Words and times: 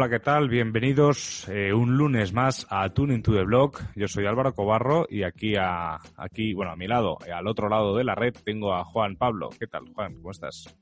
Hola, 0.00 0.08
¿qué 0.08 0.20
tal? 0.20 0.48
Bienvenidos 0.48 1.48
eh, 1.48 1.72
un 1.72 1.96
lunes 1.96 2.32
más 2.32 2.68
a 2.70 2.88
Tuning 2.88 3.20
to 3.20 3.32
the 3.32 3.42
Blog. 3.42 3.78
Yo 3.96 4.06
soy 4.06 4.26
Álvaro 4.26 4.54
Cobarro 4.54 5.06
y 5.10 5.24
aquí, 5.24 5.56
a, 5.56 5.98
aquí, 6.16 6.54
bueno, 6.54 6.70
a 6.70 6.76
mi 6.76 6.86
lado, 6.86 7.18
eh, 7.26 7.32
al 7.32 7.48
otro 7.48 7.68
lado 7.68 7.96
de 7.96 8.04
la 8.04 8.14
red, 8.14 8.32
tengo 8.44 8.72
a 8.72 8.84
Juan 8.84 9.16
Pablo. 9.16 9.48
¿Qué 9.58 9.66
tal, 9.66 9.92
Juan? 9.92 10.14
¿Cómo 10.14 10.30
estás? 10.30 10.72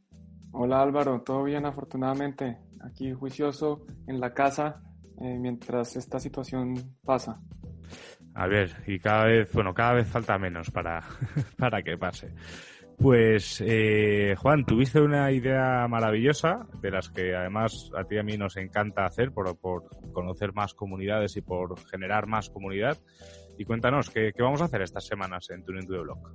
Hola 0.52 0.82
Álvaro, 0.82 1.22
todo 1.22 1.44
bien 1.44 1.64
afortunadamente. 1.64 2.58
Aquí 2.84 3.14
juicioso 3.14 3.86
en 4.06 4.20
la 4.20 4.34
casa 4.34 4.82
eh, 5.22 5.38
mientras 5.40 5.96
esta 5.96 6.20
situación 6.20 6.74
pasa. 7.02 7.40
A 8.34 8.46
ver, 8.46 8.70
y 8.86 8.98
cada 8.98 9.24
vez, 9.24 9.50
bueno, 9.50 9.72
cada 9.72 9.94
vez 9.94 10.08
falta 10.08 10.36
menos 10.36 10.70
para, 10.70 11.02
para 11.56 11.82
que 11.82 11.96
pase. 11.96 12.34
Pues, 12.98 13.62
eh, 13.64 14.34
Juan, 14.38 14.64
tuviste 14.64 15.00
una 15.00 15.30
idea 15.30 15.86
maravillosa, 15.86 16.66
de 16.80 16.90
las 16.90 17.10
que 17.10 17.36
además 17.36 17.90
a 17.96 18.04
ti 18.04 18.14
y 18.14 18.18
a 18.18 18.22
mí 18.22 18.38
nos 18.38 18.56
encanta 18.56 19.04
hacer 19.04 19.32
por, 19.32 19.58
conocer 20.12 20.54
más 20.54 20.72
comunidades 20.72 21.36
y 21.36 21.42
por 21.42 21.78
generar 21.90 22.26
más 22.26 22.48
comunidad. 22.48 22.96
Y 23.58 23.64
cuéntanos, 23.64 24.08
¿qué, 24.08 24.32
vamos 24.38 24.62
a 24.62 24.64
hacer 24.64 24.80
estas 24.80 25.06
semanas 25.06 25.50
en 25.50 25.62
Tuning 25.62 25.86
to 25.86 25.92
the 25.92 26.00
Block? 26.00 26.32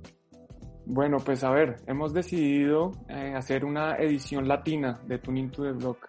Bueno, 0.86 1.18
pues 1.18 1.42
a 1.42 1.50
ver, 1.50 1.76
hemos 1.86 2.12
decidido 2.12 2.92
eh, 3.08 3.34
hacer 3.36 3.64
una 3.64 3.96
edición 3.96 4.46
latina 4.46 5.00
de 5.06 5.18
Tuning 5.18 5.50
to 5.50 5.64
the 5.64 5.72
Block. 5.72 6.08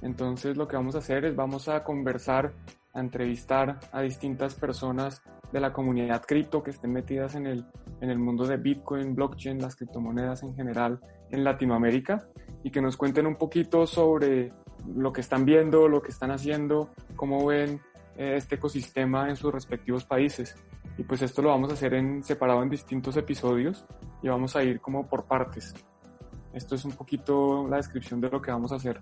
Entonces 0.00 0.56
lo 0.56 0.66
que 0.66 0.76
vamos 0.76 0.96
a 0.96 0.98
hacer 0.98 1.24
es 1.24 1.36
vamos 1.36 1.68
a 1.68 1.84
conversar, 1.84 2.52
a 2.94 3.00
entrevistar 3.00 3.80
a 3.92 4.00
distintas 4.00 4.54
personas 4.54 5.22
de 5.52 5.60
la 5.60 5.72
comunidad 5.72 6.22
cripto 6.22 6.62
que 6.62 6.70
estén 6.70 6.92
metidas 6.92 7.34
en 7.34 7.46
el, 7.46 7.66
en 8.00 8.10
el 8.10 8.18
mundo 8.18 8.46
de 8.46 8.56
Bitcoin, 8.56 9.14
blockchain, 9.14 9.60
las 9.60 9.76
criptomonedas 9.76 10.42
en 10.42 10.54
general 10.54 11.00
en 11.30 11.44
Latinoamérica 11.44 12.28
y 12.62 12.70
que 12.70 12.80
nos 12.80 12.96
cuenten 12.96 13.26
un 13.26 13.36
poquito 13.36 13.86
sobre 13.86 14.52
lo 14.94 15.12
que 15.12 15.20
están 15.20 15.44
viendo, 15.44 15.88
lo 15.88 16.02
que 16.02 16.10
están 16.10 16.30
haciendo, 16.30 16.90
cómo 17.16 17.46
ven 17.46 17.80
eh, 18.16 18.34
este 18.36 18.56
ecosistema 18.56 19.28
en 19.28 19.36
sus 19.36 19.52
respectivos 19.52 20.04
países. 20.04 20.54
Y 20.98 21.04
pues 21.04 21.22
esto 21.22 21.42
lo 21.42 21.48
vamos 21.48 21.70
a 21.70 21.74
hacer 21.74 21.94
en 21.94 22.22
separado 22.22 22.62
en 22.62 22.68
distintos 22.68 23.16
episodios 23.16 23.86
y 24.22 24.28
vamos 24.28 24.56
a 24.56 24.62
ir 24.62 24.80
como 24.80 25.06
por 25.06 25.24
partes. 25.24 25.74
Esto 26.52 26.74
es 26.74 26.84
un 26.84 26.92
poquito 26.92 27.66
la 27.68 27.78
descripción 27.78 28.20
de 28.20 28.28
lo 28.28 28.42
que 28.42 28.50
vamos 28.50 28.72
a 28.72 28.76
hacer. 28.76 29.00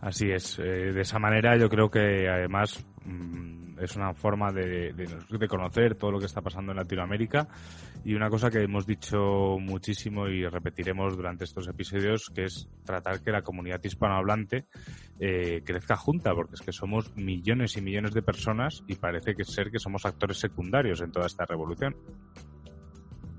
Así 0.00 0.30
es. 0.30 0.58
Eh, 0.58 0.92
de 0.92 1.00
esa 1.00 1.18
manera 1.18 1.56
yo 1.58 1.68
creo 1.68 1.90
que 1.90 2.28
además 2.28 2.84
mm, 3.04 3.78
es 3.80 3.96
una 3.96 4.14
forma 4.14 4.50
de, 4.50 4.94
conocer 5.48 5.94
todo 5.94 6.12
lo 6.12 6.18
que 6.18 6.26
está 6.26 6.40
pasando 6.40 6.72
en 6.72 6.78
Latinoamérica 6.78 7.48
y 8.04 8.14
una 8.14 8.30
cosa 8.30 8.50
que 8.50 8.62
hemos 8.62 8.86
dicho 8.86 9.58
muchísimo 9.58 10.26
y 10.26 10.46
repetiremos 10.46 11.16
durante 11.16 11.44
estos 11.44 11.68
episodios 11.68 12.30
que 12.34 12.44
es 12.44 12.68
tratar 12.84 13.22
que 13.22 13.30
la 13.30 13.42
comunidad 13.42 13.80
hispanohablante 13.82 14.66
eh, 15.18 15.62
crezca 15.64 15.96
junta 15.96 16.34
porque 16.34 16.54
es 16.54 16.62
que 16.62 16.72
somos 16.72 17.14
millones 17.16 17.76
y 17.76 17.82
millones 17.82 18.14
de 18.14 18.22
personas 18.22 18.82
y 18.86 18.96
parece 18.96 19.34
que 19.34 19.44
ser 19.44 19.70
que 19.70 19.78
somos 19.78 20.06
actores 20.06 20.38
secundarios 20.38 21.02
en 21.02 21.12
toda 21.12 21.26
esta 21.26 21.44
revolución. 21.44 21.94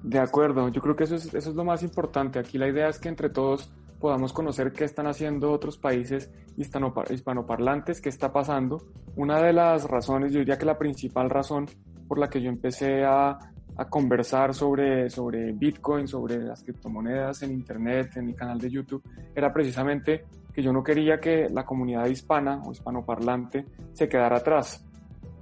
De 0.03 0.19
acuerdo, 0.19 0.67
yo 0.69 0.81
creo 0.81 0.95
que 0.95 1.03
eso 1.03 1.15
es, 1.15 1.31
eso 1.31 1.49
es 1.51 1.55
lo 1.55 1.63
más 1.63 1.83
importante. 1.83 2.39
Aquí 2.39 2.57
la 2.57 2.67
idea 2.67 2.87
es 2.87 2.97
que 2.97 3.07
entre 3.07 3.29
todos 3.29 3.71
podamos 4.01 4.33
conocer 4.33 4.73
qué 4.73 4.83
están 4.83 5.07
haciendo 5.07 5.51
otros 5.51 5.77
países 5.77 6.31
hispanoparlantes, 6.57 8.01
qué 8.01 8.09
está 8.09 8.33
pasando. 8.33 8.83
Una 9.15 9.41
de 9.41 9.53
las 9.53 9.85
razones, 9.85 10.33
yo 10.33 10.39
diría 10.39 10.57
que 10.57 10.65
la 10.65 10.77
principal 10.77 11.29
razón 11.29 11.67
por 12.07 12.17
la 12.17 12.29
que 12.29 12.41
yo 12.41 12.49
empecé 12.49 13.05
a, 13.05 13.37
a 13.77 13.85
conversar 13.89 14.53
sobre, 14.53 15.09
sobre 15.09 15.53
Bitcoin, 15.53 16.07
sobre 16.07 16.39
las 16.39 16.63
criptomonedas 16.63 17.43
en 17.43 17.51
Internet, 17.51 18.17
en 18.17 18.25
mi 18.25 18.33
canal 18.33 18.59
de 18.59 18.69
YouTube, 18.69 19.03
era 19.35 19.53
precisamente 19.53 20.25
que 20.51 20.61
yo 20.61 20.73
no 20.73 20.83
quería 20.83 21.19
que 21.19 21.47
la 21.49 21.63
comunidad 21.63 22.07
hispana 22.07 22.61
o 22.65 22.71
hispanoparlante 22.71 23.65
se 23.93 24.09
quedara 24.09 24.37
atrás. 24.37 24.83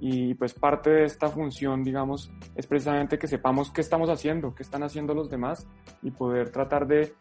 Y 0.00 0.34
pues 0.34 0.54
parte 0.54 0.90
de 0.90 1.04
esta 1.04 1.28
función, 1.28 1.82
digamos, 1.82 2.30
es 2.54 2.66
precisamente 2.66 3.18
que 3.18 3.26
sepamos 3.26 3.70
qué 3.70 3.80
estamos 3.80 4.08
haciendo, 4.08 4.54
qué 4.54 4.62
están 4.62 4.82
haciendo 4.82 5.14
los 5.14 5.28
demás 5.28 5.66
y 6.02 6.10
poder 6.10 6.50
tratar 6.50 6.86
de 6.86 7.12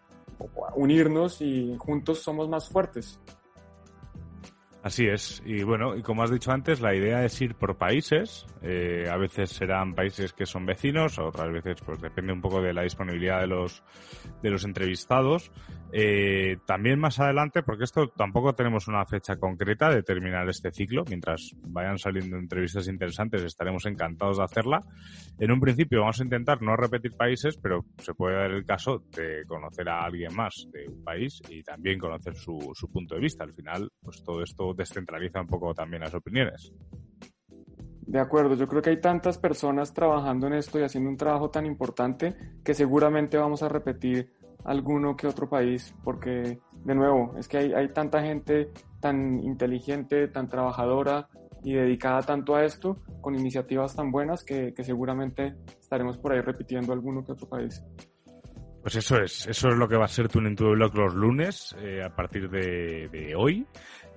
unirnos 0.75 1.41
y 1.41 1.75
juntos 1.77 2.19
somos 2.19 2.50
más 2.50 2.69
fuertes. 2.69 3.19
Así 4.81 5.07
es. 5.07 5.44
Y 5.45 5.63
bueno, 5.63 5.95
y 5.97 6.01
como 6.01 6.23
has 6.23 6.31
dicho 6.31 6.51
antes, 6.51 6.79
la 6.79 6.95
idea 6.95 7.25
es 7.25 7.41
ir 7.41 7.56
por 7.56 7.78
países. 7.78 8.45
Eh, 8.62 9.09
a 9.12 9.17
veces 9.17 9.50
serán 9.50 9.94
países 9.94 10.31
que 10.31 10.45
son 10.45 10.66
vecinos, 10.66 11.19
otras 11.19 11.51
veces 11.51 11.81
pues 11.85 12.00
depende 12.00 12.31
un 12.31 12.41
poco 12.41 12.62
de 12.62 12.73
la 12.73 12.84
disponibilidad 12.84 13.41
de 13.41 13.47
los, 13.47 13.84
de 14.41 14.50
los 14.50 14.63
entrevistados. 14.63 15.51
Eh, 15.91 16.57
también 16.66 17.00
más 17.00 17.19
adelante, 17.19 17.63
porque 17.63 17.84
esto 17.84 18.09
tampoco 18.09 18.53
tenemos 18.53 18.88
una 18.88 19.06
fecha 19.06 19.38
concreta 19.38 19.89
de 19.89 20.03
terminar 20.03 20.47
este 20.47 20.72
ciclo, 20.72 21.03
mientras 21.09 21.56
vayan 21.62 21.97
saliendo 21.97 22.38
entrevistas 22.38 22.88
interesantes 22.88 23.41
estaremos 23.41 23.85
encantados 23.85 24.38
de 24.38 24.44
hacerla. 24.44 24.84
En 25.39 25.51
un 25.51 25.59
principio 25.59 26.01
vamos 26.01 26.22
a 26.22 26.23
intentar 26.23 26.62
no 26.62 26.75
repetir 26.75 27.18
países, 27.18 27.57
pero 27.57 27.85
se 27.97 28.13
puede 28.13 28.35
dar 28.35 28.51
el 28.51 28.66
caso 28.66 29.03
de 29.16 29.44
conocer 29.47 29.89
a 29.89 30.06
alguien 30.06 30.34
más 30.35 30.68
de 30.72 30.88
un 30.88 31.03
país 31.03 31.41
y 31.50 31.63
también 31.63 32.00
conocer 32.00 32.35
su, 32.35 32.72
su 32.73 32.89
punto 32.89 33.16
de 33.16 33.22
vista. 33.22 33.44
Al 33.44 33.53
final, 33.53 33.91
pues 34.01 34.23
todo 34.23 34.44
esto 34.44 34.69
descentraliza 34.75 35.41
un 35.41 35.47
poco 35.47 35.74
también 35.74 36.02
las 36.02 36.13
opiniones. 36.13 36.74
De 38.02 38.19
acuerdo, 38.19 38.56
yo 38.56 38.68
creo 38.68 38.81
que 38.81 38.90
hay 38.90 39.00
tantas 39.00 39.38
personas 39.38 39.94
trabajando 39.94 40.47
en 40.47 40.53
esto 40.53 40.80
y 40.80 40.84
haciendo 40.84 41.09
un 41.09 41.18
trabajo 41.18 41.52
tan 41.52 41.66
importante 41.66 42.35
que 42.63 42.74
seguramente 42.74 43.38
vamos 43.38 43.62
a 43.62 43.69
repetir 43.69 44.34
alguno 44.66 45.16
que 45.16 45.28
otro 45.28 45.47
país, 45.47 45.94
porque 46.03 46.59
de 46.84 46.96
nuevo, 46.96 47.35
es 47.38 47.47
que 47.47 47.57
hay, 47.57 47.74
hay 47.74 47.90
tanta 47.90 48.22
gente 48.22 48.72
tan 49.00 49.40
inteligente, 49.40 50.28
tan 50.28 50.47
trabajadora 50.47 51.30
y 51.63 51.74
dedicada 51.74 52.22
tanto 52.22 52.56
a 52.56 52.63
esto, 52.63 52.97
con 53.22 53.36
iniciativas 53.36 53.96
tan 53.96 54.12
buenas 54.12 54.44
que, 54.44 54.74
que 54.74 54.84
seguramente 54.84 55.56
estaremos 55.80 56.18
por 56.18 56.34
ahí 56.34 56.41
repitiendo 56.41 56.94
alguno 56.94 57.24
que 57.24 57.34
otro 57.34 57.47
país. 57.47 57.84
Pues 58.81 58.96
eso 58.96 59.18
es, 59.18 59.46
eso 59.46 59.68
es 59.68 59.75
lo 59.75 59.90
que 59.90 59.97
va 59.97 60.06
a 60.06 60.07
ser 60.07 60.30
to 60.30 60.40
Blog 60.40 60.96
los 60.96 61.13
lunes, 61.13 61.75
eh, 61.80 62.01
a 62.01 62.16
partir 62.16 62.50
de, 62.50 63.09
de, 63.09 63.36
hoy. 63.36 63.68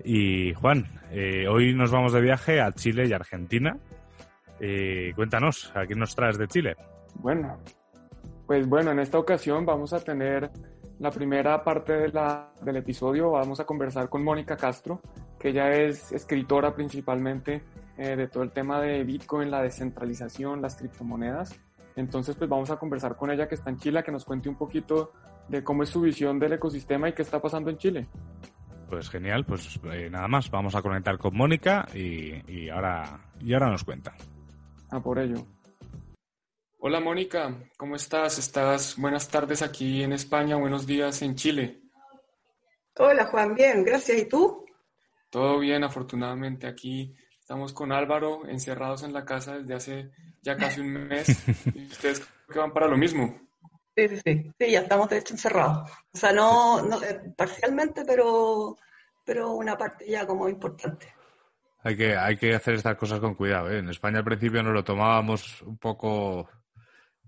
Y 0.05 0.53
Juan, 0.55 0.87
eh, 1.11 1.47
hoy 1.49 1.75
nos 1.75 1.91
vamos 1.91 2.13
de 2.13 2.21
viaje 2.21 2.61
a 2.61 2.73
Chile 2.73 3.07
y 3.07 3.13
Argentina. 3.13 3.77
Eh, 4.61 5.13
cuéntanos, 5.15 5.73
¿a 5.75 5.87
quién 5.87 5.99
nos 5.99 6.15
traes 6.15 6.39
de 6.39 6.49
Chile? 6.49 6.77
Bueno, 7.17 7.59
pues 8.47 8.69
bueno, 8.69 8.91
en 8.91 8.99
esta 8.99 9.19
ocasión 9.19 9.65
vamos 9.65 9.93
a 9.93 10.01
tener 10.01 10.51
la 10.99 11.11
primera 11.11 11.63
parte 11.65 11.95
del 11.95 12.77
episodio. 12.77 13.33
Vamos 13.33 13.61
a 13.61 13.65
conversar 13.65 14.09
con 14.09 14.23
Mónica 14.23 14.57
Castro, 14.57 15.01
que 15.39 15.49
ella 15.49 15.71
es 15.73 16.13
escritora 16.13 16.75
principalmente 16.75 17.63
eh, 17.99 18.17
de 18.17 18.29
todo 18.29 18.43
el 18.43 18.53
tema 18.53 18.81
de 18.81 19.03
Bitcoin, 19.05 19.51
la 19.51 19.63
descentralización, 19.63 20.63
las 20.63 20.77
criptomonedas. 20.77 21.59
Entonces, 21.97 22.37
pues 22.37 22.49
vamos 22.49 22.71
a 22.71 22.77
conversar 22.77 23.17
con 23.17 23.31
ella 23.31 23.49
que 23.49 23.57
está 23.57 23.71
en 23.71 23.79
Chile, 23.79 24.03
que 24.03 24.13
nos 24.13 24.25
cuente 24.25 24.49
un 24.49 24.57
poquito 24.57 25.13
de 25.49 25.63
cómo 25.63 25.83
es 25.83 25.89
su 25.89 26.01
visión 26.01 26.39
del 26.39 26.55
ecosistema 26.55 27.09
y 27.09 27.13
qué 27.13 27.23
está 27.23 27.41
pasando 27.43 27.69
en 27.71 27.79
Chile. 27.79 28.07
Pues 28.93 29.09
genial, 29.09 29.47
pues 29.47 29.81
eh, 29.91 30.11
nada 30.11 30.29
más, 30.29 30.51
vamos 30.51 30.75
a 30.75 30.83
conectar 30.83 31.17
con 31.17 31.35
Mónica 31.35 31.89
y, 31.95 32.35
y, 32.47 32.69
ahora, 32.69 33.25
y 33.41 33.55
ahora 33.55 33.71
nos 33.71 33.85
cuenta. 33.85 34.15
A 34.91 35.03
por 35.03 35.19
ello. 35.19 35.47
Hola 36.79 37.01
Mónica, 37.01 37.57
¿cómo 37.79 37.97
estás? 37.97 38.39
Estás 38.39 38.99
buenas 38.99 39.31
tardes 39.31 39.63
aquí 39.63 40.03
en 40.03 40.13
España, 40.13 40.57
buenos 40.57 40.87
días 40.87 41.23
en 41.23 41.37
Chile. 41.37 41.81
Hola 42.99 43.25
Juan, 43.25 43.55
bien, 43.55 43.83
gracias. 43.83 44.19
¿Y 44.19 44.29
tú? 44.29 44.67
Todo 45.31 45.59
bien, 45.59 45.85
afortunadamente. 45.85 46.67
Aquí 46.67 47.15
estamos 47.41 47.73
con 47.73 47.93
Álvaro 47.93 48.47
encerrados 48.47 49.05
en 49.05 49.15
la 49.15 49.25
casa 49.25 49.57
desde 49.57 49.75
hace 49.75 50.11
ya 50.43 50.55
casi 50.59 50.83
un 50.83 51.09
mes. 51.09 51.29
¿Y 51.75 51.87
ustedes 51.87 52.29
que 52.47 52.59
van 52.59 52.75
para 52.75 52.89
lo 52.89 52.99
mismo? 52.99 53.41
Sí, 53.95 54.09
sí, 54.09 54.21
sí, 54.25 54.53
sí, 54.59 54.71
ya 54.71 54.81
estamos 54.81 55.09
de 55.09 55.19
hecho 55.19 55.35
encerrados. 55.35 55.91
O 56.13 56.17
sea, 56.17 56.33
no, 56.33 56.83
no 56.83 57.03
eh, 57.03 57.21
parcialmente, 57.37 58.05
pero, 58.07 58.77
pero 59.25 59.53
una 59.53 59.77
parte 59.77 60.09
ya 60.09 60.27
como 60.27 60.49
importante. 60.49 61.07
Hay 61.85 61.97
que, 61.97 62.17
hay 62.17 62.37
que 62.37 62.55
hacer 62.55 62.75
estas 62.75 62.97
cosas 62.97 63.21
con 63.21 63.35
cuidado. 63.35 63.71
¿eh? 63.71 63.79
En 63.79 63.89
España 63.89 64.19
al 64.19 64.25
principio 64.25 64.63
nos 64.63 64.73
lo 64.73 64.85
tomábamos 64.85 65.63
un 65.63 65.77
poco 65.79 66.49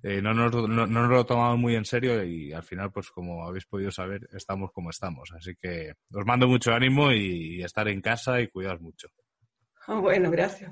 eh, 0.07 0.21
no, 0.21 0.35
nos, 0.35 0.53
no, 0.69 0.87
nos 0.87 1.09
lo 1.09 1.25
tomamos 1.25 1.59
muy 1.59 1.77
en 1.77 1.87
serio 1.87 2.23
y 2.23 2.53
al 2.53 2.63
final, 2.63 2.93
pues 2.93 3.09
como 3.11 3.49
habéis 3.49 3.65
podido 3.65 3.91
saber, 3.91 4.29
estamos 4.35 4.71
como 4.71 4.91
estamos. 4.91 5.33
Así 5.33 5.57
que 5.57 5.95
os 6.13 6.27
mando 6.27 6.47
mucho 6.47 6.75
ánimo 6.75 7.11
y, 7.11 7.63
estar 7.63 7.89
en 7.89 8.03
casa 8.03 8.39
y 8.39 8.49
cuidaos 8.49 8.81
mucho. 8.81 9.09
Bueno, 9.87 10.31
gracias. 10.31 10.71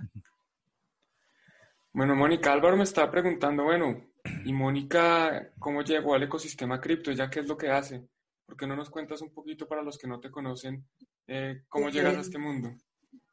Bueno, 1.93 2.15
Mónica, 2.15 2.53
Álvaro 2.53 2.77
me 2.79 2.85
está 2.85 3.11
preguntando, 3.11 3.65
bueno, 3.65 4.12
¿y 4.45 4.53
Mónica 4.53 5.53
cómo 5.59 5.83
llegó 5.83 6.15
al 6.15 6.23
ecosistema 6.25 6.81
cripto? 6.81 7.13
¿Ya 7.13 7.31
qué 7.31 7.41
es 7.41 7.47
lo 7.47 7.57
que 7.57 7.71
hace? 7.71 8.07
¿Por 8.47 8.57
qué 8.57 8.67
no 8.67 8.77
nos 8.77 8.91
cuentas 8.91 9.21
un 9.23 9.33
poquito 9.33 9.67
para 9.67 9.83
los 9.83 9.99
que 9.99 10.07
no 10.07 10.21
te 10.21 10.31
conocen 10.31 10.87
eh, 11.27 11.63
cómo 11.69 11.89
llegas 11.89 12.17
a 12.17 12.21
este 12.21 12.39
mundo? 12.39 12.71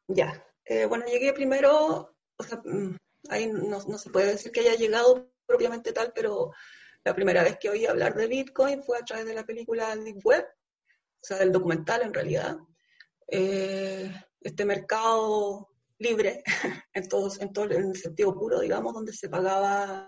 Ya, 0.07 0.43
eh, 0.65 0.85
bueno, 0.85 1.05
llegué 1.05 1.33
primero, 1.33 2.15
o 2.37 2.43
sea, 2.43 2.61
mm, 2.63 2.95
ahí 3.29 3.47
no, 3.47 3.79
no, 3.85 3.97
se 3.97 4.09
puede 4.09 4.27
decir 4.27 4.51
que 4.51 4.61
haya 4.61 4.75
llegado 4.75 5.31
propiamente 5.45 5.93
tal, 5.93 6.11
pero 6.13 6.51
la 7.03 7.15
primera 7.15 7.43
vez 7.43 7.57
que 7.59 7.69
oí 7.69 7.85
hablar 7.85 8.15
de 8.15 8.27
Bitcoin 8.27 8.83
fue 8.83 8.97
a 8.97 9.05
través 9.05 9.25
de 9.25 9.33
la 9.33 9.45
película 9.45 9.95
Deep 9.95 10.19
Web, 10.23 10.45
o 10.45 11.25
sea, 11.25 11.37
del 11.37 11.51
documental 11.51 12.01
en 12.03 12.13
realidad. 12.13 12.57
Eh, 13.27 14.11
este 14.41 14.65
mercado 14.65 15.69
libre, 15.97 16.43
en, 16.93 17.07
todos, 17.07 17.39
en 17.41 17.51
todo 17.51 17.65
el 17.65 17.95
sentido 17.95 18.33
puro, 18.33 18.59
digamos, 18.61 18.93
donde 18.93 19.13
se 19.13 19.29
pagaba 19.29 20.07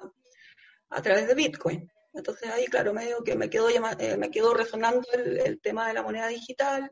a 0.91 1.01
través 1.01 1.27
de 1.27 1.35
Bitcoin. 1.35 1.91
Entonces 2.13 2.49
ahí, 2.49 2.65
claro, 2.65 2.93
medio 2.93 3.23
que 3.23 3.35
me 3.35 3.49
quedó, 3.49 3.69
eh, 3.69 4.17
me 4.17 4.29
quedó 4.29 4.53
resonando 4.53 5.07
el, 5.13 5.59
tema 5.61 5.87
de 5.87 5.93
la 5.93 6.03
moneda 6.03 6.27
digital. 6.27 6.91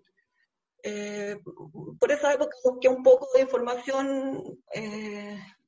Eh, 0.81 1.38
por 2.00 2.12
esa 2.12 2.34
época 2.34 2.56
busqué 2.63 2.88
un 2.88 3.04
poco 3.04 3.28
de 3.36 3.42
información, 3.42 4.60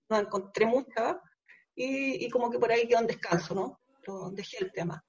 no 0.10 0.20
encontré 0.20 0.66
mucha, 0.66 1.22
y, 1.76 2.30
como 2.30 2.50
que 2.50 2.60
por 2.60 2.72
ahí 2.72 2.88
quedó 2.88 3.00
en 3.00 3.08
descanso, 3.08 3.56
¿no? 3.56 3.80
Lo 4.04 4.30
dejé 4.32 4.58
el 4.64 4.72
tema. 4.72 5.04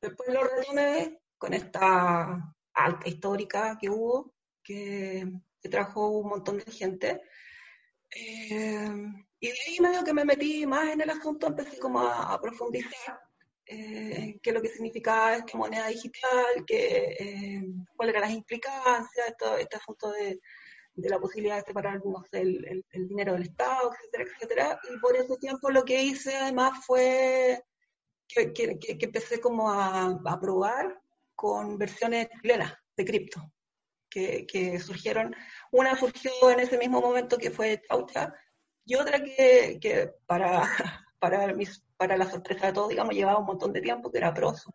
Después 0.00 0.28
lo 0.32 0.42
retomé 0.44 1.20
con 1.36 1.52
esta 1.54 2.54
alta 2.72 3.08
histórica 3.08 3.76
que 3.80 3.90
hubo, 3.90 4.34
que, 4.62 5.30
trajo 5.70 6.08
un 6.08 6.28
montón 6.28 6.58
de 6.58 6.72
gente. 6.72 7.22
Eh, 8.10 8.90
y 9.40 9.48
de 9.48 9.58
ahí 9.66 9.80
medio 9.80 10.04
que 10.04 10.12
me 10.12 10.24
metí 10.24 10.66
más 10.66 10.90
en 10.90 11.00
el 11.00 11.10
asunto, 11.10 11.46
empecé 11.46 11.78
como 11.78 12.00
a, 12.00 12.38
profundizar 12.40 13.20
eh, 13.66 14.38
qué 14.42 14.52
lo 14.52 14.60
que 14.60 14.68
significaba 14.68 15.44
qué 15.44 15.56
moneda 15.56 15.88
digital, 15.88 16.64
qué, 16.66 17.16
eh, 17.18 17.62
cuáles 17.96 18.14
eran 18.14 18.28
las 18.28 18.38
implicancias, 18.38 19.34
este 19.58 19.76
asunto 19.76 20.12
de, 20.12 20.40
de 20.94 21.08
la 21.08 21.18
posibilidad 21.18 21.56
de 21.56 21.62
separar 21.62 22.00
el, 22.32 22.84
dinero 22.92 23.32
del 23.32 23.42
Estado, 23.42 23.92
etcétera, 23.92 24.24
etcétera. 24.24 24.80
Y 24.92 24.98
por 24.98 25.16
ese 25.16 25.36
tiempo 25.38 25.70
lo 25.70 25.84
que 25.84 26.02
hice 26.02 26.36
además 26.36 26.84
fue 26.84 27.62
que, 28.28 28.52
empecé 29.00 29.40
como 29.40 29.70
a, 29.72 30.38
probar 30.40 31.00
con 31.34 31.78
versiones 31.78 32.28
chilenas 32.40 32.74
de 32.96 33.04
cripto, 33.04 33.52
que, 34.08 34.78
surgieron. 34.80 35.34
Una 35.72 35.96
surgió 35.96 36.50
en 36.50 36.60
ese 36.60 36.78
mismo 36.78 37.00
momento 37.00 37.38
que 37.38 37.50
fue 37.50 37.80
Chaucha, 37.88 38.34
y 38.90 38.96
otra 38.96 39.22
que, 39.22 40.14
para, 40.26 40.62
para, 41.20 41.52
mis, 41.54 41.80
para 41.96 42.16
la 42.16 42.28
sorpresa 42.28 42.66
de 42.66 42.72
todos, 42.72 42.88
digamos, 42.88 43.14
llevaba 43.14 43.38
un 43.38 43.46
montón 43.46 43.72
de 43.72 43.80
tiempo, 43.80 44.10
que 44.10 44.18
era 44.18 44.34
Proso. 44.34 44.74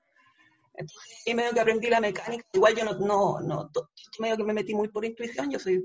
Entonces, 0.74 1.22
y 1.26 1.34
medio 1.34 1.52
que 1.52 1.60
aprendí 1.60 1.90
la 1.90 2.00
mecánica, 2.00 2.46
igual 2.54 2.76
yo 2.76 2.86
no, 2.86 2.94
no, 3.00 3.40
no, 3.42 3.72
medio 4.20 4.38
que 4.38 4.44
me 4.44 4.54
metí 4.54 4.74
muy 4.74 4.88
por 4.88 5.04
intuición, 5.04 5.52
yo 5.52 5.60
soy 5.60 5.84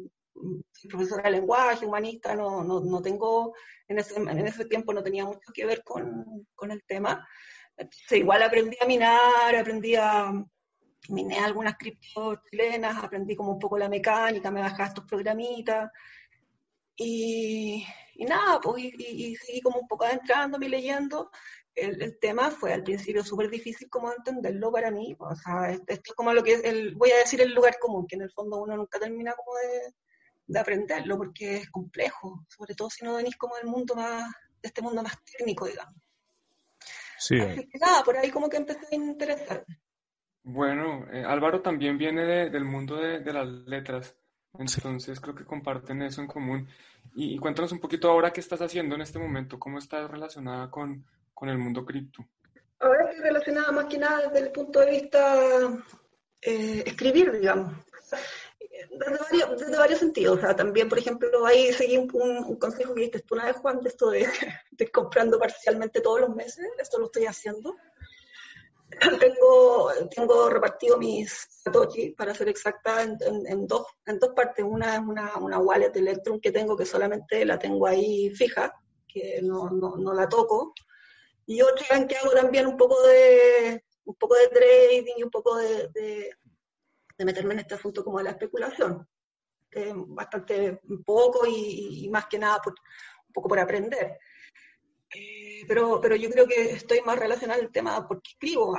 soy 0.73 0.89
profesora 0.89 1.25
de 1.25 1.33
lenguaje, 1.33 1.85
humanista, 1.85 2.35
no, 2.35 2.63
no, 2.63 2.81
no 2.81 3.03
tengo, 3.03 3.53
en 3.89 3.99
ese, 3.99 4.17
en 4.17 4.47
ese, 4.47 4.65
tiempo 4.65 4.93
no 4.93 5.03
tenía 5.03 5.25
mucho 5.25 5.53
que 5.53 5.67
ver 5.67 5.83
con, 5.83 6.47
con 6.55 6.71
el 6.71 6.83
tema. 6.85 7.27
Entonces, 7.77 8.19
igual 8.19 8.43
aprendí 8.43 8.77
a 8.81 8.87
minar, 8.87 9.57
aprendí 9.57 9.97
a, 9.97 10.33
miné 11.09 11.39
algunas 11.39 11.77
criptos 11.77 12.39
chilenas, 12.49 13.03
aprendí 13.03 13.35
como 13.35 13.53
un 13.53 13.59
poco 13.59 13.77
la 13.77 13.89
mecánica, 13.89 14.51
me 14.51 14.61
bajaba 14.61 14.89
estos 14.89 15.05
programitas. 15.05 15.91
Y, 17.03 17.87
y 18.17 18.25
nada, 18.27 18.61
pues, 18.61 18.85
y, 18.85 19.35
seguí 19.37 19.63
como 19.63 19.79
un 19.81 19.89
poco 19.89 20.05
adentrándome 20.05 20.67
y 20.67 20.69
leyendo. 20.69 21.31
El, 21.75 22.03
el, 22.03 22.19
tema 22.19 22.51
fue 22.51 22.75
al 22.75 22.83
principio 22.83 23.25
súper 23.25 23.49
difícil 23.49 23.89
como 23.89 24.13
entenderlo 24.13 24.71
para 24.71 24.91
mí. 24.91 25.17
O 25.19 25.35
sea, 25.35 25.71
esto 25.71 25.95
es 25.95 26.15
como 26.15 26.35
lo 26.35 26.43
que 26.43 26.55
es, 26.55 26.65
el, 26.65 26.95
voy 26.97 27.11
a 27.13 27.19
decir 27.19 27.41
el 27.41 27.55
lugar 27.55 27.79
común, 27.79 28.07
que 28.07 28.17
en 28.17 28.23
el 28.23 28.31
fondo 28.31 28.61
uno 28.61 28.77
nunca 28.77 28.99
termina 28.99 29.33
como 29.33 29.57
de, 29.57 29.95
de 30.47 30.59
aprenderlo, 30.59 31.17
porque 31.17 31.57
es 31.57 31.71
complejo, 31.71 32.45
sobre 32.49 32.75
todo 32.75 32.91
si 32.91 33.03
no 33.03 33.15
venís 33.15 33.37
como 33.37 33.57
del 33.57 33.67
mundo 33.67 33.95
más, 33.95 34.31
de 34.61 34.69
este 34.69 34.83
mundo 34.83 35.03
más 35.03 35.17
técnico, 35.25 35.67
digamos. 35.67 35.95
Sí. 37.19 37.41
Así 37.41 37.67
que 37.67 37.79
nada, 37.79 38.03
por 38.03 38.17
ahí 38.19 38.31
como 38.31 38.51
que 38.51 38.59
empecé 38.59 38.87
a 38.93 38.95
interesarme. 38.95 39.81
Bueno, 40.43 41.07
eh, 41.13 41.25
Álvaro 41.25 41.63
también 41.63 41.97
viene 41.97 42.51
del 42.51 42.65
mundo 42.65 42.97
de, 42.97 43.33
las 43.33 43.47
letras, 43.47 44.17
entonces 44.59 45.21
creo 45.21 45.35
que 45.35 45.45
comparten 45.45 46.03
eso 46.03 46.21
en 46.21 46.27
común. 46.27 46.69
Y, 47.15 47.39
cuéntanos 47.39 47.73
un 47.73 47.81
poquito 47.81 48.11
ahora 48.11 48.33
qué 48.33 48.41
estás 48.41 48.61
haciendo 48.61 48.95
en 48.95 49.03
este 49.03 49.19
momento, 49.19 49.59
cómo 49.59 49.79
estás 49.79 50.11
relacionada 50.11 50.71
con, 50.71 51.05
con 51.35 51.49
el 51.49 51.59
mundo 51.59 51.85
cripto. 51.85 52.25
Ahora 52.79 53.11
estoy 53.11 53.25
relacionada 53.25 53.73
más 53.73 53.87
que 53.87 53.99
nada 53.99 54.29
desde 54.29 54.47
el 54.47 54.53
punto 54.53 54.81
de 54.81 54.91
vista 54.91 55.35
eh, 56.41 56.83
escribir, 56.87 57.33
digamos 57.33 57.75
desde 59.59 59.77
varios, 59.77 59.99
sentidos. 59.99 60.39
O 60.39 60.41
sea, 60.41 60.55
también, 60.55 60.89
por 60.89 60.99
ejemplo, 60.99 61.47
ahí 61.47 61.73
seguí 61.73 61.97
un, 61.97 62.09
consejo 62.59 62.95
que 62.95 63.03
diste 63.03 63.21
tú 63.21 63.35
una 63.35 63.47
vez, 63.47 63.57
Juan, 63.57 63.81
de 63.81 63.89
esto 63.89 64.11
de, 64.11 64.27
comprando 64.93 65.39
parcialmente 65.39 66.01
todos 66.01 66.21
los 66.21 66.35
meses. 66.35 66.67
Esto 66.79 66.99
lo 66.99 67.07
estoy 67.07 67.27
haciendo. 67.27 67.77
Tengo, 69.21 69.91
tengo 70.15 70.51
repartido 70.51 70.99
mis 70.99 71.47
Satoshi, 71.49 72.11
para 72.11 72.35
ser 72.35 72.49
exacta, 72.49 73.03
en, 73.03 73.17
en, 73.47 73.67
dos, 73.67 73.87
en 74.07 74.19
dos 74.19 74.31
partes. 74.35 74.65
Una 74.69 74.97
es 74.97 75.01
una, 75.01 75.37
una 75.37 75.59
wallet 75.59 75.95
Electrum 75.95 76.41
que 76.41 76.51
tengo, 76.51 76.77
que 76.77 76.85
solamente 76.85 77.45
la 77.45 77.59
tengo 77.59 77.87
ahí 77.87 78.31
fija, 78.31 78.73
que 79.07 79.41
no, 79.43 79.71
no, 79.71 79.97
no 79.97 80.13
la 80.13 80.29
toco. 80.29 80.75
Y 81.47 81.63
otra 81.63 81.97
en 81.97 82.09
que 82.09 82.17
hago 82.17 82.33
también 82.33 82.67
un 82.67 82.77
poco 82.77 83.01
de, 83.03 83.85
un 84.05 84.15
poco 84.17 84.35
de 84.35 84.49
trading 84.49 85.15
y 85.19 85.23
un 85.23 85.31
poco 85.31 85.57
de, 85.57 85.89
de 85.89 86.31
de 87.21 87.27
meterme 87.27 87.53
en 87.53 87.61
este 87.61 87.75
asunto 87.75 88.03
como 88.03 88.17
de 88.17 88.25
la 88.25 88.31
especulación. 88.31 89.07
bastante 90.07 90.81
poco 91.05 91.47
y, 91.47 92.09
más 92.11 92.25
que 92.27 92.39
nada 92.39 92.63
un 92.67 93.33
poco 93.35 93.47
por 93.47 93.59
aprender. 93.59 94.19
Eh, 95.15 95.65
pero, 95.67 96.01
pero 96.01 96.17
yo 96.17 96.31
creo 96.31 96.47
que 96.47 96.73
estoy 96.73 97.01
más 97.05 97.19
relacionada 97.19 97.61
al 97.61 97.73
tema 97.73 98.07
porque 98.07 98.31
escribo 98.33 98.71
O 98.71 98.75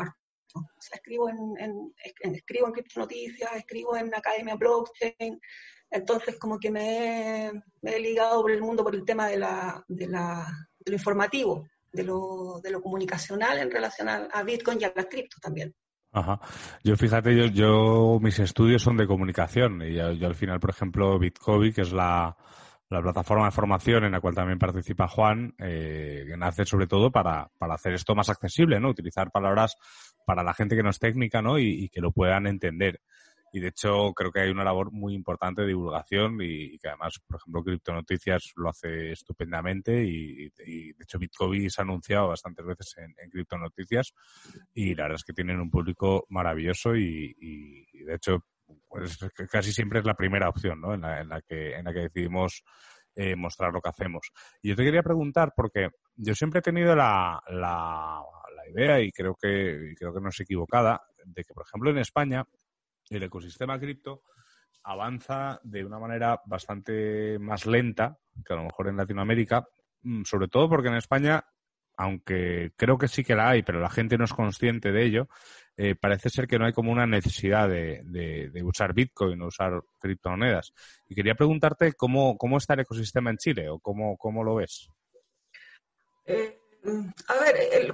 sea, 0.80 0.96
escribo 0.96 1.30
en, 1.30 1.38
en, 1.60 2.34
escribo 2.34 2.68
en 2.68 2.74
criptonoticias, 2.74 3.56
escribo 3.56 3.96
en 3.98 4.14
Academia 4.14 4.56
Blockchain, 4.56 5.40
entonces 5.90 6.40
como 6.40 6.58
que 6.58 6.72
me, 6.72 7.52
he 7.84 8.00
ligado 8.00 8.42
por 8.42 8.52
el 8.52 8.62
mundo 8.62 8.84
por 8.84 8.96
el 8.96 9.04
tema 9.04 9.28
de, 9.28 9.38
la, 9.38 9.84
de, 9.88 10.08
la, 10.08 10.48
de 10.80 10.92
lo 10.92 10.98
informativo, 10.98 11.68
de 11.92 12.04
lo, 12.04 12.62
de 12.64 12.72
lo 12.72 12.82
comunicacional 12.82 13.60
en 13.60 13.70
relación 13.70 14.08
a, 14.08 14.44
Bitcoin 14.44 14.80
y 14.80 14.86
a 14.86 14.94
las 14.96 15.08
criptos 15.08 15.42
también. 15.42 15.76
Ajá. 16.14 16.40
Yo 16.84 16.96
fíjate, 16.96 17.36
yo, 17.36 17.46
yo 17.46 18.20
mis 18.22 18.40
estudios 18.40 18.82
son 18.82 18.98
de 18.98 19.08
comunicación 19.08 19.82
y 19.82 19.96
yo, 19.96 20.06
al 20.06 20.36
final, 20.36 20.60
por 20.60 20.70
ejemplo, 20.70 21.20
Bitcoin, 21.20 21.74
que 21.74 21.82
es 21.82 21.92
la, 21.92 22.36
la, 22.92 23.02
plataforma 23.02 23.46
de 23.46 23.52
formación 23.52 24.04
en 24.04 24.12
la 24.12 24.22
cual 24.22 24.36
también 24.36 24.60
participa 24.60 25.08
Juan, 25.08 25.56
eh, 25.58 26.26
nace 26.38 26.66
sobre 26.66 26.88
todo 26.88 27.12
para, 27.12 27.50
para 27.58 27.76
hacer 27.76 27.94
esto 27.94 28.16
más 28.16 28.30
accesible, 28.30 28.80
¿no? 28.80 28.90
Utilizar 28.90 29.32
palabras 29.32 29.76
para 30.26 30.44
la 30.44 30.54
gente 30.54 30.76
que 30.76 30.84
no 30.84 30.90
es 30.90 31.00
técnica, 31.00 31.42
¿no? 31.42 31.58
y 31.58 31.90
que 31.90 32.02
lo 32.02 32.12
puedan 32.12 32.48
entender. 32.48 33.02
Y 33.54 33.60
de 33.60 33.68
hecho 33.68 34.14
creo 34.14 34.32
que 34.32 34.40
hay 34.40 34.50
una 34.50 34.64
labor 34.64 34.92
muy 34.92 35.14
importante 35.14 35.62
de 35.62 35.70
divulgación 35.70 36.38
y, 36.42 36.78
que 36.80 36.88
además, 36.88 37.20
por 37.28 37.38
ejemplo, 37.38 37.64
Criptonoticias 37.64 38.54
lo 38.56 38.70
hace 38.70 39.12
estupendamente 39.12 40.04
y, 40.04 40.50
de 40.50 40.96
hecho 41.02 41.20
Bitcoin 41.20 41.70
se 41.70 41.82
ha 41.82 41.84
anunciado 41.84 42.30
bastantes 42.30 42.66
veces 42.66 42.96
en, 42.98 43.14
en 43.18 43.30
Criptonoticias 43.30 44.14
y 44.74 44.96
la 44.96 45.04
verdad 45.04 45.18
es 45.18 45.26
que 45.26 45.34
tienen 45.34 45.60
un 45.60 45.70
público 45.70 46.26
maravilloso 46.30 46.96
y, 46.96 47.36
de 48.06 48.16
hecho 48.16 48.46
casi 49.50 49.72
siempre 49.72 50.00
es 50.00 50.06
la 50.06 50.14
primera 50.16 50.50
opción 50.50 50.82
¿no? 50.82 50.94
en, 50.94 51.02
la, 51.02 51.42
que, 51.42 51.76
en 51.76 51.86
la 51.86 51.94
que 51.94 52.02
decidimos 52.02 52.64
eh, 53.16 53.36
mostrar 53.36 53.74
lo 53.74 53.82
que 53.82 53.90
hacemos. 53.90 54.32
Y 54.62 54.70
yo 54.70 54.76
te 54.76 54.84
quería 54.84 55.04
preguntar, 55.04 55.54
porque 55.56 55.90
yo 56.16 56.34
siempre 56.34 56.60
he 56.60 56.64
tenido 56.64 56.96
la, 56.96 57.42
la, 57.50 58.22
la 58.56 58.70
idea, 58.70 59.02
y 59.02 59.12
creo 59.12 59.36
que, 59.36 59.92
y 59.92 59.96
creo 59.96 60.14
que 60.14 60.22
no 60.22 60.30
es 60.30 60.40
equivocada, 60.40 61.02
de 61.26 61.44
que, 61.44 61.54
por 61.54 61.66
ejemplo, 61.66 61.90
en 61.90 61.98
España 61.98 62.46
el 63.10 63.24
ecosistema 63.24 63.80
cripto 63.80 64.24
avanza 64.84 65.60
de 65.64 65.86
una 65.86 66.00
manera 66.00 66.42
bastante 66.46 67.38
más 67.40 67.66
lenta 67.66 68.18
que 68.46 68.54
a 68.54 68.58
lo 68.58 68.64
mejor 68.64 68.88
en 68.88 68.98
Latinoamérica, 68.98 69.68
mm, 70.04 70.24
sobre 70.24 70.48
todo 70.48 70.70
porque 70.70 70.88
en 70.88 70.96
España, 70.96 71.44
aunque 72.02 72.72
creo 72.76 72.98
que 72.98 73.08
sí 73.08 73.24
que 73.24 73.36
la 73.36 73.50
hay, 73.50 73.62
pero 73.62 73.80
la 73.80 73.90
gente 73.90 74.18
no 74.18 74.26
es 74.26 74.34
consciente 74.34 74.92
de 74.92 75.06
ello, 75.06 75.28
eh, 75.78 75.94
parece 75.94 76.32
ser 76.32 76.48
que 76.48 76.58
no 76.58 76.66
hay 76.66 76.74
como 76.74 76.92
una 76.92 77.06
necesidad 77.06 77.70
de, 77.70 78.52
usar 78.64 78.94
Bitcoin 78.94 79.40
o 79.42 79.48
usar 79.48 79.84
criptomonedas. 80.00 80.74
Y 81.08 81.14
quería 81.14 81.36
preguntarte 81.36 81.94
cómo, 81.94 82.38
cómo 82.38 82.58
está 82.58 82.74
el 82.74 82.80
ecosistema 82.80 83.30
en 83.30 83.38
Chile 83.38 83.70
o 83.70 83.78
cómo, 83.78 84.18
cómo 84.18 84.44
lo 84.44 84.56
ves. 84.56 84.90
Eh, 86.26 86.58
a 87.28 87.36
ver, 87.40 87.94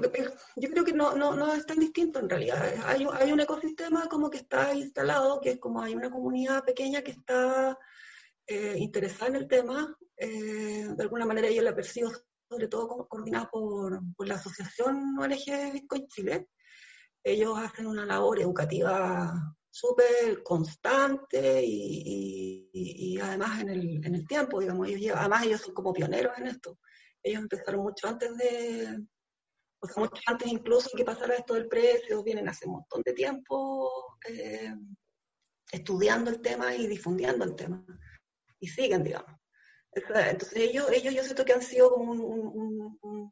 yo 0.56 0.70
creo 0.70 0.86
que 0.86 0.94
no, 0.94 1.14
no, 1.14 1.36
no, 1.36 1.54
es 1.54 1.66
tan 1.66 1.80
distinto 1.80 2.20
en 2.20 2.30
realidad. 2.30 2.64
Hay, 2.86 3.06
hay, 3.12 3.34
un 3.34 3.42
ecosistema 3.42 4.08
como 4.08 4.30
que 4.30 4.38
está 4.38 4.74
instalado, 4.74 5.42
que 5.42 5.52
es 5.52 5.60
como 5.60 5.82
hay 5.82 5.94
una 5.94 6.10
comunidad 6.10 6.64
pequeña 6.64 7.02
que 7.02 7.12
está 7.12 7.78
eh, 8.46 8.76
interesada 8.78 9.28
en 9.28 9.36
el 9.36 9.48
tema. 9.50 9.94
De 10.18 10.96
alguna 11.04 11.26
manera 11.26 11.52
yo 11.52 11.62
la 11.62 11.76
percibo 11.76 12.10
sobre 12.50 12.68
todo 12.68 13.08
coordinada 13.08 13.50
por, 13.50 14.00
por 14.16 14.28
la 14.28 14.36
Asociación 14.36 15.18
ONG 15.20 15.74
Bitcoin 15.74 16.08
Chile. 16.08 16.48
Ellos 17.24 17.58
hacen 17.58 17.88
una 17.88 18.06
labor 18.06 18.40
educativa 18.40 19.34
súper 19.70 20.42
constante 20.44 21.62
y, 21.64 22.70
y, 22.74 23.20
además 23.20 23.62
en 23.62 23.70
el, 23.70 24.06
en 24.06 24.16
el 24.16 24.28
tiempo, 24.28 24.60
digamos, 24.60 24.88
ellos 24.88 25.16
además 25.18 25.46
ellos 25.46 25.62
son 25.62 25.74
como 25.74 25.94
pioneros 25.94 26.38
en 26.38 26.48
esto. 26.48 26.80
Ellos 27.22 27.42
empezaron 27.42 27.82
mucho 27.82 28.08
antes 28.08 28.36
de, 28.38 29.06
o 29.80 29.88
sea, 29.88 30.04
mucho 30.04 30.22
antes 30.26 30.48
incluso 30.48 30.90
que 30.96 31.06
pasara 31.06 31.36
esto 31.36 31.54
del 31.54 31.68
precio, 31.68 32.24
vienen 32.24 32.50
hace 32.50 32.66
un 32.66 32.74
montón 32.74 33.02
de 33.06 33.14
tiempo 33.14 34.18
eh, 34.28 34.74
estudiando 35.72 36.32
el 36.32 36.42
tema 36.42 36.74
y 36.76 36.88
difundiendo 36.88 37.44
el 37.44 37.56
tema. 37.56 37.86
Y 38.60 38.68
siguen, 38.68 39.04
digamos. 39.04 39.37
Entonces 39.98 40.58
ellos, 40.58 40.90
ellos 40.92 41.14
yo 41.14 41.24
siento 41.24 41.46
que 41.46 41.54
han 41.54 41.62
sido 41.62 41.92
como 41.92 42.12
un, 42.12 43.32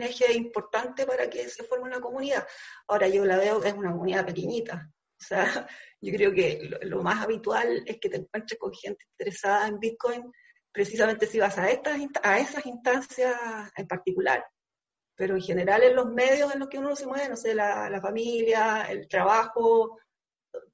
eje 0.00 0.32
importante 0.32 1.04
para 1.06 1.28
que 1.28 1.48
se 1.48 1.64
forme 1.64 1.88
una 1.88 2.00
comunidad. 2.00 2.46
Ahora 2.86 3.08
yo 3.08 3.24
la 3.24 3.36
veo 3.36 3.60
que 3.60 3.68
es 3.68 3.74
una 3.74 3.92
comunidad 3.92 4.24
pequeñita. 4.24 4.90
O 5.20 5.24
sea, 5.24 5.44
yo 6.00 6.12
creo 6.12 6.32
que 6.32 6.70
lo, 6.82 7.02
más 7.02 7.24
habitual 7.24 7.82
es 7.86 7.98
que 7.98 8.08
te 8.08 8.18
encuentres 8.18 8.58
con 8.58 8.72
gente 8.72 9.04
interesada 9.12 9.66
en 9.68 9.78
Bitcoin, 9.78 10.32
precisamente 10.72 11.26
si 11.26 11.38
vas 11.38 11.58
a, 11.58 11.70
estas, 11.70 11.98
a 12.22 12.38
esas 12.38 12.64
instancias 12.66 13.34
en 13.76 13.86
particular. 13.86 14.44
Pero 15.16 15.34
en 15.34 15.42
general 15.42 15.82
en 15.82 15.96
los 15.96 16.06
medios 16.06 16.54
en 16.54 16.60
los 16.60 16.68
que 16.68 16.78
uno 16.78 16.94
se 16.94 17.06
mueve, 17.06 17.28
no 17.28 17.36
sé, 17.36 17.54
la, 17.54 17.90
la 17.90 18.00
familia, 18.00 18.86
el 18.88 19.08
trabajo, 19.08 19.98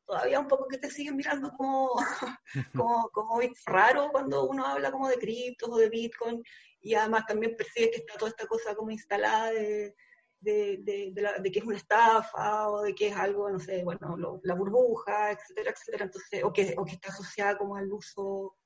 todavía 0.06 0.40
un 0.40 0.49
poco 0.49 0.68
que 0.68 0.78
te 0.78 0.90
siguen 0.90 1.16
mirando 1.16 1.50
como, 1.56 1.90
como, 2.75 3.08
como 3.11 3.40
raro 3.66 4.11
cuando 4.11 4.44
uno 4.44 4.66
habla 4.66 4.90
como 4.90 5.08
de 5.08 5.18
criptos 5.18 5.68
o 5.70 5.76
de 5.76 5.88
Bitcoin 5.88 6.42
y 6.80 6.94
además 6.94 7.26
también 7.26 7.56
percibe 7.56 7.90
que 7.90 7.96
está 7.99 8.14
toda 8.18 8.30
esta 8.30 8.46
cosa 8.46 8.75
como 8.75 8.90
instalada 8.90 9.50
de, 9.52 9.94
de, 10.38 11.12
de, 11.12 11.50
que 11.50 11.58
es 11.58 11.64
una 11.64 11.76
estafa 11.76 12.68
o 12.68 12.82
de 12.82 12.94
que 12.94 13.08
es 13.08 13.16
algo, 13.16 13.49
no 13.50 13.58
sé, 13.58 13.82
bueno, 13.82 14.40
la 14.42 14.54
burbuja, 14.54 15.32
etcétera, 15.32 15.70
etcétera, 15.70 16.04
entonces, 16.04 16.44
o 16.44 16.52
que, 16.52 16.75
o 16.76 16.84
que 16.84 16.92
está 16.92 17.08
asociada 17.08 17.56
como 17.56 17.76
al 17.76 17.90
uso 17.90 18.56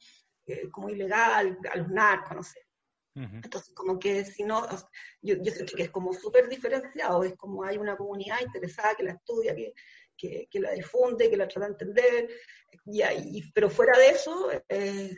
eh, 0.47 0.68
como 0.71 0.88
ilegal, 0.88 1.59
a 1.73 1.76
los 1.76 1.88
narcos, 1.88 2.37
no 2.37 2.42
sé. 2.42 2.64
Entonces, 3.14 3.75
como 3.75 3.99
que 3.99 4.25
si 4.25 4.45
no, 4.45 4.64
yo, 5.23 5.35
yo 5.42 5.50
siento 5.50 5.75
que 5.76 5.83
es 5.83 5.90
como 5.90 6.12
súper 6.12 6.49
diferenciado, 6.49 7.25
es 7.25 7.35
como 7.35 7.64
hay 7.64 7.76
una 7.76 7.97
comunidad 7.97 8.40
interesada 8.40 8.95
que 8.95 9.02
la 9.02 9.11
estudia, 9.14 9.57
que, 9.57 9.75
que, 10.19 10.49
la 10.55 10.73
difunde, 10.73 11.31
que 11.31 11.37
la 11.37 11.49
trata 11.49 11.67
de 11.67 11.73
entender, 11.73 12.29
y, 12.85 13.53
pero 13.53 13.71
fuera 13.71 13.97
de 13.97 14.09
eso, 14.09 14.51
eh, 14.69 15.15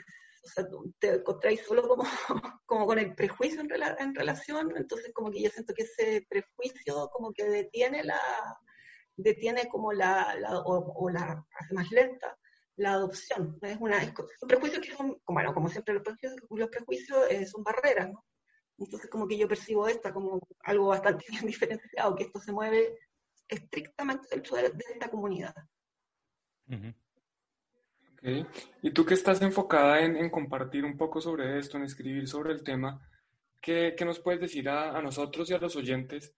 te 0.98 1.14
encontráis 1.14 1.62
solo 1.62 1.86
como, 1.88 2.04
como 2.66 2.86
con 2.86 2.98
el 2.98 3.14
prejuicio 3.14 3.60
en, 3.60 3.70
en, 3.98 4.14
relación, 4.14 4.72
entonces 4.76 5.12
como 5.12 5.30
que 5.30 5.42
yo 5.42 5.50
siento 5.50 5.74
que 5.74 5.82
ese 5.82 6.26
prejuicio 6.28 7.08
como 7.12 7.32
que 7.32 7.44
detiene 7.44 8.04
la, 8.04 8.20
detiene 9.16 9.68
como 9.68 9.92
la, 9.92 10.36
o, 10.64 11.10
la 11.10 11.44
hace 11.58 11.74
más 11.74 11.90
lenta 11.90 12.36
la 12.76 12.92
adopción. 12.92 13.58
Es 13.60 13.76
una, 13.78 14.02
es, 14.02 14.12
un 14.40 14.48
prejuicio 14.48 14.80
que 14.80 14.92
son, 14.92 15.18
como, 15.24 15.36
bueno, 15.36 15.52
como 15.52 15.68
siempre 15.68 15.92
los 15.92 16.02
prejuicios, 16.02 16.34
los 16.48 16.68
prejuicios 16.70 17.30
eh, 17.30 17.46
son 17.46 17.62
barreras, 17.62 18.10
¿no? 18.10 18.24
Entonces 18.78 19.10
como 19.10 19.28
que 19.28 19.36
yo 19.36 19.46
percibo 19.46 19.86
esta 19.86 20.12
como 20.12 20.40
algo 20.64 20.86
bastante 20.86 21.26
bien 21.28 21.46
diferenciado, 21.46 22.16
que 22.16 22.24
esto 22.24 22.40
se 22.40 22.52
mueve 22.52 22.98
estrictamente 23.50 24.28
dentro 24.30 24.56
de, 24.56 24.66
esta 24.66 25.10
comunidad. 25.10 25.54
Okay. 28.14 28.46
Y 28.82 28.92
tú 28.92 29.04
que 29.04 29.14
estás 29.14 29.42
enfocada 29.42 30.00
en, 30.00 30.16
en, 30.16 30.30
compartir 30.30 30.84
un 30.84 30.96
poco 30.96 31.20
sobre 31.20 31.58
esto, 31.58 31.76
en 31.76 31.84
escribir 31.84 32.28
sobre 32.28 32.52
el 32.52 32.62
tema, 32.62 33.00
¿qué, 33.60 33.94
qué 33.96 34.04
nos 34.04 34.20
puedes 34.20 34.40
decir 34.40 34.68
a, 34.68 34.96
a, 34.96 35.02
nosotros 35.02 35.50
y 35.50 35.54
a 35.54 35.58
los 35.58 35.74
oyentes? 35.76 36.34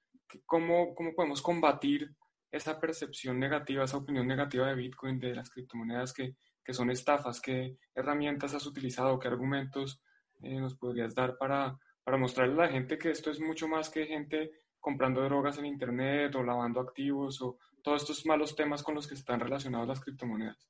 ¿Cómo, 0.46 0.94
¿Cómo 0.94 1.14
podemos 1.14 1.42
combatir 1.42 2.14
esa 2.50 2.80
percepción 2.80 3.38
negativa, 3.38 3.84
esa 3.84 3.96
opinión 3.98 4.26
negativa 4.26 4.68
de 4.68 4.74
Bitcoin, 4.74 5.18
de 5.18 5.34
las 5.34 5.50
criptomonedas 5.50 6.12
que, 6.12 6.36
que 6.64 6.72
son 6.72 6.90
estafas? 6.90 7.40
¿Qué 7.40 7.76
herramientas 7.94 8.54
has 8.54 8.66
utilizado? 8.66 9.18
¿Qué 9.18 9.28
argumentos 9.28 10.00
eh, 10.42 10.58
nos 10.58 10.76
podrías 10.76 11.14
dar 11.14 11.36
para, 11.36 11.78
para 12.04 12.16
mostrarle 12.16 12.54
a 12.54 12.66
la 12.66 12.72
gente 12.72 12.98
que 12.98 13.10
esto 13.10 13.30
es 13.30 13.40
mucho 13.40 13.68
más 13.68 13.90
que 13.90 14.06
gente 14.06 14.50
comprando 14.82 15.22
drogas 15.22 15.56
en 15.58 15.66
Internet 15.66 16.34
o 16.34 16.42
lavando 16.42 16.80
activos 16.80 17.40
o 17.40 17.56
todos 17.82 18.02
estos 18.02 18.26
malos 18.26 18.54
temas 18.54 18.82
con 18.82 18.94
los 18.94 19.06
que 19.06 19.14
están 19.14 19.40
relacionados 19.40 19.88
las 19.88 20.00
criptomonedas? 20.00 20.68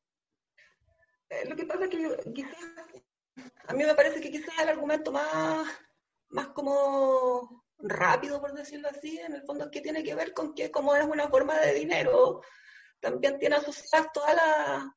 Eh, 1.31 1.49
lo 1.49 1.57
que 1.57 1.64
pasa 1.64 1.85
es 1.85 1.90
que 1.90 2.33
quizás, 2.35 2.59
a 3.66 3.73
mí 3.73 3.85
me 3.85 3.95
parece 3.95 4.21
que 4.21 4.31
quizás 4.31 4.57
el 4.61 4.69
argumento 4.69 5.11
más, 5.11 5.66
más 6.28 6.49
como 6.49 7.64
rápido, 7.78 8.38
por 8.38 8.52
decirlo 8.52 8.88
así, 8.88 9.19
en 9.19 9.35
el 9.35 9.42
fondo 9.45 9.64
es 9.64 9.71
que 9.71 9.81
tiene 9.81 10.04
que 10.04 10.14
ver 10.14 10.35
con 10.35 10.54
que 10.54 10.71
como 10.71 10.95
es 10.95 11.04
una 11.04 11.28
forma 11.28 11.59
de 11.59 11.73
dinero, 11.73 12.42
también 13.00 13.38
tiene 13.38 13.57
asociadas 13.57 14.12
toda 14.12 14.35
la, 14.35 14.95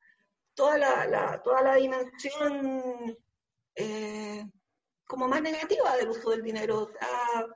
toda 0.54 0.78
la, 0.78 1.42
toda 1.42 1.62
la 1.62 1.74
dimensión 1.76 3.16
eh, 3.74 4.44
como 5.06 5.26
más 5.26 5.40
negativa 5.40 5.96
del 5.96 6.10
uso 6.10 6.30
del 6.30 6.42
dinero. 6.42 6.82
O 6.82 6.86
sea, 6.92 7.46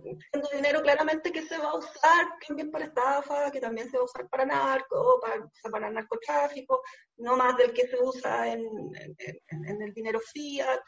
siendo 0.00 0.48
dinero 0.52 0.82
claramente 0.82 1.32
que 1.32 1.42
se 1.42 1.58
va 1.58 1.70
a 1.70 1.76
usar 1.76 2.26
también 2.46 2.70
para 2.70 2.86
estafa, 2.86 3.50
que 3.50 3.60
también 3.60 3.90
se 3.90 3.96
va 3.96 4.02
a 4.02 4.06
usar 4.06 4.28
para 4.28 4.46
narco, 4.46 5.20
para, 5.20 5.50
para 5.70 5.90
narcotráfico, 5.90 6.82
no 7.18 7.36
más 7.36 7.56
del 7.56 7.72
que 7.72 7.86
se 7.88 8.00
usa 8.00 8.52
en, 8.52 8.62
en, 9.48 9.82
el 9.82 9.92
dinero 9.92 10.20
fiat. 10.20 10.80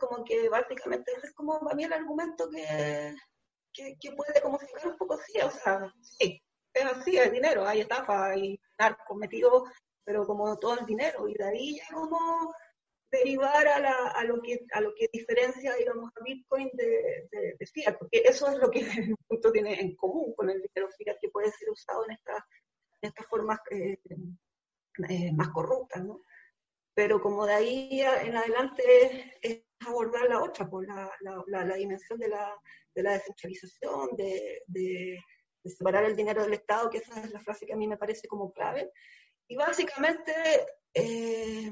como 0.00 0.24
que 0.24 0.48
básicamente 0.48 1.12
ese 1.16 1.28
es 1.28 1.34
como 1.34 1.58
para 1.60 1.74
mí 1.74 1.84
el 1.84 1.92
argumento 1.92 2.48
que, 2.50 3.14
que, 3.72 3.96
que 4.00 4.12
puede 4.12 4.40
como 4.40 4.58
fijar 4.58 4.88
un 4.88 4.96
poco 4.96 5.14
así, 5.14 5.38
o 5.40 5.50
sea, 5.50 5.92
sí, 6.00 6.42
es 6.72 6.84
así, 6.84 7.16
es 7.16 7.32
dinero, 7.32 7.66
hay 7.66 7.80
estafa, 7.80 8.30
hay 8.30 8.58
narco 8.78 9.14
metido, 9.14 9.64
pero 10.04 10.26
como 10.26 10.58
todo 10.58 10.78
el 10.78 10.86
dinero, 10.86 11.28
y 11.28 11.34
de 11.34 11.44
ahí 11.44 11.76
ya 11.76 11.94
como 11.94 12.52
derivar 13.18 13.66
a, 13.68 13.80
la, 13.80 14.08
a, 14.08 14.24
lo 14.24 14.40
que, 14.42 14.60
a 14.72 14.80
lo 14.80 14.94
que 14.94 15.08
diferencia, 15.12 15.74
digamos, 15.74 16.10
a 16.16 16.22
Bitcoin 16.22 16.70
de, 16.74 17.28
de, 17.58 17.66
fiat, 17.66 17.96
porque 17.98 18.22
eso 18.24 18.48
es 18.48 18.58
lo 18.58 18.70
que 18.70 18.80
el 19.12 19.16
punto 19.26 19.52
tiene 19.52 19.80
en 19.80 19.94
común 19.96 20.34
con 20.34 20.50
el 20.50 20.60
dinero 20.62 20.90
fiat 20.96 21.18
que 21.20 21.30
puede 21.30 21.50
ser 21.52 21.70
usado 21.70 22.04
en 22.06 22.12
estas 22.12 22.42
en 23.04 23.12
formas 23.28 23.58
eh, 23.70 23.98
eh, 25.08 25.32
más 25.32 25.48
corruptas, 25.50 26.02
¿no? 26.04 26.20
Pero 26.94 27.20
como 27.20 27.44
de 27.44 27.54
ahí 27.54 28.00
en 28.00 28.36
adelante 28.36 29.38
es, 29.42 29.62
abordar 29.86 30.26
la 30.28 30.42
otra, 30.42 30.66
pues 30.70 30.88
la, 30.88 31.10
la, 31.20 31.64
la, 31.64 31.74
dimensión 31.74 32.18
de 32.18 32.28
la, 32.28 32.54
de 32.94 33.02
la 33.02 33.12
descentralización, 33.12 34.16
de, 34.16 34.62
de, 34.66 35.18
separar 35.64 36.04
el 36.04 36.16
dinero 36.16 36.42
del 36.42 36.54
Estado, 36.54 36.88
que 36.88 36.98
esa 36.98 37.20
es 37.22 37.32
la 37.32 37.40
frase 37.40 37.66
que 37.66 37.74
a 37.74 37.76
mí 37.76 37.86
me 37.86 37.98
parece 37.98 38.26
como 38.26 38.52
clave. 38.52 38.90
Y 39.46 39.56
básicamente 39.56 40.32
eh, 40.94 41.70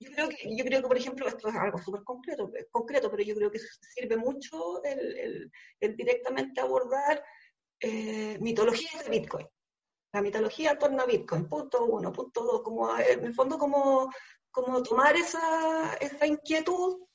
yo 0.00 0.10
creo, 0.12 0.28
que, 0.30 0.56
yo 0.56 0.64
creo 0.64 0.80
que, 0.80 0.88
por 0.88 0.96
ejemplo, 0.96 1.28
esto 1.28 1.48
es 1.48 1.54
algo 1.54 1.78
súper 1.78 2.02
concreto, 2.04 2.50
concreto, 2.70 3.10
pero 3.10 3.22
yo 3.22 3.34
creo 3.34 3.50
que 3.50 3.58
sirve 3.58 4.16
mucho 4.16 4.82
el, 4.82 5.52
directamente 5.78 6.60
abordar 6.60 7.22
eh, 7.78 8.38
mitologías 8.40 9.04
de 9.04 9.10
Bitcoin. 9.10 9.46
La 10.12 10.22
mitología 10.22 10.72
en 10.72 10.78
torno 10.78 11.02
a 11.02 11.06
Bitcoin, 11.06 11.46
punto 11.46 11.84
uno, 11.84 12.12
punto 12.12 12.42
dos, 12.42 12.62
como 12.62 12.98
en 12.98 13.26
el 13.26 13.34
fondo 13.34 13.58
como, 13.58 14.10
como 14.50 14.82
tomar 14.82 15.14
esa, 15.16 15.94
esa 16.00 16.26
inquietud 16.26 17.06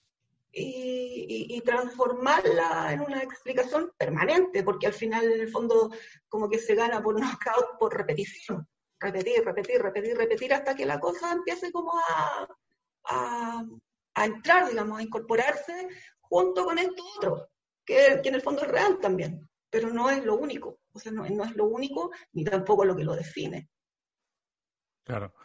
y, 0.51 1.47
y, 1.49 1.61
transformarla 1.61 2.93
en 2.93 3.01
una 3.01 3.21
explicación 3.21 3.91
permanente, 3.97 4.63
porque 4.63 4.87
al 4.87 4.93
final 4.93 5.25
en 5.25 5.41
el 5.41 5.49
fondo 5.49 5.91
como 6.29 6.47
que 6.47 6.59
se 6.59 6.75
gana 6.75 7.01
por 7.01 7.19
knockout 7.19 7.79
por 7.79 7.97
repetición. 7.97 8.65
Repetir, 8.99 9.43
repetir, 9.43 9.81
repetir, 9.81 10.15
repetir 10.15 10.53
hasta 10.53 10.75
que 10.75 10.85
la 10.85 10.99
cosa 10.99 11.33
empiece 11.33 11.71
como 11.73 11.91
a, 11.99 12.47
a, 13.09 13.63
entrar, 14.23 14.69
digamos, 14.69 14.99
a 14.99 15.03
incorporarse 15.03 15.87
junto 16.21 16.65
con 16.65 16.77
esto 16.77 17.03
otro, 17.17 17.49
que, 17.85 18.21
en 18.23 18.35
el 18.35 18.41
fondo 18.41 18.63
es 18.63 18.67
real 18.69 18.99
también, 18.99 19.47
pero 19.69 19.89
no 19.89 20.09
es 20.09 20.23
lo 20.23 20.35
único, 20.35 20.79
o 20.91 20.99
sea, 20.99 21.11
no, 21.11 21.25
es 21.25 21.55
lo 21.55 21.65
único 21.65 22.11
ni 22.33 22.43
tampoco 22.43 22.85
lo 22.85 22.95
que 22.95 23.03
lo 23.03 23.15
define. 23.15 23.69
Claro. 25.03 25.35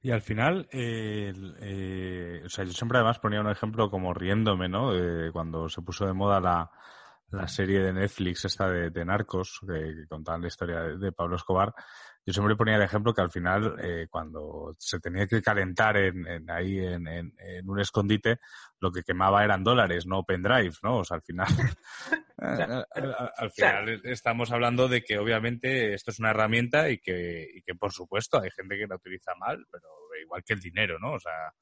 Y 0.00 0.12
al 0.12 0.22
final, 0.22 0.66
eh, 0.72 2.40
o 2.42 2.48
sea, 2.48 2.64
yo 2.64 2.72
siempre 2.72 2.96
además 2.96 3.18
ponía 3.18 3.42
un 3.42 3.50
ejemplo 3.50 3.90
como 3.90 4.14
riéndome, 4.14 4.66
¿no? 4.66 4.94
De 4.94 5.30
cuando 5.30 5.68
se 5.68 5.82
puso 5.82 6.06
de 6.06 6.14
moda 6.14 6.40
la, 6.40 6.70
la 7.30 7.46
serie 7.46 7.80
de 7.80 7.92
Netflix 7.92 8.44
esta 8.44 8.68
de, 8.68 9.04
Narcos, 9.04 9.60
que, 9.66 10.06
contaban 10.08 10.42
la 10.42 10.48
historia 10.48 10.80
de, 10.80 11.12
Pablo 11.12 11.36
Escobar, 11.36 11.72
yo 12.26 12.32
siempre 12.32 12.56
ponía 12.56 12.76
el 12.76 12.82
ejemplo 12.82 13.14
que 13.14 13.22
al 13.22 13.30
final, 13.30 13.76
eh, 13.82 14.06
cuando 14.10 14.74
se 14.78 15.00
tenía 15.00 15.26
que 15.26 15.40
calentar 15.40 15.96
en, 15.96 16.50
ahí 16.50 16.78
en, 16.78 17.32
un 17.64 17.80
escondite, 17.80 18.38
lo 18.78 18.92
que 18.92 19.02
quemaba 19.02 19.42
eran 19.42 19.64
dólares, 19.64 20.06
no 20.06 20.24
pendrive, 20.24 20.74
¿no? 20.82 20.98
O 20.98 21.04
sea, 21.04 21.16
al 21.16 21.22
final, 21.22 21.46
al, 23.36 23.50
final 23.50 24.00
estamos 24.04 24.52
hablando 24.52 24.88
de 24.88 25.02
que 25.02 25.18
obviamente 25.18 25.94
esto 25.94 26.10
es 26.10 26.18
una 26.18 26.30
herramienta 26.30 26.90
y 26.90 26.98
que, 26.98 27.48
y 27.54 27.62
que, 27.62 27.74
por 27.74 27.92
supuesto, 27.92 28.40
hay 28.40 28.50
gente 28.50 28.76
que 28.76 28.86
la 28.86 28.96
utiliza 28.96 29.34
mal, 29.36 29.66
pero 29.70 29.86
igual 30.22 30.42
que 30.44 30.52
el 30.52 30.60
dinero, 30.60 30.98
¿no? 30.98 31.12
O 31.12 31.20
sea, 31.20 31.52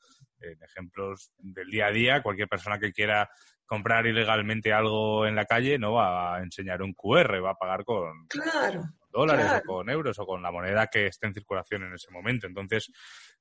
en 0.40 0.62
ejemplos 0.62 1.32
del 1.38 1.68
día 1.68 1.86
a 1.86 1.92
día, 1.92 2.22
cualquier 2.22 2.48
persona 2.48 2.78
que 2.78 2.92
quiera 2.92 3.28
comprar 3.68 4.06
ilegalmente 4.06 4.72
algo 4.72 5.26
en 5.26 5.36
la 5.36 5.44
calle 5.44 5.78
no 5.78 5.92
va 5.92 6.36
a 6.36 6.42
enseñar 6.42 6.82
un 6.82 6.94
QR, 6.94 7.44
va 7.44 7.50
a 7.50 7.58
pagar 7.58 7.84
con, 7.84 8.26
dólares 9.10 9.62
o 9.64 9.66
con 9.66 9.90
euros 9.90 10.18
o 10.18 10.26
con 10.26 10.42
la 10.42 10.50
moneda 10.50 10.86
que 10.86 11.06
esté 11.06 11.26
en 11.26 11.34
circulación 11.34 11.84
en 11.84 11.94
ese 11.94 12.10
momento. 12.10 12.46
Entonces, 12.46 12.90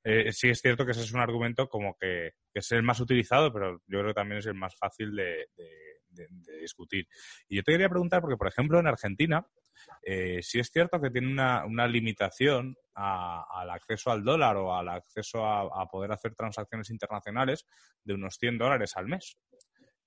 eh, 0.03 0.31
sí 0.34 0.50
es 0.50 0.60
cierto 0.60 0.86
que 0.86 0.91
ese 0.91 1.01
es 1.01 1.13
un 1.13 1.22
argumento 1.22 1.69
como 1.69 1.96
que, 1.96 2.34
es 2.53 2.72
el 2.72 2.84
más 2.84 3.00
utilizado, 3.00 3.53
pero 3.53 3.81
yo 3.88 4.00
creo 4.00 4.07
que 4.07 4.13
también 4.13 4.39
es 4.39 4.46
el 4.48 4.55
más 4.55 4.75
fácil 4.75 5.15
de, 5.15 5.48
discutir. 6.62 7.07
Y 7.48 7.57
yo 7.57 7.63
te 7.63 7.72
quería 7.72 7.89
preguntar, 7.89 8.22
porque 8.22 8.38
por 8.38 8.48
ejemplo 8.48 8.79
en 8.79 8.88
Argentina, 8.88 9.46
eh, 10.01 10.39
sí 10.41 10.60
es 10.60 10.72
cierto 10.72 11.00
que 11.00 11.12
tiene 11.12 11.31
una, 11.31 11.88
limitación 11.88 12.75
al 12.96 13.69
acceso 13.69 14.10
al 14.10 14.24
dólar 14.24 14.57
o 14.57 14.75
al 14.75 14.89
acceso 14.89 15.46
a, 15.46 15.86
poder 15.88 16.12
hacer 16.12 16.34
transacciones 16.34 16.89
internacionales 16.89 17.67
de 18.03 18.15
unos 18.15 18.38
100 18.38 18.57
dólares 18.57 18.98
al 18.98 19.07
mes. 19.07 19.38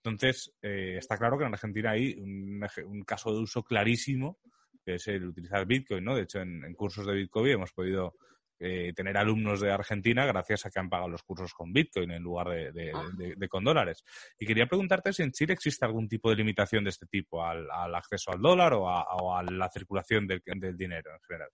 Entonces, 0.03 0.55
eh, 0.63 0.97
está 0.99 1.19
claro 1.19 1.37
que 1.37 1.45
en 1.45 1.53
Argentina 1.53 1.91
hay 1.91 2.15
un, 2.19 3.05
caso 3.07 3.35
de 3.35 3.41
uso 3.41 3.63
clarísimo, 3.63 4.39
que 4.83 4.95
es 4.95 5.07
el 5.09 5.27
utilizar 5.27 5.67
Bitcoin, 5.67 6.05
¿no? 6.05 6.17
De 6.17 6.23
hecho, 6.23 6.41
en, 6.41 6.73
cursos 6.75 7.07
de 7.07 7.13
Bitcoin 7.13 7.53
hemos 7.53 7.73
podido 7.73 8.15
eh, 8.59 8.95
tener 8.95 9.19
alumnos 9.19 9.61
de 9.61 9.71
Argentina 9.71 10.25
gracias 10.25 10.65
a 10.65 10.71
que 10.71 10.79
han 10.79 10.89
pagado 10.89 11.11
los 11.11 11.23
cursos 11.23 11.53
con 11.53 11.73
Bitcoin 11.73 12.13
en 12.13 12.23
lugar 12.23 12.49
de, 12.73 13.49
con 13.51 13.63
dólares. 13.63 14.03
Y 14.39 14.47
quería 14.47 14.67
preguntarte 14.67 15.13
si 15.13 15.23
en 15.23 15.33
Chile 15.33 15.53
existe 15.53 15.85
algún 15.85 16.09
tipo 16.09 16.31
de 16.31 16.37
limitación 16.37 16.85
de 16.85 16.91
este 16.91 17.07
tipo 17.07 17.45
al, 17.45 17.69
acceso 17.95 18.33
al 18.33 18.41
dólar 18.41 18.73
o 18.73 18.89
a, 18.89 19.43
la 19.43 19.69
circulación 19.71 20.27
del, 20.27 20.43
dinero 20.79 21.13
en 21.13 21.21
general. 21.21 21.51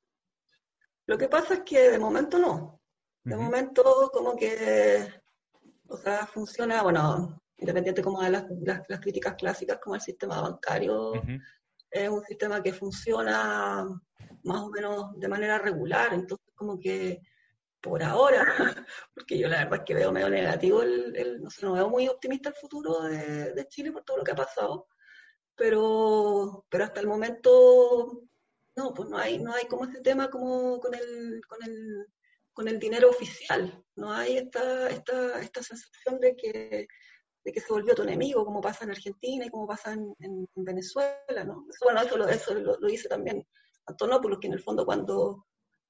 Lo 1.07 1.19
que 1.19 1.29
pasa 1.29 1.55
es 1.55 1.61
que 1.61 1.91
de 1.91 1.99
momento 1.99 2.38
no. 2.38 2.81
De 3.25 3.37
momento 3.37 4.09
como 4.12 4.37
que, 4.37 5.05
o 5.88 5.97
sea, 5.97 6.26
funciona, 6.26 6.83
bueno, 6.83 7.43
independiente 7.59 8.03
como 8.03 8.23
de 8.23 8.31
las, 8.31 8.45
las, 8.65 9.01
críticas 9.01 9.35
clásicas, 9.35 9.79
como 9.83 9.95
el 9.95 10.01
sistema 10.01 10.41
bancario 10.41 11.15
es 11.91 12.09
un 12.09 12.23
sistema 12.25 12.63
que 12.63 12.73
funciona 12.73 13.87
más 14.43 14.61
o 14.61 14.71
menos 14.71 15.19
de 15.19 15.29
manera 15.29 15.59
regular, 15.59 16.13
entonces 16.13 16.53
como 16.55 16.79
que 16.79 17.21
por 17.81 18.03
ahora, 18.03 18.45
porque 19.15 19.39
yo 19.39 19.49
la 19.49 19.59
verdad 19.59 19.81
es 19.81 19.85
que 19.85 19.95
veo 19.95 20.13
medio 20.13 20.29
negativo, 20.29 20.83
el, 20.83 21.41
no 21.41 21.51
sé, 21.51 21.65
no 21.65 21.73
veo 21.75 21.89
muy 21.89 22.09
optimista 22.09 22.49
el 22.49 22.55
futuro 22.55 23.03
de, 23.03 23.53
de, 23.53 23.69
Chile 23.69 23.93
por 23.93 24.05
todo 24.05 24.19
lo 24.19 24.25
que 24.25 24.33
ha 24.33 24.37
pasado, 24.37 24.89
pero, 25.55 26.67
pero 26.69 26.85
hasta 26.85 27.01
el 27.01 27.07
momento 27.07 28.23
no, 28.75 28.93
pues 28.93 29.09
no 29.09 29.19
hay, 29.19 29.39
no 29.39 29.55
hay 29.55 29.67
como 29.67 29.85
este 29.85 30.01
tema 30.01 30.29
como 30.29 30.81
con 30.81 30.95
el, 30.95 31.41
con 31.47 31.63
el, 31.63 32.07
con 32.53 32.69
el 32.69 32.79
dinero 32.79 33.11
oficial, 33.11 33.85
no 33.95 34.13
hay 34.13 34.39
esta, 34.39 34.91
esta, 34.91 35.41
esta 35.41 35.63
sensación 35.63 36.21
de 36.21 36.37
que 36.37 36.89
de 37.47 37.53
que 37.53 37.61
se 37.61 37.73
volvió 37.73 37.95
tu 37.95 38.03
enemigo, 38.03 38.45
como 38.45 38.61
pasa 38.61 38.83
en 38.85 38.91
Argentina 38.91 39.47
y 39.47 39.50
como 39.50 39.69
pasa 39.69 39.93
en, 39.93 40.49
Venezuela, 40.57 41.45
¿no? 41.45 41.65
bueno, 41.85 42.03
eso, 42.03 42.17
lo, 42.17 42.29
eso 42.29 42.55
lo, 42.55 42.76
dice 42.79 43.09
también 43.09 43.47
Antonopoulos, 43.87 44.41
que 44.41 44.49
en 44.49 44.55
el 44.55 44.61
fondo 44.61 44.85
cuando, 44.85 45.47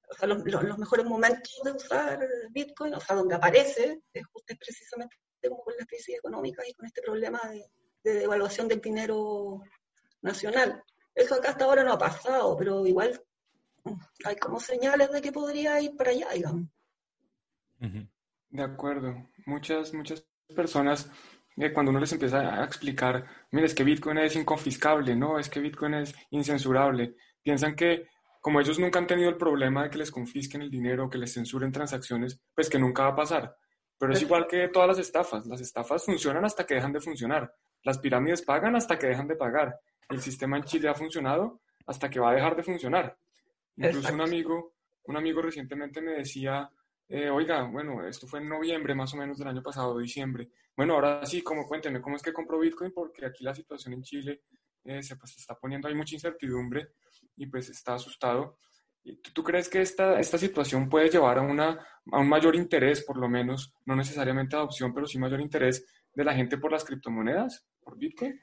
o 0.07 0.13
sea, 0.15 0.27
los, 0.27 0.43
mejores 0.77 1.05
momentos 1.07 1.59
de 1.63 1.71
usar 1.71 2.19
Bitcoin, 2.51 2.93
o 2.93 2.99
sea, 2.99 3.15
donde 3.15 3.33
aparece, 3.33 4.03
es, 4.13 4.23
precisamente 4.45 5.15
como 5.49 5.63
con 5.63 5.73
las 5.79 5.87
crisis 5.87 6.19
económicas 6.19 6.63
y 6.67 6.75
con 6.75 6.85
este 6.85 7.01
problema 7.01 7.41
de, 7.49 7.65
devaluación 8.03 8.67
del 8.67 8.79
dinero 8.79 9.59
nacional. 10.21 10.83
Eso 11.15 11.33
acá 11.33 11.49
hasta 11.49 11.65
ahora 11.65 11.83
no 11.83 11.93
ha 11.93 11.97
pasado, 11.97 12.55
pero 12.55 12.85
igual 12.85 13.19
mm, 13.83 13.93
hay 14.25 14.35
como 14.35 14.59
señales 14.59 15.11
de 15.11 15.21
que 15.23 15.31
podría 15.31 15.81
ir 15.81 15.97
para 15.97 16.11
allá, 16.11 16.29
digamos. 16.33 16.67
De 18.49 18.61
acuerdo. 18.61 19.27
Muchas, 19.47 19.93
muchas 19.93 20.23
personas 20.55 21.09
cuando 21.73 21.89
uno 21.89 21.99
les 21.99 22.11
empieza 22.11 22.61
a 22.61 22.63
explicar, 22.63 23.25
mira, 23.51 23.65
es 23.65 23.73
que 23.73 23.83
Bitcoin 23.83 24.19
es 24.19 24.35
inconfiscable, 24.35 25.15
no, 25.15 25.39
es 25.39 25.49
que 25.49 25.59
Bitcoin 25.59 25.95
es 25.95 26.15
incensurable, 26.29 27.15
piensan 27.41 27.75
que 27.75 28.07
como 28.41 28.61
ellos 28.61 28.79
nunca 28.79 28.99
han 28.99 29.07
tenido 29.07 29.29
el 29.29 29.37
problema 29.37 29.83
de 29.83 29.89
que 29.89 29.97
les 29.97 30.11
confisquen 30.11 30.61
el 30.61 30.69
dinero, 30.69 31.09
que 31.09 31.17
les 31.17 31.33
censuren 31.33 31.71
transacciones, 31.71 32.39
pues 32.55 32.69
que 32.69 32.79
nunca 32.79 33.03
va 33.03 33.09
a 33.09 33.15
pasar. 33.15 33.57
Pero 33.97 34.13
es 34.13 34.21
igual 34.21 34.47
que 34.47 34.69
todas 34.69 34.87
las 34.87 34.99
estafas. 34.99 35.45
Las 35.47 35.59
estafas 35.59 36.05
funcionan 36.05 36.45
hasta 36.45 36.65
que 36.65 36.75
dejan 36.75 36.93
de 36.93 37.01
funcionar. 37.01 37.51
Las 37.83 37.97
pirámides 37.97 38.43
pagan 38.43 38.75
hasta 38.75 38.97
que 38.97 39.07
dejan 39.07 39.27
de 39.27 39.35
pagar. 39.35 39.79
El 40.07 40.21
sistema 40.21 40.57
en 40.57 40.63
Chile 40.63 40.87
ha 40.87 40.93
funcionado 40.93 41.61
hasta 41.87 42.09
que 42.09 42.19
va 42.19 42.31
a 42.31 42.35
dejar 42.35 42.55
de 42.55 42.63
funcionar. 42.63 43.17
Incluso 43.75 44.13
un 44.13 44.21
amigo, 44.21 44.75
un 45.03 45.17
amigo 45.17 45.41
recientemente 45.41 46.01
me 46.01 46.11
decía, 46.11 46.69
eh, 47.09 47.29
oiga, 47.29 47.63
bueno, 47.63 48.05
esto 48.05 48.27
fue 48.27 48.39
en 48.39 48.49
noviembre 48.49 48.93
más 48.93 49.13
o 49.13 49.17
menos 49.17 49.37
del 49.37 49.47
año 49.47 49.63
pasado, 49.63 49.97
diciembre. 49.97 50.49
Bueno, 50.75 50.95
ahora 50.95 51.25
sí, 51.25 51.41
como 51.41 51.65
cuénteme, 51.65 52.01
¿cómo 52.01 52.17
es 52.17 52.21
que 52.21 52.33
compró 52.33 52.59
Bitcoin? 52.59 52.91
Porque 52.91 53.25
aquí 53.25 53.43
la 53.43 53.55
situación 53.55 53.93
en 53.93 54.03
Chile 54.03 54.41
eh, 54.83 55.01
se 55.01 55.15
pues, 55.15 55.37
está 55.37 55.55
poniendo, 55.55 55.87
hay 55.87 55.95
mucha 55.95 56.15
incertidumbre 56.15 56.89
y 57.37 57.47
pues 57.47 57.69
está 57.69 57.95
asustado. 57.95 58.59
¿Tú, 59.03 59.31
tú 59.33 59.43
crees 59.43 59.69
que 59.69 59.81
esta, 59.81 60.19
esta 60.19 60.37
situación 60.37 60.89
puede 60.89 61.09
llevar 61.09 61.37
a, 61.37 61.41
una, 61.41 61.79
a 62.11 62.19
un 62.19 62.27
mayor 62.27 62.57
interés, 62.57 63.03
por 63.05 63.17
lo 63.17 63.29
menos, 63.29 63.73
no 63.85 63.95
necesariamente 63.95 64.57
adopción, 64.57 64.93
pero 64.93 65.07
sí 65.07 65.17
mayor 65.17 65.39
interés 65.39 65.85
de 66.13 66.25
la 66.25 66.33
gente 66.33 66.57
por 66.57 66.73
las 66.73 66.83
criptomonedas, 66.83 67.65
por 67.79 67.97
Bitcoin? 67.97 68.37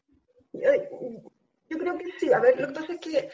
Yo, 0.55 1.79
creo 1.79 1.99
que 1.99 2.07
sí. 2.19 2.33
A 2.33 2.41
ver, 2.41 2.59
lo 2.59 2.69
que 2.69 2.75
pasa 2.75 2.95
es 2.95 3.01
que, 3.01 3.29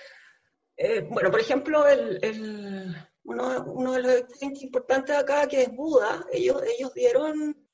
eh, 0.77 1.07
bueno, 1.09 1.31
por 1.31 1.39
ejemplo, 1.39 1.87
el 1.87 2.97
uno, 3.25 3.65
uno 3.65 3.93
de 3.93 4.03
los 4.03 4.13
exchanges 4.13 4.63
importantes 4.63 5.17
acá, 5.17 5.47
que 5.47 5.63
es 5.63 5.73
Buda, 5.75 6.27
ellos, 6.33 6.63
ellos 6.77 6.93
dieron, 6.95 7.69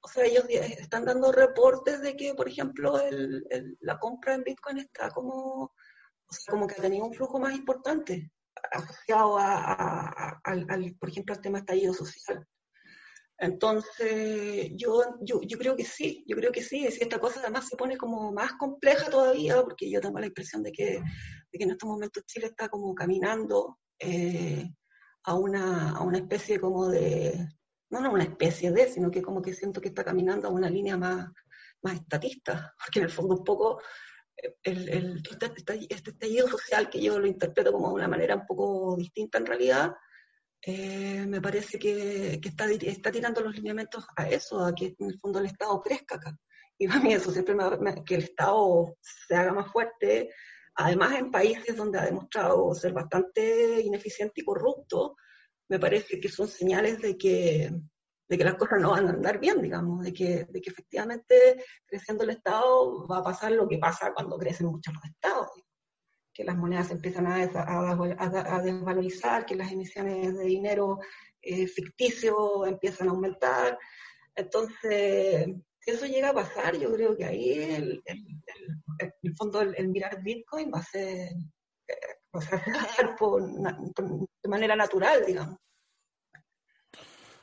o 0.00 0.08
sea, 0.08 0.24
ellos 0.24 0.44
están 0.48 1.04
dando 1.04 1.32
reportes 1.32 2.00
de 2.00 2.16
que, 2.16 2.34
por 2.34 2.48
ejemplo, 2.48 2.98
el, 3.00 3.76
la 3.80 3.98
compra 3.98 4.34
en 4.34 4.44
Bitcoin 4.44 4.78
está 4.78 5.10
como, 5.10 5.64
o 5.64 6.32
sea, 6.32 6.52
como 6.52 6.66
que 6.66 6.74
ha 6.74 6.82
tenido 6.82 7.04
un 7.04 7.14
flujo 7.14 7.38
más 7.38 7.54
importante 7.54 8.30
asociado 8.72 9.38
a, 9.38 10.40
al, 10.42 10.96
por 10.98 11.08
ejemplo, 11.10 11.34
al 11.34 11.40
tema 11.40 11.58
estallido 11.58 11.92
social. 11.92 12.46
Entonces, 13.38 14.70
yo, 14.76 15.02
yo, 15.20 15.42
yo, 15.42 15.58
creo 15.58 15.76
que 15.76 15.84
sí, 15.84 16.24
yo 16.26 16.36
creo 16.36 16.50
que 16.50 16.62
sí, 16.62 16.90
si 16.90 17.02
esta 17.02 17.20
cosa 17.20 17.40
además 17.40 17.68
se 17.68 17.76
pone 17.76 17.98
como 17.98 18.32
más 18.32 18.52
compleja 18.54 19.10
todavía, 19.10 19.62
porque 19.62 19.90
yo 19.90 20.00
tengo 20.00 20.18
la 20.18 20.26
impresión 20.26 20.62
de 20.62 20.72
que, 20.72 21.02
de 21.52 21.58
que 21.58 21.64
en 21.64 21.72
estos 21.72 21.86
momentos 21.86 22.24
Chile 22.24 22.46
está 22.46 22.70
como 22.70 22.94
caminando 22.94 23.78
eh, 23.98 24.70
a 25.26 25.34
una, 25.34 25.90
a 25.90 26.02
una 26.02 26.18
especie 26.18 26.58
como 26.58 26.88
de, 26.88 27.48
no, 27.90 28.00
no 28.00 28.12
una 28.12 28.24
especie 28.24 28.70
de, 28.72 28.88
sino 28.88 29.10
que 29.10 29.22
como 29.22 29.42
que 29.42 29.52
siento 29.52 29.80
que 29.80 29.88
está 29.88 30.04
caminando 30.04 30.48
a 30.48 30.52
una 30.52 30.70
línea 30.70 30.96
más, 30.96 31.28
más 31.82 31.94
estatista, 31.94 32.74
porque 32.84 33.00
en 33.00 33.04
el 33.04 33.10
fondo 33.10 33.34
un 33.34 33.44
poco 33.44 33.80
eh, 34.36 34.54
el, 34.62 34.88
el, 34.88 35.22
este, 35.90 36.10
estallido 36.10 36.48
social 36.48 36.88
que 36.88 37.00
yo 37.00 37.18
lo 37.18 37.26
interpreto 37.26 37.72
como 37.72 37.88
de 37.88 37.94
una 37.94 38.08
manera 38.08 38.36
un 38.36 38.46
poco 38.46 38.96
distinta 38.96 39.38
en 39.38 39.46
realidad, 39.46 39.94
eh, 40.62 41.26
me 41.26 41.40
parece 41.40 41.78
que, 41.78 42.40
que, 42.40 42.48
está, 42.48 42.66
está 42.70 43.10
tirando 43.10 43.40
los 43.40 43.54
lineamientos 43.54 44.06
a 44.16 44.28
eso, 44.28 44.64
a 44.64 44.74
que 44.74 44.96
en 44.98 45.10
el 45.10 45.18
fondo 45.18 45.40
el 45.40 45.46
Estado 45.46 45.80
crezca 45.82 46.16
acá. 46.16 46.38
Y 46.78 46.86
para 46.86 47.00
mí 47.00 47.12
eso 47.12 47.32
siempre 47.32 47.54
me, 47.54 48.04
que 48.04 48.14
el 48.16 48.22
Estado 48.22 48.96
se 49.00 49.34
haga 49.34 49.52
más 49.52 49.70
fuerte, 49.72 50.30
además 50.76 51.18
en 51.18 51.30
países 51.30 51.76
donde 51.76 51.98
ha 51.98 52.04
demostrado 52.04 52.74
ser 52.74 52.92
bastante 52.92 53.80
ineficiente 53.80 54.40
y 54.40 54.44
corrupto, 54.44 55.16
me 55.68 55.78
parece 55.78 56.20
que 56.20 56.28
son 56.28 56.48
señales 56.48 57.00
de 57.00 57.16
que, 57.16 57.72
de 58.28 58.38
que 58.38 58.44
las 58.44 58.54
cosas 58.54 58.80
no 58.80 58.90
van 58.90 59.06
a 59.06 59.10
andar 59.10 59.40
bien, 59.40 59.60
digamos, 59.60 60.04
de 60.04 60.12
que, 60.12 60.44
de 60.44 60.60
que 60.60 60.70
efectivamente 60.70 61.64
creciendo 61.86 62.24
el 62.24 62.30
Estado 62.30 63.06
va 63.08 63.18
a 63.18 63.24
pasar 63.24 63.52
lo 63.52 63.66
que 63.66 63.78
pasa 63.78 64.12
cuando 64.14 64.38
crecen 64.38 64.66
muchos 64.66 64.94
los 64.94 65.04
Estados, 65.04 65.50
que 66.32 66.44
las 66.44 66.56
monedas 66.56 66.90
empiezan 66.90 67.26
a, 67.26 67.42
a, 67.42 68.62
desvalorizar, 68.62 69.46
que 69.46 69.56
las 69.56 69.72
emisiones 69.72 70.36
de 70.36 70.44
dinero 70.44 70.98
eh, 71.40 71.66
ficticio 71.66 72.66
empiezan 72.66 73.08
a 73.08 73.12
aumentar. 73.12 73.78
Entonces, 74.34 75.48
eso 75.86 76.06
llega 76.06 76.30
a 76.30 76.34
pasar, 76.34 76.76
yo 76.76 76.92
creo 76.92 77.16
que 77.16 77.24
ahí 77.24 77.52
el, 77.52 78.02
el, 78.04 79.36
fondo, 79.36 79.60
el, 79.60 79.88
mirar 79.88 80.20
Bitcoin 80.20 80.70
va 80.74 80.80
a 80.80 80.82
ser, 80.82 81.28
eh, 81.86 81.94
va 82.34 82.40
a 82.40 82.96
dar 82.96 83.16
de 84.42 84.48
manera 84.48 84.74
natural, 84.74 85.24
digamos. 85.24 85.58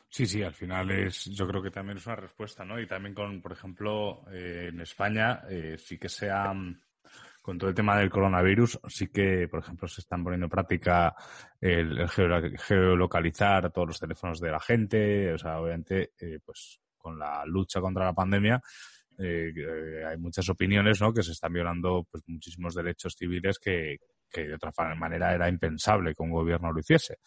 Sí, 0.09 0.27
sí, 0.27 0.43
al 0.43 0.53
final 0.53 0.91
es, 0.91 1.25
yo 1.25 1.47
creo 1.47 1.63
que 1.63 1.71
también 1.71 1.97
es 1.97 2.05
una 2.05 2.17
respuesta, 2.17 2.63
¿no? 2.63 2.79
Y 2.79 2.85
también 2.85 3.15
con, 3.15 3.41
por 3.41 3.53
ejemplo, 3.53 4.25
eh, 4.31 4.69
en 4.71 4.81
España 4.81 5.43
eh, 5.49 5.75
sí 5.79 5.97
que 5.97 6.09
se 6.09 6.29
ha, 6.29 6.53
con 7.41 7.57
todo 7.57 7.69
el 7.69 7.75
tema 7.75 7.97
del 7.97 8.11
coronavirus, 8.11 8.79
sí 8.89 9.07
que, 9.07 9.47
por 9.47 9.61
ejemplo, 9.61 9.87
se 9.87 10.01
están 10.01 10.23
poniendo 10.23 10.45
en 10.45 10.51
práctica 10.51 11.15
el, 11.59 12.07
geolocalizar 12.09 13.71
todos 13.71 13.87
los 13.87 13.99
teléfonos 13.99 14.39
de 14.39 14.51
la 14.51 14.59
gente. 14.59 15.33
O 15.33 15.37
sea, 15.39 15.59
obviamente, 15.59 16.11
pues 16.45 16.79
con 17.03 17.19
la 17.19 17.43
lucha 17.45 17.81
contra 17.81 18.05
la 18.05 18.13
pandemia, 18.13 18.61
eh, 19.19 19.51
eh, 19.55 20.05
hay 20.09 20.17
muchas 20.17 20.49
opiniones 20.49 21.01
¿no? 21.01 21.13
que 21.13 21.21
se 21.21 21.33
están 21.33 21.53
violando 21.53 22.07
pues, 22.09 22.23
muchísimos 22.27 22.73
derechos 22.73 23.13
civiles 23.17 23.59
que, 23.59 23.97
de 24.33 24.55
otra 24.55 24.71
manera 24.95 25.35
era 25.35 25.47
impensable 25.47 26.15
que 26.15 26.23
un 26.23 26.31
gobierno 26.31 26.71
lo 26.71 26.79
hiciese. 26.79 27.17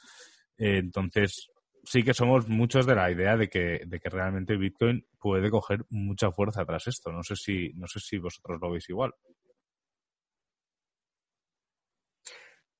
entonces, 0.57 1.49
sí 1.85 2.03
que 2.03 2.15
somos 2.15 2.49
muchos 2.49 2.85
de 2.87 2.97
la 2.97 3.11
idea 3.11 3.37
de 3.37 3.49
que, 3.49 3.83
de 3.87 4.01
que 4.01 4.09
realmente 4.09 4.57
Bitcoin 4.57 5.07
puede 5.21 5.51
coger 5.51 5.85
mucha 5.91 6.33
fuerza 6.33 6.65
tras 6.65 6.89
esto. 6.89 7.13
No 7.13 7.23
sé 7.23 7.37
si, 7.37 7.73
no 7.75 7.87
sé 7.87 8.01
si 8.01 8.19
vosotros 8.19 8.59
lo 8.61 8.73
veis 8.73 8.89
igual. 8.89 9.13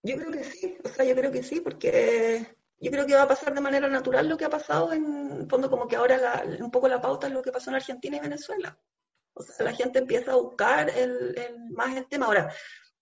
Yo 0.03 0.17
creo 0.17 0.31
que 0.31 0.45
sí, 0.45 0.77
o 0.85 0.89
sea, 0.89 1.05
yo 1.05 1.15
creo 1.17 1.33
que 1.33 1.43
sí, 1.43 1.61
porque 1.61 2.47
yo 2.79 2.91
creo 2.91 3.07
que 3.07 3.15
va 3.15 3.23
a 3.23 3.29
pasar 3.29 3.55
de 3.55 3.61
manera 3.61 3.89
natural 3.89 4.29
lo 4.29 4.37
que 4.37 4.45
ha 4.45 4.51
pasado 4.51 4.93
en 4.93 5.49
fondo, 5.49 5.71
como 5.71 5.89
que 5.89 5.97
ahora 5.97 6.45
un 6.61 6.71
poco 6.71 6.89
la 6.89 7.01
pauta 7.01 7.27
es 7.27 7.33
lo 7.33 7.43
que 7.43 7.53
pasó 7.53 7.71
en 7.71 7.77
Argentina 7.77 8.17
y 8.17 8.21
Venezuela. 8.21 8.79
O 9.35 9.43
sea, 9.43 9.67
la 9.67 9.73
gente 9.73 9.99
empieza 9.99 10.33
a 10.33 10.37
buscar 10.37 10.91
el, 10.91 11.35
más 11.71 11.97
el 11.97 12.07
tema. 12.07 12.27
Ahora, 12.27 12.53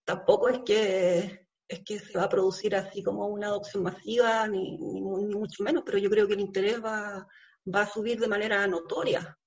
tampoco 0.04 0.48
es 0.48 0.60
que, 0.64 1.48
es 1.68 1.80
que 1.84 1.98
se 1.98 2.18
va 2.18 2.24
a 2.24 2.28
producir 2.28 2.74
así 2.76 3.02
como 3.02 3.26
una 3.26 3.48
adopción 3.48 3.82
masiva, 3.82 4.46
ni, 4.48 4.76
ni, 4.78 5.00
mucho 5.00 5.62
menos, 5.62 5.82
pero 5.84 5.98
yo 5.98 6.10
creo 6.10 6.26
que 6.26 6.34
el 6.34 6.40
interés 6.40 6.82
va, 6.82 7.26
va 7.72 7.82
a 7.82 7.86
subir 7.86 8.18
de 8.20 8.28
manera 8.28 8.66
notoria, 8.66 9.38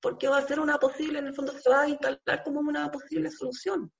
porque 0.00 0.28
va 0.28 0.38
a 0.38 0.46
ser 0.46 0.60
una 0.60 0.78
posible, 0.78 1.18
en 1.20 1.28
el 1.28 1.34
fondo 1.34 1.52
se 1.52 1.70
va 1.70 1.82
a 1.82 1.88
instalar 1.88 2.42
como 2.44 2.60
una 2.60 2.90
posible 2.90 3.30
solución. 3.30 3.92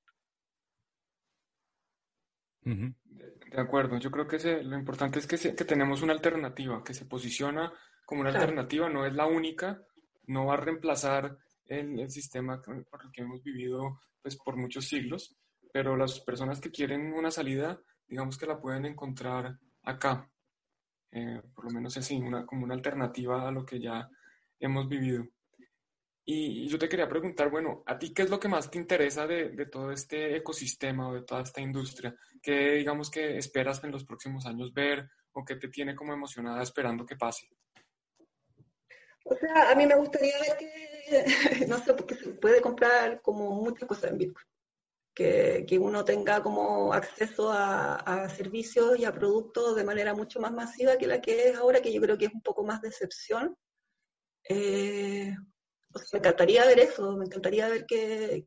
De 3.55 3.61
acuerdo, 3.61 3.99
yo 3.99 4.11
creo 4.11 4.27
que 4.27 4.65
lo 4.65 4.77
importante 4.77 5.21
es 5.21 5.29
que, 5.29 5.39
que, 5.39 5.65
tenemos 5.65 6.03
una 6.03 6.13
alternativa, 6.13 6.83
que 6.83 6.93
se 6.93 7.05
posiciona 7.05 7.73
como 8.05 8.23
una 8.23 8.31
alternativa, 8.31 8.89
no 8.89 9.07
es 9.07 9.15
la 9.15 9.27
única, 9.27 9.81
no 10.27 10.47
va 10.47 10.55
a 10.55 10.57
reemplazar 10.57 11.39
el, 11.67 12.01
el, 12.01 12.11
sistema 12.11 12.61
por 12.61 13.05
el 13.05 13.13
que 13.13 13.23
hemos 13.23 13.45
vivido 13.45 14.01
pues, 14.21 14.37
por 14.37 14.57
muchos 14.57 14.89
siglos, 14.89 15.37
pero 15.73 15.97
las 15.97 16.19
personas 16.19 16.61
que 16.61 16.73
quieren 16.73 17.13
una 17.13 17.31
salida, 17.31 17.81
digamos 18.09 18.37
que 18.37 18.47
la 18.47 18.61
pueden 18.61 18.87
encontrar 18.87 19.57
acá, 19.85 20.29
eh, 21.13 21.41
por 21.55 21.67
lo 21.67 21.71
menos 21.71 21.97
así, 21.97 22.17
una, 22.17 22.45
como 22.45 22.65
una 22.65 22.75
alternativa 22.75 23.47
a 23.47 23.53
lo 23.53 23.65
que 23.65 23.79
ya 23.79 24.09
hemos 24.59 24.89
vivido. 24.89 25.29
Y 26.27 26.67
yo 26.69 26.79
te 26.79 26.89
quería 26.89 27.09
preguntar, 27.09 27.51
bueno, 27.51 27.83
¿a 27.85 27.99
ti 27.99 28.15
qué 28.15 28.23
es 28.23 28.31
lo 28.31 28.41
que 28.41 28.49
más 28.49 28.71
te 28.71 28.79
interesa 28.79 29.27
de, 29.27 29.51
de, 29.51 29.67
todo 29.67 29.93
este 29.93 30.37
ecosistema 30.37 31.09
o 31.09 31.15
de 31.15 31.23
toda 31.23 31.43
esta 31.43 31.61
industria? 31.61 32.17
¿Qué 32.43 32.73
digamos 32.73 33.11
que 33.11 33.37
esperas 33.37 33.85
en 33.85 33.91
los 33.91 34.05
próximos 34.05 34.47
años 34.47 34.73
ver 34.73 35.11
o 35.33 35.45
qué 35.45 35.57
te 35.57 35.69
tiene 35.69 35.95
como 35.95 36.15
emocionada 36.15 36.63
esperando 36.63 37.05
que 37.05 37.17
pase? 37.17 37.49
O 39.25 39.35
sea, 39.35 39.71
a 39.71 39.75
mí 39.75 39.87
me 39.87 39.97
gustaría 39.97 40.35
ver 40.39 40.57
que, 40.59 41.67
no 41.69 41.79
sé, 41.79 41.95
porque 41.95 42.15
se 42.15 42.31
puede 42.31 42.61
comprar 42.61 43.21
como 43.21 43.51
muchas 43.63 43.89
cosas 43.89 44.11
en 44.11 44.19
Bitcoin. 44.19 44.47
Que, 45.15 45.65
que 45.69 45.79
uno 45.79 46.05
tenga 46.05 46.43
como 46.43 46.93
acceso 46.93 47.53
a, 47.53 47.95
a, 47.95 48.29
servicios 48.29 48.99
y 48.99 49.05
a 49.05 49.13
productos 49.13 49.77
de 49.77 49.85
manera 49.85 50.13
mucho 50.13 50.41
más 50.41 50.51
masiva 50.51 50.97
que 50.97 51.07
la 51.07 51.21
que 51.21 51.51
es 51.51 51.57
ahora, 51.57 51.81
que 51.81 51.93
yo 51.93 52.01
creo 52.01 52.19
que 52.19 52.25
es 52.25 52.35
un 52.35 52.43
poco 52.43 52.65
más 52.65 52.83
de 52.83 52.89
excepción. 52.89 53.57
Me 56.13 56.19
encantaría 56.19 56.65
ver 56.67 56.81
eso, 56.81 57.13
me 57.13 57.25
encantaría 57.25 57.69
ver 57.69 57.87
que, 57.87 58.47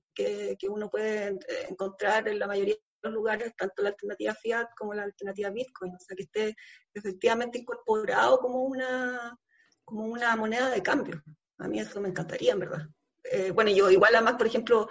uno 0.70 0.90
puede 0.90 1.40
encontrar 1.70 2.28
en 2.28 2.40
la 2.40 2.48
mayoría 2.48 2.76
de 2.76 2.82
los 3.04 3.14
lugares 3.14 3.56
tanto 3.56 3.82
la 3.82 3.90
alternativa 3.90 4.36
fiat 4.36 4.68
como 4.76 4.94
la 4.94 5.04
alternativa 5.04 5.50
Bitcoin, 5.52 5.96
o 5.96 6.00
sea, 6.00 6.16
que 6.16 6.24
esté 6.24 6.56
efectivamente 6.94 7.60
incorporado 7.60 8.40
como 8.40 8.64
una, 8.64 9.38
como 9.86 10.06
una 10.06 10.36
moneda 10.36 10.70
de 10.70 10.84
cambio. 10.84 11.24
A 11.60 11.68
mí 11.68 11.80
eso 11.80 12.02
me 12.02 12.10
encantaría, 12.10 12.54
en 12.54 12.60
verdad. 12.60 12.88
Eh, 13.24 13.52
bueno, 13.52 13.72
yo 13.72 13.90
igual 13.90 14.16
además, 14.16 14.36
por 14.36 14.48
ejemplo, 14.48 14.90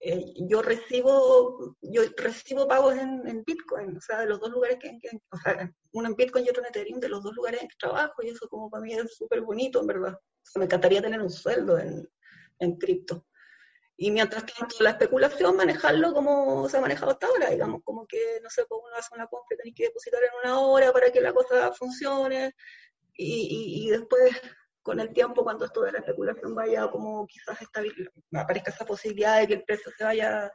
eh, 0.00 0.32
yo 0.48 0.62
recibo 0.62 1.76
yo 1.82 2.02
recibo 2.16 2.68
pagos 2.68 2.96
en, 2.96 3.42
Bitcoin, 3.44 3.96
o 3.96 4.00
sea, 4.00 4.20
de 4.20 4.26
los 4.26 4.40
dos 4.40 4.50
lugares 4.50 4.78
que, 4.78 4.98
o 5.30 5.36
sea, 5.38 5.72
uno 5.92 6.08
en 6.08 6.14
Bitcoin 6.14 6.44
y 6.44 6.50
otro 6.50 6.62
en 6.62 6.68
Ethereum, 6.68 7.00
de 7.00 7.08
los 7.08 7.22
dos 7.22 7.34
lugares 7.34 7.62
en 7.62 7.68
que 7.68 7.76
trabajo, 7.78 8.22
y 8.22 8.28
eso 8.28 8.48
como 8.48 8.70
para 8.70 8.82
mí 8.82 8.94
es 8.94 9.16
súper 9.16 9.40
bonito, 9.40 9.80
en 9.80 9.86
verdad 9.86 10.18
me 10.56 10.64
encantaría 10.64 11.02
tener 11.02 11.20
un 11.20 11.30
sueldo 11.30 11.78
en, 11.78 12.08
en 12.58 12.76
cripto. 12.76 13.26
Y 13.96 14.12
mientras 14.12 14.46
tanto, 14.46 14.76
la 14.80 14.90
especulación, 14.90 15.56
manejarlo 15.56 16.14
como 16.14 16.68
se 16.68 16.76
ha 16.76 16.80
manejado 16.80 17.10
hasta 17.10 17.26
ahora, 17.26 17.50
digamos, 17.50 17.82
como 17.82 18.06
que, 18.06 18.38
no 18.42 18.48
sé, 18.48 18.64
pues 18.68 18.80
uno 18.84 18.94
hace 18.96 19.12
una 19.14 19.26
compra 19.26 19.56
y 19.56 19.62
tiene 19.62 19.74
que 19.74 19.84
depositar 19.84 20.22
en 20.22 20.30
una 20.42 20.60
hora 20.60 20.92
para 20.92 21.10
que 21.10 21.20
la 21.20 21.32
cosa 21.32 21.72
funcione, 21.72 22.54
y, 23.14 23.84
y, 23.84 23.90
después, 23.90 24.30
con 24.82 25.00
el 25.00 25.12
tiempo, 25.12 25.44
cuando 25.44 25.64
esto 25.64 25.82
de 25.82 25.92
la 25.92 25.98
especulación 25.98 26.54
vaya 26.54 26.88
como 26.90 27.26
quizás 27.26 27.58
aparezca 28.34 28.70
esa 28.70 28.86
posibilidad 28.86 29.40
de 29.40 29.46
que 29.46 29.54
el 29.54 29.64
precio 29.64 29.92
se 29.96 30.04
vaya 30.04 30.52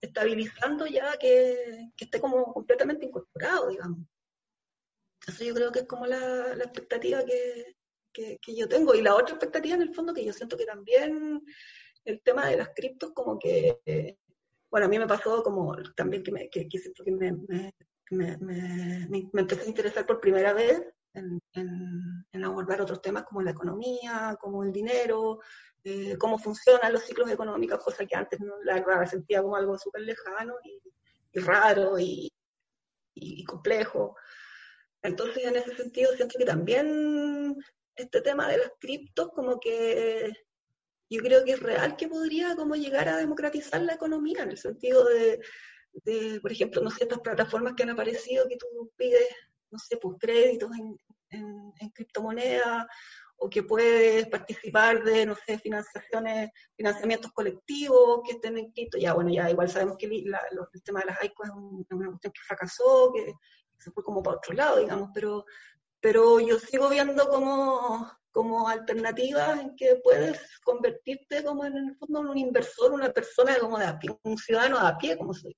estabilizando 0.00 0.86
ya, 0.86 1.16
que, 1.18 1.90
que 1.96 2.04
esté 2.04 2.20
como 2.20 2.52
completamente 2.52 3.06
incorporado, 3.06 3.68
digamos. 3.68 4.00
Eso 5.26 5.44
yo 5.44 5.54
creo 5.54 5.72
que 5.72 5.80
es 5.80 5.86
como 5.86 6.06
la, 6.06 6.54
la 6.54 6.64
expectativa 6.64 7.24
que, 7.24 7.76
que, 8.12 8.56
yo 8.56 8.68
tengo. 8.68 8.94
Y 8.94 9.02
la 9.02 9.14
otra 9.14 9.34
expectativa 9.34 9.74
en 9.74 9.82
el 9.82 9.94
fondo 9.94 10.14
que 10.14 10.24
yo 10.24 10.32
siento 10.32 10.56
que 10.56 10.64
también 10.64 11.42
el 12.04 12.22
tema 12.22 12.48
de 12.48 12.56
las 12.56 12.70
criptos 12.74 13.12
como 13.12 13.38
que, 13.38 13.78
bueno, 14.70 14.86
a 14.86 14.88
mí 14.88 14.98
me 14.98 15.06
pasó 15.06 15.42
como 15.42 15.76
también 15.94 16.22
que 16.22 16.32
me, 16.32 16.48
que, 16.48 16.68
que, 16.68 16.78
que 17.04 17.10
me, 17.12 17.32
me, 17.32 17.72
me, 18.10 18.38
me, 18.38 19.40
empecé 19.40 19.62
a 19.62 19.68
interesar 19.68 20.06
por 20.06 20.20
primera 20.20 20.52
vez 20.52 20.82
en, 21.14 22.44
abordar 22.44 22.80
otros 22.80 23.02
temas 23.02 23.24
como 23.24 23.42
la 23.42 23.50
economía, 23.50 24.36
como 24.40 24.62
el 24.62 24.72
dinero, 24.72 25.40
eh, 25.84 26.16
cómo 26.18 26.38
funcionan 26.38 26.92
los 26.92 27.04
ciclos 27.04 27.30
económicos, 27.30 27.82
cosa 27.82 28.06
que 28.06 28.16
antes 28.16 28.40
no 28.40 28.54
la 28.64 29.06
sentía 29.06 29.42
como 29.42 29.56
algo 29.56 29.78
súper 29.78 30.02
lejano 30.02 30.54
y, 30.64 31.40
raro 31.40 31.98
y, 31.98 32.32
complejo. 33.44 34.16
Entonces, 35.02 35.44
en 35.44 35.56
ese 35.56 35.74
sentido, 35.76 36.12
siento 36.14 36.38
que 36.38 36.44
también 36.44 37.56
este 37.94 38.20
tema 38.20 38.48
de 38.48 38.58
las 38.58 38.72
criptos, 38.78 39.30
como 39.34 39.58
que 39.58 40.32
yo 41.10 41.22
creo 41.22 41.44
que 41.44 41.52
es 41.52 41.60
real 41.60 41.96
que 41.96 42.08
podría 42.08 42.54
como 42.54 42.74
llegar 42.74 43.08
a 43.08 43.16
democratizar 43.16 43.80
la 43.82 43.94
economía, 43.94 44.42
en 44.42 44.50
el 44.50 44.58
sentido 44.58 45.04
de, 45.04 45.40
por 46.40 46.52
ejemplo, 46.52 46.82
no 46.82 46.90
sé, 46.90 47.04
estas 47.04 47.20
plataformas 47.20 47.74
que 47.74 47.84
han 47.84 47.90
aparecido 47.90 48.46
que 48.48 48.56
tú 48.56 48.90
pides, 48.96 49.26
no 49.70 49.78
sé, 49.78 49.96
pues 49.96 50.16
créditos 50.18 50.70
en, 50.78 50.98
en, 51.30 51.90
criptomonedas 51.90 52.86
o 53.36 53.48
que 53.48 53.62
puedes 53.62 54.26
participar 54.28 55.02
de, 55.04 55.26
no 55.26 55.36
sé, 55.46 55.58
financiaciones, 55.58 56.50
financiamientos 56.76 57.32
colectivos 57.32 58.20
que 58.24 58.32
estén 58.32 58.58
en 58.58 58.72
cripto. 58.72 58.98
Ya, 58.98 59.14
bueno, 59.14 59.30
ya 59.30 59.48
igual 59.48 59.68
sabemos 59.68 59.96
que 59.96 60.06
el 60.06 60.82
tema 60.82 61.00
de 61.00 61.06
las 61.06 61.24
ICO 61.24 61.44
es, 61.44 61.50
una 61.50 62.08
cuestión 62.08 62.32
que 62.32 62.40
fracasó, 62.46 63.12
que 63.14 63.32
se 63.78 63.92
fue 63.92 64.02
como 64.02 64.22
para 64.22 64.38
otro 64.38 64.54
lado, 64.54 64.80
digamos, 64.80 65.10
pero, 65.14 65.44
pero 66.00 66.40
yo 66.40 66.58
sigo 66.58 66.88
viendo 66.88 67.28
como, 67.28 68.10
como 68.32 68.68
alternativas 68.68 69.60
en 69.60 69.76
que 69.76 70.00
puedes 70.02 70.58
convertirte 70.64 71.44
como 71.44 71.64
en 71.64 71.76
el 71.76 71.96
fondo 71.96 72.20
en 72.20 72.26
un 72.26 72.38
inversor, 72.38 72.92
una 72.92 73.12
persona 73.12 73.56
como 73.60 73.78
de 73.78 73.86
a 73.86 73.98
pie, 73.98 74.18
un 74.24 74.36
ciudadano 74.36 74.80
de 74.80 74.86
a 74.86 74.98
pie, 74.98 75.16
como 75.16 75.32
soy. 75.32 75.56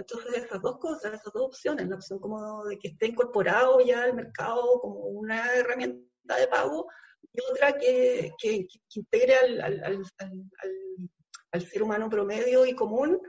Entonces 0.00 0.44
esas 0.44 0.60
dos 0.62 0.78
cosas, 0.78 1.14
esas 1.14 1.32
dos 1.32 1.42
opciones, 1.42 1.88
la 1.88 1.96
opción 1.96 2.18
como 2.18 2.64
de 2.64 2.78
que 2.78 2.88
esté 2.88 3.06
incorporado 3.06 3.80
ya 3.80 4.02
al 4.02 4.14
mercado 4.14 4.80
como 4.80 5.00
una 5.06 5.54
herramienta 5.54 6.36
de 6.36 6.48
pago 6.48 6.86
y 7.32 7.40
otra 7.50 7.78
que, 7.78 8.32
que, 8.38 8.66
integre 8.94 9.34
al, 9.36 9.60
al, 9.60 9.84
al, 9.84 10.04
al, 11.52 11.62
ser 11.62 11.82
humano 11.82 12.08
promedio 12.08 12.66
y 12.66 12.74
común 12.74 13.20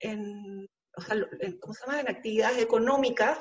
en, 0.00 0.68
o 0.96 1.00
sea, 1.00 1.16
en, 1.40 1.58
¿cómo 1.58 1.74
se 1.74 1.86
llama? 1.86 2.00
en 2.00 2.08
actividades 2.10 2.58
económicas 2.58 3.38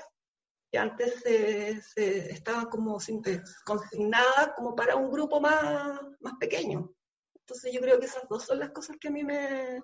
antes 0.78 1.22
se, 1.22 2.32
estaba 2.32 2.70
como 2.70 3.00
eh, 3.00 3.42
consignada 3.66 4.54
como 4.56 4.76
para 4.76 4.96
un 4.96 5.12
grupo 5.12 5.40
más, 5.40 6.02
más 6.20 6.34
pequeño. 6.40 6.92
Entonces 7.36 7.72
yo 7.74 7.82
creo 7.82 8.00
que 8.00 8.08
esas 8.08 8.28
dos 8.28 8.44
son 8.44 8.60
las 8.60 8.72
cosas 8.72 8.98
que 9.00 9.08
a 9.08 9.12
mí 9.12 9.24
me, 9.24 9.82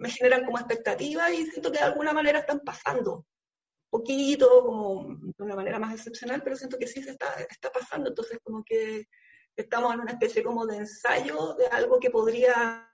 me 0.00 0.10
generan 0.10 0.44
como 0.44 0.58
expectativa 0.58 1.30
y 1.30 1.44
siento 1.44 1.70
que 1.70 1.78
de 1.78 1.84
alguna 1.84 2.12
manera 2.12 2.40
están 2.40 2.60
pasando. 2.60 3.26
Poquito, 3.90 4.64
como 4.64 5.14
de 5.18 5.44
una 5.44 5.54
manera 5.54 5.78
más 5.78 5.94
excepcional, 5.94 6.42
pero 6.42 6.56
siento 6.56 6.78
que 6.78 6.86
sí 6.86 7.02
se 7.02 7.10
está, 7.10 7.34
está 7.48 7.70
pasando. 7.70 8.08
Entonces 8.08 8.38
como 8.42 8.64
que 8.64 9.08
estamos 9.54 9.92
en 9.94 10.00
una 10.00 10.12
especie 10.12 10.42
como 10.42 10.66
de 10.66 10.78
ensayo 10.78 11.54
de 11.54 11.66
algo 11.66 12.00
que 12.00 12.10
podría 12.10 12.88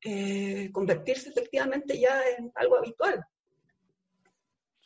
eh, 0.00 0.70
convertirse 0.72 1.30
efectivamente 1.30 1.98
ya 1.98 2.22
en 2.38 2.52
algo 2.54 2.78
habitual. 2.78 3.24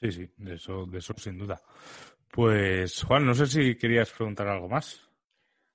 Sí, 0.00 0.12
sí, 0.12 0.30
de 0.38 0.54
eso, 0.54 0.86
de 0.86 0.98
eso 0.98 1.12
sin 1.18 1.36
duda. 1.36 1.60
Pues 2.30 3.02
Juan, 3.02 3.26
no 3.26 3.34
sé 3.34 3.46
si 3.46 3.76
querías 3.76 4.10
preguntar 4.10 4.48
algo 4.48 4.68
más. 4.68 5.02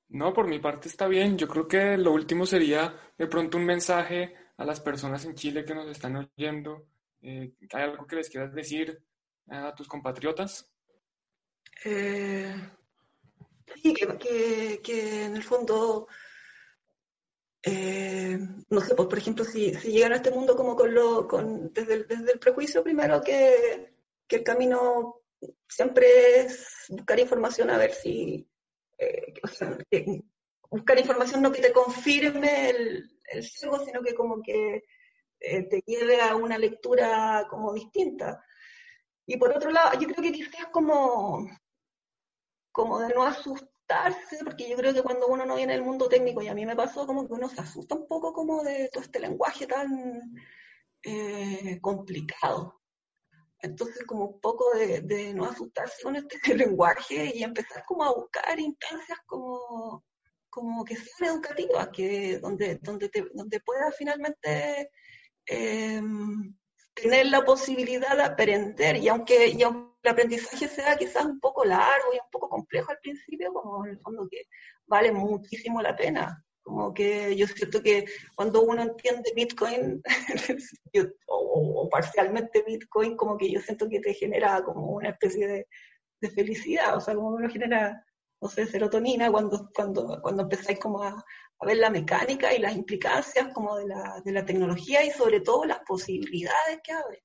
No, 0.08 0.34
por 0.34 0.48
mi 0.48 0.58
parte 0.58 0.88
está 0.88 1.08
bien. 1.08 1.38
Yo 1.38 1.48
creo 1.48 1.68
que 1.68 1.96
lo 1.98 2.12
último 2.12 2.48
sería 2.48 2.96
de 3.18 3.28
pronto 3.28 3.58
un 3.58 3.66
mensaje 3.66 4.45
a 4.58 4.66
las 4.66 4.80
personas 4.80 5.26
en 5.26 5.36
Chile 5.36 5.66
que 5.66 5.76
nos 5.76 5.90
están 5.90 6.16
oyendo 6.16 6.88
¿Hay 7.26 7.82
algo 7.82 8.06
que 8.06 8.18
les 8.18 8.30
quieras 8.30 8.54
decir 8.54 9.02
a 9.50 9.74
tus 9.74 9.88
compatriotas? 9.88 10.70
sí, 11.84 12.54
que, 14.84 15.26
en 15.26 15.36
el 15.36 15.44
fondo, 15.44 16.08
no 17.66 18.82
sé, 18.82 18.96
pues 18.96 19.10
por 19.10 19.18
ejemplo, 19.18 19.44
si, 19.44 19.74
si, 19.74 19.92
llegan 19.92 20.14
a 20.14 20.18
este 20.18 20.32
mundo 20.32 20.56
como 20.56 20.76
con 20.76 20.94
lo, 20.94 21.28
con, 21.28 21.74
desde, 21.74 21.96
el, 21.96 22.08
desde 22.08 22.34
el 22.34 22.40
prejuicio, 22.40 22.84
primero 22.84 23.22
que, 23.22 23.96
que 24.28 24.36
el 24.38 24.44
camino 24.44 25.22
siempre 25.68 26.42
es 26.42 26.86
buscar 26.90 27.20
información 27.20 27.72
a 27.72 27.78
ver 27.78 27.92
si, 27.92 28.48
eh, 29.00 29.34
buscar 30.70 31.00
información 31.00 31.42
no 31.42 31.52
que 31.52 31.62
te 31.62 31.74
confirme 31.74 32.70
el, 32.70 33.15
el 33.32 33.44
sino 33.44 34.02
que 34.04 34.16
como 34.16 34.42
que 34.42 34.84
eh, 35.40 35.64
te 35.64 35.84
lleve 35.86 36.22
a 36.22 36.36
una 36.36 36.58
lectura 36.58 37.46
como 37.50 37.74
distinta. 37.74 38.44
Y 39.26 39.38
por 39.38 39.52
otro 39.52 39.72
lado, 39.72 40.00
yo 40.00 40.08
creo 40.08 40.24
que 40.24 40.32
quizás 40.32 40.68
como, 40.72 41.48
como 42.72 43.00
de 43.00 43.14
no 43.14 43.24
asustarse, 43.24 44.38
porque 44.44 44.70
yo 44.70 44.78
creo 44.78 44.94
que 44.94 45.04
cuando 45.04 45.28
uno 45.28 45.46
no 45.46 45.56
viene 45.56 45.74
del 45.74 45.84
mundo 45.84 46.08
técnico, 46.08 46.42
y 46.42 46.48
a 46.48 46.54
mí 46.54 46.66
me 46.66 46.76
pasó 46.76 47.06
como 47.08 47.28
que 47.28 47.34
uno 47.34 47.50
se 47.50 47.62
asusta 47.62 47.96
un 47.96 48.08
poco 48.08 48.34
como 48.34 48.64
de 48.64 48.90
todo 48.92 49.04
este 49.04 49.20
lenguaje 49.20 49.68
tan 49.68 50.22
eh, 51.04 51.80
complicado. 51.82 52.82
Entonces, 53.60 54.06
como 54.06 54.26
un 54.26 54.42
poco 54.42 54.66
de, 54.76 55.34
no 55.34 55.46
asustarse 55.46 56.04
con 56.04 56.16
este 56.16 56.38
lenguaje 56.56 57.32
y 57.36 57.44
empezar 57.44 57.84
como 57.86 58.04
a 58.04 58.14
buscar 58.14 58.60
instancias 58.60 59.20
como, 59.26 60.04
como 60.56 60.86
que 60.86 60.96
sean 60.96 61.36
educativas, 61.36 61.90
que 61.90 62.40
donde, 62.40 62.76
donde, 62.82 63.10
te, 63.10 63.26
donde 63.34 63.60
puedas 63.60 63.94
finalmente 63.98 64.90
em, 65.46 66.56
tener 66.94 67.26
la 67.26 67.44
posibilidad 67.44 68.16
de 68.16 68.24
aprender. 68.24 68.96
Y 68.96 69.10
aunque, 69.10 69.50
y 69.50 69.62
aunque 69.64 69.94
el 70.04 70.12
aprendizaje 70.12 70.70
sea 70.70 70.96
quizás 70.96 71.26
un 71.26 71.42
poco 71.42 71.66
largo 71.66 72.14
y 72.14 72.16
un 72.16 72.32
poco 72.32 72.48
complejo 72.48 72.92
al 72.92 73.00
principio, 73.00 73.52
como 73.52 73.86
en 73.86 73.92
el 73.92 74.00
fondo 74.00 74.28
que 74.32 74.44
vale 74.88 75.12
muchísimo 75.12 75.82
la 75.82 75.94
pena. 75.94 76.42
Como 76.64 76.94
que 76.94 77.36
yo 77.36 77.46
siento 77.48 77.84
que 77.84 78.06
cuando 78.36 78.64
uno 78.64 78.82
entiende 78.82 79.34
Bitcoin, 79.36 80.02
o, 81.28 81.90
parcialmente 81.92 82.64
Bitcoin, 82.66 83.18
como 83.18 83.38
que 83.38 83.52
yo 83.52 83.60
siento 83.60 83.90
que 83.90 84.00
te 84.00 84.14
genera 84.14 84.64
como 84.64 84.88
una 84.88 85.10
especie 85.10 85.48
de, 85.48 85.68
felicidad, 86.34 86.98
o 86.98 87.02
sea, 87.02 87.14
como 87.14 87.30
uno 87.30 87.48
genera, 87.50 88.04
no 88.46 88.52
sé, 88.52 88.68
serotonina 88.68 89.32
cuando, 89.32 89.72
cuando, 89.74 90.20
cuando 90.22 90.44
empezáis 90.44 90.80
como 90.80 91.02
a, 91.02 91.26
ver 91.62 91.78
la 91.78 91.90
mecánica 91.90 92.54
y 92.54 92.60
las 92.60 92.76
implicancias 92.76 93.52
como 93.52 93.76
de 93.78 93.88
la, 93.88 94.22
de 94.24 94.32
la 94.32 94.46
tecnología 94.46 95.04
y 95.04 95.10
sobre 95.10 95.40
todo 95.40 95.66
las 95.66 95.80
posibilidades 95.80 96.80
que 96.84 96.92
abre. 96.92 97.24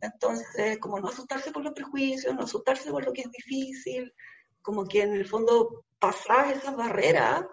Entonces, 0.00 0.78
como 0.78 0.98
no 0.98 1.08
asustarse 1.08 1.52
por 1.52 1.62
los 1.62 1.72
prejuicios, 1.72 2.34
no 2.34 2.42
asustarse 2.42 2.90
por 2.90 3.04
lo 3.04 3.12
que 3.12 3.20
es 3.20 3.30
difícil, 3.30 4.12
como 4.60 4.86
que 4.86 5.02
en 5.02 5.14
el 5.14 5.24
fondo 5.24 5.84
pasar 6.00 6.52
esas 6.52 6.74
barreras 6.74 7.44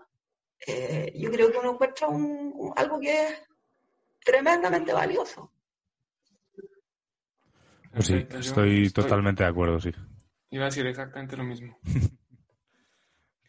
eh, 0.66 1.14
yo 1.16 1.30
creo 1.30 1.52
que 1.52 1.60
uno 1.60 1.74
encuentra 1.74 2.08
un, 2.08 2.74
algo 2.76 3.00
que 3.00 3.28
es 3.28 3.44
tremendamente 4.26 4.92
valioso. 4.92 5.52
Sí, 8.00 8.26
estoy 8.32 8.90
totalmente 8.90 9.44
de 9.44 9.50
acuerdo, 9.50 9.80
sí. 9.80 9.92
Iba 10.50 10.64
a 10.64 10.70
decir 10.70 10.88
exactamente 10.88 11.38
lo 11.38 11.44
mismo. 11.44 11.78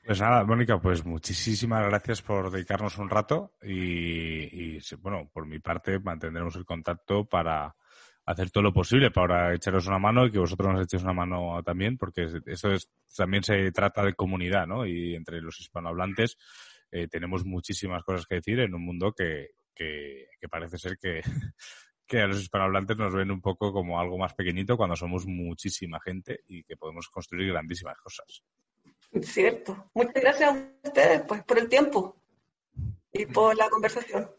Pues 0.08 0.22
nada, 0.22 0.42
Mónica, 0.42 0.80
pues 0.80 1.04
muchísimas 1.04 1.84
gracias 1.84 2.22
por 2.22 2.50
dedicarnos 2.50 2.96
un 2.96 3.10
rato 3.10 3.52
y, 3.62 4.78
bueno, 5.02 5.28
por 5.30 5.44
mi 5.44 5.58
parte 5.58 5.98
mantendremos 5.98 6.56
el 6.56 6.64
contacto 6.64 7.26
para 7.26 7.76
hacer 8.24 8.50
todo 8.50 8.62
lo 8.62 8.72
posible 8.72 9.10
para 9.10 9.52
echaros 9.52 9.86
una 9.86 9.98
mano 9.98 10.24
y 10.24 10.30
que 10.30 10.38
vosotros 10.38 10.72
nos 10.72 10.82
echéis 10.84 11.02
una 11.02 11.12
mano 11.12 11.62
también, 11.62 11.98
porque 11.98 12.26
eso 12.46 12.72
es, 12.72 12.88
también 13.14 13.42
se 13.42 13.70
trata 13.70 14.02
de 14.02 14.14
comunidad, 14.14 14.66
¿no? 14.66 14.86
Y 14.86 15.14
entre 15.14 15.42
los 15.42 15.60
hispanohablantes 15.60 16.38
eh, 16.90 17.06
tenemos 17.08 17.44
muchísimas 17.44 18.02
cosas 18.02 18.24
que 18.24 18.36
decir 18.36 18.60
en 18.60 18.74
un 18.74 18.86
mundo 18.86 19.12
que, 19.12 19.50
que, 19.74 20.26
parece 20.50 20.78
ser 20.78 20.96
que, 20.96 21.20
que 22.06 22.22
a 22.22 22.26
los 22.26 22.40
hispanohablantes 22.40 22.96
nos 22.96 23.14
ven 23.14 23.30
un 23.30 23.42
poco 23.42 23.74
como 23.74 24.00
algo 24.00 24.16
más 24.16 24.32
pequeñito 24.32 24.78
cuando 24.78 24.96
somos 24.96 25.26
muchísima 25.26 26.00
gente 26.00 26.40
y 26.46 26.64
que 26.64 26.78
podemos 26.78 27.10
construir 27.10 27.52
grandísimas 27.52 27.98
cosas. 27.98 28.42
Cierto. 29.22 29.90
Muchas 29.94 30.14
gracias 30.14 30.50
a 30.50 30.72
ustedes 30.84 31.22
pues, 31.22 31.42
por 31.44 31.58
el 31.58 31.68
tiempo 31.68 32.16
y 33.12 33.26
por 33.26 33.56
la 33.56 33.68
conversación. 33.68 34.30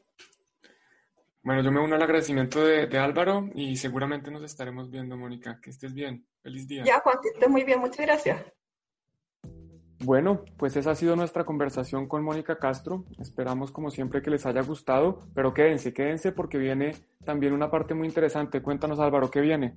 Bueno, 1.42 1.64
yo 1.64 1.72
me 1.72 1.82
uno 1.82 1.96
al 1.96 2.02
agradecimiento 2.02 2.64
de, 2.64 2.88
de, 2.88 2.98
Álvaro 2.98 3.50
y 3.56 3.76
seguramente 3.78 4.30
nos 4.30 4.44
estaremos 4.44 4.90
viendo, 4.92 5.18
Mónica. 5.18 5.60
Que 5.62 5.72
estés 5.72 5.94
bien. 5.94 6.26
Feliz 6.42 6.68
día. 6.68 6.84
Ya, 6.86 7.00
Juan, 7.00 7.18
que 7.22 7.30
estés 7.30 7.50
muy 7.50 7.64
bien. 7.64 7.80
Muchas 7.80 8.06
gracias. 8.06 8.46
Bueno, 10.02 10.46
pues 10.58 10.78
esa 10.78 10.92
ha 10.92 10.96
sido 10.96 11.18
nuestra 11.18 11.44
conversación 11.44 12.08
con 12.08 12.24
Mónica 12.24 12.58
Castro. 12.58 13.04
Esperamos 13.20 13.72
como 13.72 13.92
siempre 13.92 14.22
que 14.22 14.30
les 14.30 14.46
haya 14.46 14.62
gustado, 14.62 15.20
pero 15.36 15.54
quédense, 15.54 15.94
quédense 15.94 16.32
porque 16.32 16.58
viene 16.58 16.96
también 17.26 17.52
una 17.52 17.70
parte 17.70 17.94
muy 17.94 18.08
interesante. 18.08 18.62
Cuéntanos 18.62 19.00
Álvaro, 19.00 19.30
¿qué 19.30 19.42
viene? 19.42 19.76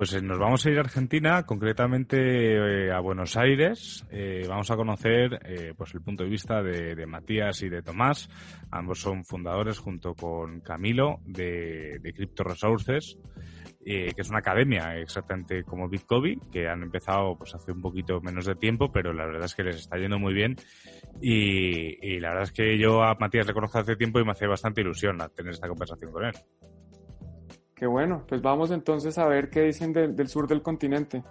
Pues 0.00 0.14
eh, 0.14 0.22
nos 0.22 0.38
vamos 0.38 0.64
a 0.64 0.70
ir 0.70 0.78
a 0.78 0.80
Argentina, 0.80 1.44
concretamente 1.44 2.16
eh, 2.16 2.90
a 2.90 3.00
Buenos 3.00 3.36
Aires. 3.36 4.02
Eh, 4.10 4.46
vamos 4.48 4.70
a 4.70 4.76
conocer 4.76 5.38
pues 5.76 5.92
el 5.92 6.00
punto 6.00 6.24
de 6.24 6.30
vista 6.30 6.62
de, 6.62 7.04
Matías 7.04 7.60
y 7.60 7.68
de 7.68 7.82
Tomás. 7.82 8.30
Ambos 8.70 8.98
son 8.98 9.26
fundadores 9.26 9.78
junto 9.78 10.14
con 10.14 10.62
Camilo 10.62 11.20
de, 11.26 11.98
de 12.00 12.14
Crypto 12.14 12.44
Resources. 12.44 13.18
Eh, 13.84 14.12
que 14.14 14.22
es 14.22 14.30
una 14.30 14.38
academia 14.38 14.96
exactamente 14.96 15.64
como 15.64 15.88
Bitcoin, 15.88 16.40
que 16.50 16.66
han 16.66 16.82
empezado 16.82 17.36
pues 17.36 17.54
hace 17.54 17.72
un 17.72 17.82
poquito 17.82 18.22
menos 18.22 18.46
de 18.46 18.54
tiempo, 18.54 18.90
pero 18.90 19.12
la 19.12 19.26
verdad 19.26 19.44
es 19.44 19.54
que 19.54 19.64
les 19.64 19.76
está 19.76 19.98
yendo 19.98 20.18
muy 20.18 20.32
bien. 20.32 20.56
Y, 21.20 22.18
la 22.20 22.28
verdad 22.28 22.44
es 22.44 22.52
que 22.52 22.78
yo 22.78 23.02
a 23.02 23.16
Matías 23.20 23.46
le 23.46 23.52
conozco 23.52 23.78
hace 23.78 23.96
tiempo 23.96 24.18
y 24.18 24.24
me 24.24 24.32
hace 24.32 24.46
bastante 24.46 24.80
ilusión 24.80 25.18
tener 25.36 25.52
esta 25.52 25.68
conversación 25.68 26.10
con 26.10 26.24
él. 26.24 26.34
Qué 27.80 27.86
bueno, 27.86 28.26
pues 28.28 28.42
vamos 28.42 28.70
entonces 28.72 29.16
a 29.16 29.26
ver 29.26 29.48
qué 29.48 29.62
dicen 29.62 29.94
del 29.94 30.28
sur 30.28 30.46
del 30.46 30.60
continente. 30.60 31.24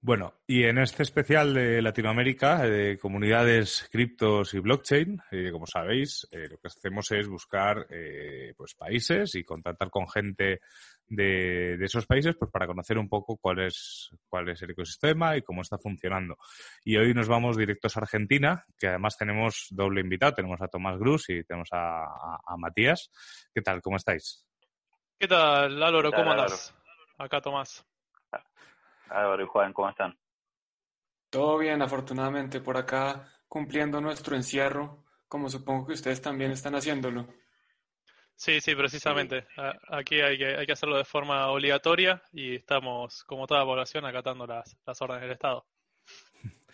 Bueno, 0.00 0.34
y 0.48 0.64
en 0.64 0.78
este 0.78 1.04
especial 1.04 1.54
de 1.54 1.80
Latinoamérica, 1.80 2.66
de 2.66 2.98
comunidades 2.98 3.88
criptos 3.92 4.52
y 4.54 4.58
blockchain, 4.58 5.20
eh, 5.30 5.52
como 5.52 5.64
sabéis, 5.68 6.26
eh, 6.32 6.48
lo 6.50 6.56
que 6.58 6.66
hacemos 6.66 7.12
es 7.12 7.28
buscar 7.28 7.86
eh, 7.88 8.52
pues 8.56 8.74
países 8.74 9.36
y 9.36 9.44
contactar 9.44 9.90
con 9.90 10.08
gente 10.08 10.58
de, 11.08 11.82
esos 11.84 12.06
países 12.06 12.36
pues 12.36 12.50
para 12.50 12.66
conocer 12.66 12.98
un 12.98 13.08
poco 13.08 13.36
cuál 13.36 13.60
es, 13.60 14.10
cuál 14.28 14.48
es 14.48 14.60
el 14.62 14.70
ecosistema 14.70 15.36
y 15.36 15.42
cómo 15.42 15.62
está 15.62 15.78
funcionando. 15.78 16.36
Y 16.84 16.96
hoy 16.96 17.14
nos 17.14 17.28
vamos 17.28 17.56
directos 17.56 17.96
a 17.96 18.00
Argentina, 18.00 18.64
que 18.78 18.88
además 18.88 19.16
tenemos 19.16 19.66
doble 19.70 20.00
invitado, 20.00 20.34
tenemos 20.34 20.60
a 20.60 20.68
Tomás 20.68 20.98
Grus 20.98 21.30
y 21.30 21.44
tenemos 21.44 21.68
a, 21.72 22.04
a, 22.04 22.56
Matías. 22.56 23.10
¿Qué 23.54 23.62
tal? 23.62 23.80
¿Cómo 23.80 23.96
estáis? 23.96 24.46
¿Qué 25.18 25.26
tal, 25.26 25.82
Álvaro? 25.82 26.12
¿Cómo 26.12 26.30
andas? 26.30 26.74
Acá 27.16 27.40
Tomás. 27.40 27.84
Álvaro 29.10 29.42
y 29.42 29.46
Juan, 29.46 29.72
¿cómo 29.72 29.88
están? 29.88 30.18
Todo 31.30 31.58
bien, 31.58 31.82
afortunadamente, 31.82 32.60
por 32.60 32.76
acá 32.76 33.28
cumpliendo 33.48 34.00
nuestro 34.00 34.36
encierro, 34.36 35.04
como 35.26 35.48
supongo 35.48 35.86
que 35.86 35.94
ustedes 35.94 36.20
también 36.20 36.52
están 36.52 36.74
haciéndolo. 36.74 37.28
Sí, 38.38 38.60
sí, 38.60 38.76
precisamente. 38.76 39.48
Aquí 39.88 40.20
hay 40.20 40.38
que, 40.38 40.56
hay 40.56 40.64
que 40.64 40.72
hacerlo 40.72 40.96
de 40.96 41.04
forma 41.04 41.48
obligatoria 41.48 42.22
y 42.32 42.54
estamos, 42.54 43.24
como 43.24 43.48
toda 43.48 43.60
la 43.60 43.66
población, 43.66 44.04
acatando 44.06 44.46
las, 44.46 44.78
las 44.86 45.02
órdenes 45.02 45.22
del 45.22 45.32
Estado. 45.32 45.66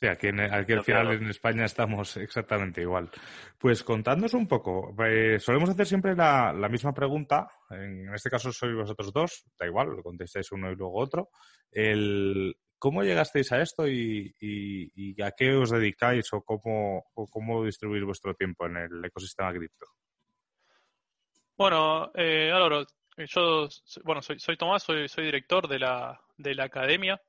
Sí, 0.00 0.08
aquí, 0.08 0.28
aquí 0.28 0.72
al 0.74 0.84
final 0.84 1.12
en 1.12 1.30
España 1.30 1.64
estamos 1.64 2.18
exactamente 2.18 2.82
igual. 2.82 3.10
Pues 3.56 3.82
contándonos 3.82 4.34
un 4.34 4.46
poco, 4.46 4.94
eh, 5.02 5.38
solemos 5.40 5.70
hacer 5.70 5.86
siempre 5.86 6.14
la, 6.14 6.52
la, 6.52 6.68
misma 6.68 6.92
pregunta, 6.92 7.48
en 7.70 8.12
este 8.12 8.28
caso 8.28 8.52
sois 8.52 8.74
vosotros 8.74 9.12
dos, 9.14 9.44
da 9.58 9.64
igual, 9.64 9.96
lo 9.96 10.02
contestáis 10.02 10.52
uno 10.52 10.70
y 10.70 10.76
luego 10.76 11.00
otro. 11.00 11.30
El, 11.70 12.54
¿Cómo 12.78 13.02
llegasteis 13.02 13.50
a 13.52 13.62
esto 13.62 13.88
y, 13.88 14.34
y, 14.40 15.22
a 15.22 15.30
qué 15.30 15.54
os 15.54 15.70
dedicáis 15.70 16.30
o 16.34 16.42
cómo, 16.42 17.06
o 17.14 17.26
cómo 17.28 17.64
distribuir 17.64 18.04
vuestro 18.04 18.34
tiempo 18.34 18.66
en 18.66 18.76
el 18.76 19.04
ecosistema 19.06 19.54
cripto? 19.54 19.86
Bueno, 21.56 22.10
eh, 22.14 22.50
Álvaro, 22.52 22.84
yo 23.16 23.68
bueno, 24.02 24.22
soy, 24.22 24.40
soy 24.40 24.56
Tomás, 24.56 24.82
soy, 24.82 25.08
soy 25.08 25.26
director 25.26 25.68
de 25.68 25.78
la, 25.78 26.20
de 26.36 26.54
la 26.54 26.64
academia. 26.64 27.20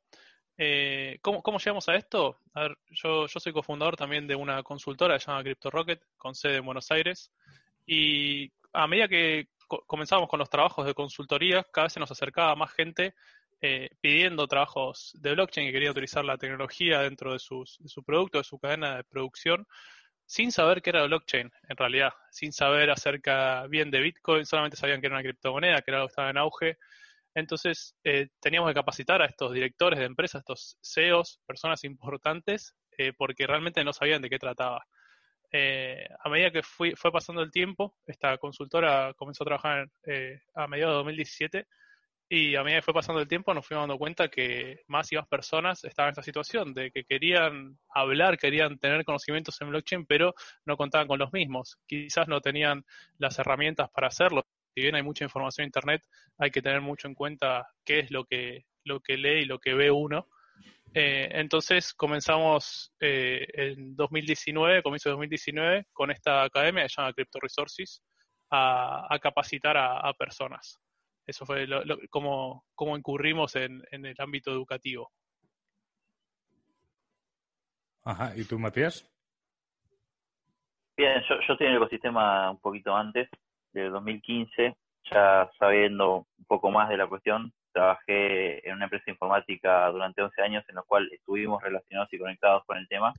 Eh, 0.58 1.20
¿cómo, 1.22 1.44
llegamos 1.60 1.88
a 1.90 1.96
esto? 1.96 2.42
A 2.54 2.62
ver, 2.64 2.78
yo, 2.90 3.28
yo 3.28 3.40
soy 3.40 3.54
cofundador 3.54 3.96
también 3.96 4.26
de 4.26 4.36
una 4.36 4.64
consultora 4.64 5.18
llamada 5.18 5.44
CryptoRocket, 5.44 6.02
con 6.18 6.34
sede 6.34 6.58
en 6.58 6.66
Buenos 6.66 6.90
Aires, 6.92 7.32
y 7.86 8.52
a 8.74 8.88
medida 8.88 9.08
que 9.08 9.50
comenzamos 9.68 10.28
con 10.28 10.40
los 10.40 10.50
trabajos 10.50 10.86
de 10.88 10.96
consultoría, 10.96 11.64
cada 11.72 11.86
vez 11.86 11.94
se 11.94 12.00
nos 12.00 12.12
acercaba 12.12 12.56
más 12.56 12.72
gente 12.74 13.14
eh, 13.62 13.90
pidiendo 14.02 14.48
trabajos 14.48 15.12
de 15.20 15.34
blockchain 15.34 15.68
que 15.68 15.74
quería 15.74 15.92
utilizar 15.92 16.26
la 16.26 16.38
tecnología 16.38 17.02
dentro 17.02 17.34
de, 17.34 17.40
sus, 17.40 17.78
de 17.80 17.90
su 17.90 18.04
producto, 18.04 18.40
de 18.40 18.44
su 18.44 18.58
cadena 18.60 18.98
de 18.98 19.04
producción, 19.04 19.68
sin 20.26 20.52
saber 20.52 20.82
qué 20.82 20.90
era 20.90 21.06
blockchain, 21.06 21.52
en 21.70 21.78
realidad, 21.78 22.14
sin 22.32 22.52
saber 22.52 22.90
acerca 22.90 23.68
bien 23.68 23.92
de 23.92 24.02
Bitcoin, 24.02 24.46
solamente 24.46 24.78
sabían 24.78 25.02
que 25.02 25.08
era 25.08 25.16
una 25.16 25.24
criptomoneda, 25.24 25.82
que 25.82 25.92
era 25.92 25.98
algo 26.00 26.08
que 26.08 26.12
estaba 26.12 26.30
en 26.30 26.38
auge. 26.38 26.78
Entonces, 27.36 27.96
eh, 28.04 28.30
teníamos 28.40 28.70
que 28.70 28.76
capacitar 28.76 29.22
a 29.22 29.26
estos 29.26 29.54
directores 29.54 30.00
de 30.00 30.06
empresas, 30.06 30.40
estos 30.40 30.78
CEOs, 30.82 31.42
personas 31.46 31.84
importantes, 31.84 32.76
eh, 32.98 33.14
porque 33.18 33.46
realmente 33.46 33.84
no 33.84 33.94
sabían 33.94 34.22
de 34.22 34.30
qué 34.30 34.40
trataba. 34.40 34.86
Eh, 35.52 36.08
a 36.24 36.30
medida 36.30 36.52
que 36.52 36.64
fue 36.64 36.94
pasando 37.12 37.42
el 37.42 37.52
tiempo, 37.52 37.98
esta 38.06 38.38
consultora 38.38 39.14
comenzó 39.16 39.44
a 39.44 39.48
trabajar 39.48 39.90
a 40.56 40.68
mediados 40.68 40.94
de 40.94 40.98
2017 40.98 41.68
y 42.28 42.56
a 42.56 42.64
medida 42.64 42.80
que 42.80 42.86
fue 42.86 42.94
pasando 42.94 43.22
el 43.22 43.28
tiempo 43.28 43.54
nos 43.54 43.68
fuimos 43.68 43.84
dando 43.84 44.00
cuenta 44.00 44.30
que 44.30 44.82
más 44.88 45.12
y 45.12 45.16
más 45.16 45.28
personas 45.28 45.84
estaban 45.84 46.10
en 46.10 46.14
esta 46.14 46.24
situación, 46.24 46.74
de 46.74 46.90
que 46.90 47.04
querían 47.04 47.78
hablar, 47.94 48.38
querían 48.38 48.80
tener 48.80 49.06
conocimientos 49.06 49.62
en 49.62 49.70
blockchain, 49.70 50.06
pero 50.06 50.34
no 50.66 50.76
contaban 50.76 51.08
con 51.08 51.20
los 51.20 51.32
mismos. 51.34 51.78
Quizás 51.88 52.28
no 52.28 52.42
tenían 52.42 52.84
las 53.20 53.38
herramientas 53.38 53.90
para 53.92 54.08
hacerlo. 54.08 54.44
Si 54.74 54.82
bien 54.82 54.96
hay 54.96 55.04
mucha 55.04 55.24
información 55.24 55.64
en 55.64 55.68
Internet, 55.68 56.02
hay 56.40 56.50
que 56.50 56.62
tener 56.62 56.82
mucho 56.82 57.08
en 57.08 57.14
cuenta 57.14 57.68
qué 57.86 58.00
es 58.00 58.12
lo 58.12 58.26
que, 58.26 58.66
lo 58.84 59.02
que 59.02 59.18
lee 59.18 59.42
y 59.44 59.46
lo 59.46 59.60
que 59.60 59.76
ve 59.76 59.92
uno. 59.92 60.28
Eh, 60.96 61.30
entonces 61.32 61.94
comenzamos 61.94 62.92
eh, 63.00 63.46
en 63.54 63.96
2019, 63.96 64.82
comienzo 64.82 65.10
de 65.10 65.14
2019, 65.14 65.88
con 65.94 66.10
esta 66.10 66.44
academia 66.44 66.84
que 66.84 66.90
se 66.90 67.02
llama 67.02 67.14
Crypto 67.14 67.40
Resources, 67.40 68.02
a, 68.50 69.20
capacitar 69.22 69.76
a 69.78 70.14
personas. 70.14 70.80
Eso 71.26 71.46
fue 71.46 71.66
lo, 71.66 71.82
como, 72.10 72.64
incurrimos 72.98 73.56
en, 73.56 73.84
el 73.92 74.16
ámbito 74.20 74.52
educativo. 74.52 75.12
Ajá, 78.04 78.34
¿y 78.36 78.44
tú, 78.46 78.60
Matías? 78.60 79.10
Bien, 80.96 81.22
yo, 81.28 81.36
yo 81.48 81.54
estoy 81.54 81.68
en 81.68 81.74
el 81.74 81.78
ecosistema 81.78 82.52
un 82.52 82.60
poquito 82.60 82.96
antes, 82.96 83.28
del 83.74 83.92
2015, 83.92 84.76
ya 85.12 85.50
sabiendo 85.58 86.28
un 86.38 86.46
poco 86.46 86.70
más 86.70 86.88
de 86.90 86.98
la 86.98 87.08
cuestión, 87.08 87.52
trabajé 87.74 88.68
en 88.68 88.76
una 88.76 88.86
empresa 88.86 89.12
informática 89.12 89.90
durante 89.90 90.22
11 90.22 90.42
años 90.42 90.64
en 90.70 90.76
la 90.76 90.84
cual 90.84 91.10
estuvimos 91.12 91.62
relacionados 91.62 92.12
y 92.14 92.20
conectados 92.20 92.64
con 92.66 92.78
el 92.78 92.88
tema. 92.88 93.14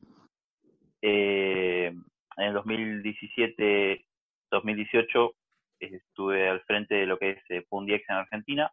Eh, 1.02 1.92
en 2.38 2.44
el 2.44 2.54
2017, 2.54 4.04
2018 4.50 5.34
estuve 5.80 6.48
al 6.48 6.62
frente 6.62 6.94
de 6.94 7.06
lo 7.06 7.18
que 7.18 7.30
es 7.30 7.42
eh, 7.50 7.64
Pundiex 7.68 8.04
en 8.08 8.16
Argentina. 8.16 8.70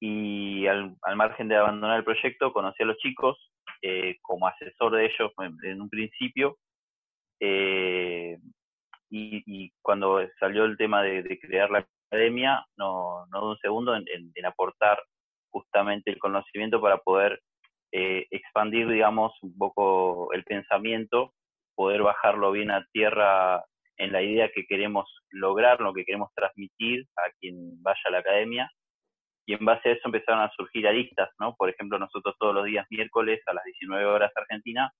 Y 0.00 0.66
al, 0.66 0.96
margen 1.16 1.48
de 1.48 1.56
abandonar 1.56 1.98
el 1.98 2.04
proyecto 2.04 2.52
conocí 2.52 2.82
a 2.82 2.86
los 2.86 2.98
chicos 2.98 3.50
eh, 3.82 4.16
como 4.20 4.46
asesor 4.46 4.94
de 4.94 5.06
ellos 5.06 5.32
en, 5.62 5.80
un 5.80 5.88
principio 5.88 6.58
eh, 7.40 8.38
y, 9.08 9.72
cuando 9.80 10.20
salió 10.38 10.64
el 10.64 10.76
tema 10.76 11.02
de, 11.02 11.38
crear 11.40 11.70
la 11.70 11.86
academia 12.10 12.64
no, 12.76 13.26
no 13.26 13.50
un 13.50 13.58
segundo 13.58 13.96
en, 13.96 14.06
aportar 14.44 15.02
justamente 15.50 16.10
el 16.10 16.18
conocimiento 16.18 16.80
para 16.80 16.98
poder 16.98 17.40
expandir 17.90 18.88
digamos 18.88 19.32
un 19.42 19.56
poco 19.56 20.30
el 20.32 20.44
pensamiento 20.44 21.32
poder 21.74 22.02
bajarlo 22.02 22.52
bien 22.52 22.70
a 22.70 22.84
tierra 22.92 23.64
en 23.98 24.12
la 24.12 24.22
idea 24.22 24.50
que 24.54 24.66
queremos 24.66 25.08
lograr, 25.30 25.80
lo 25.80 25.92
que 25.92 26.04
queremos 26.04 26.30
transmitir 26.34 27.06
a 27.16 27.30
quien 27.40 27.82
vaya 27.82 28.00
a 28.04 28.10
la 28.10 28.18
academia. 28.18 28.70
Y 29.46 29.54
en 29.54 29.64
base 29.64 29.88
a 29.88 29.92
eso 29.92 30.02
empezaron 30.06 30.42
a 30.42 30.50
surgir 30.56 30.86
aristas, 30.86 31.30
¿no? 31.38 31.54
Por 31.56 31.70
ejemplo, 31.70 31.98
nosotros 31.98 32.34
todos 32.38 32.54
los 32.54 32.64
días 32.64 32.86
miércoles 32.90 33.40
a 33.46 33.54
las 33.54 33.64
19 33.64 34.04
horas 34.04 34.32
Argentina 34.34 34.92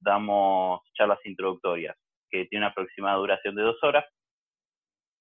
damos 0.00 0.80
charlas 0.94 1.18
introductorias, 1.24 1.96
que 2.30 2.46
tiene 2.46 2.64
una 2.64 2.72
aproximada 2.72 3.16
duración 3.16 3.54
de 3.54 3.62
dos 3.62 3.82
horas. 3.82 4.04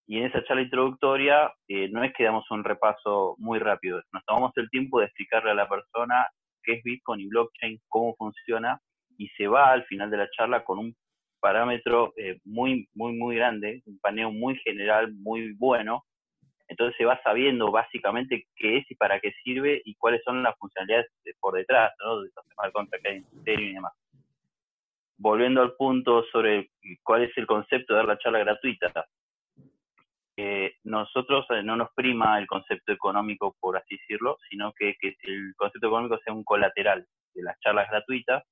Y 0.07 0.17
en 0.17 0.25
esa 0.25 0.43
charla 0.43 0.63
introductoria 0.63 1.53
eh, 1.67 1.89
no 1.89 2.03
es 2.03 2.13
que 2.13 2.23
damos 2.23 2.49
un 2.49 2.63
repaso 2.63 3.35
muy 3.37 3.59
rápido, 3.59 4.01
nos 4.11 4.25
tomamos 4.25 4.51
el 4.55 4.69
tiempo 4.69 4.99
de 4.99 5.05
explicarle 5.05 5.51
a 5.51 5.55
la 5.55 5.69
persona 5.69 6.27
qué 6.63 6.73
es 6.73 6.83
Bitcoin 6.83 7.21
y 7.21 7.27
blockchain, 7.27 7.79
cómo 7.87 8.15
funciona, 8.15 8.79
y 9.17 9.27
se 9.29 9.47
va 9.47 9.71
al 9.71 9.85
final 9.85 10.09
de 10.09 10.17
la 10.17 10.29
charla 10.31 10.63
con 10.63 10.79
un 10.79 10.95
parámetro 11.41 12.13
eh, 12.15 12.39
muy, 12.45 12.87
muy, 12.93 13.13
muy 13.13 13.35
grande, 13.35 13.81
un 13.85 13.99
paneo 13.99 14.31
muy 14.31 14.55
general, 14.59 15.11
muy 15.13 15.53
bueno. 15.53 16.05
Entonces 16.69 16.95
se 16.97 17.03
va 17.03 17.19
sabiendo 17.23 17.69
básicamente 17.69 18.47
qué 18.55 18.77
es 18.77 18.89
y 18.89 18.95
para 18.95 19.19
qué 19.19 19.33
sirve 19.43 19.81
y 19.83 19.95
cuáles 19.95 20.23
son 20.23 20.41
las 20.41 20.57
funcionalidades 20.57 21.11
por 21.41 21.55
detrás, 21.55 21.91
¿no? 21.99 22.21
De 22.21 22.29
los 22.33 22.71
contra 22.71 22.99
y 23.09 23.73
demás. 23.73 23.91
Volviendo 25.17 25.61
al 25.61 25.73
punto 25.73 26.23
sobre 26.31 26.71
cuál 27.03 27.23
es 27.23 27.37
el 27.37 27.45
concepto 27.45 27.93
de 27.93 27.97
dar 27.97 28.07
la 28.07 28.17
charla 28.17 28.39
gratuita. 28.39 29.05
Eh, 30.37 30.75
nosotros 30.85 31.45
eh, 31.49 31.61
no 31.61 31.75
nos 31.75 31.89
prima 31.93 32.39
el 32.39 32.47
concepto 32.47 32.93
económico, 32.93 33.55
por 33.59 33.75
así 33.75 33.97
decirlo, 33.97 34.37
sino 34.49 34.71
que, 34.71 34.95
que 34.99 35.17
el 35.23 35.53
concepto 35.57 35.87
económico 35.87 36.17
sea 36.23 36.33
un 36.33 36.45
colateral 36.45 37.05
de 37.33 37.43
las 37.43 37.59
charlas 37.59 37.89
gratuitas 37.89 38.43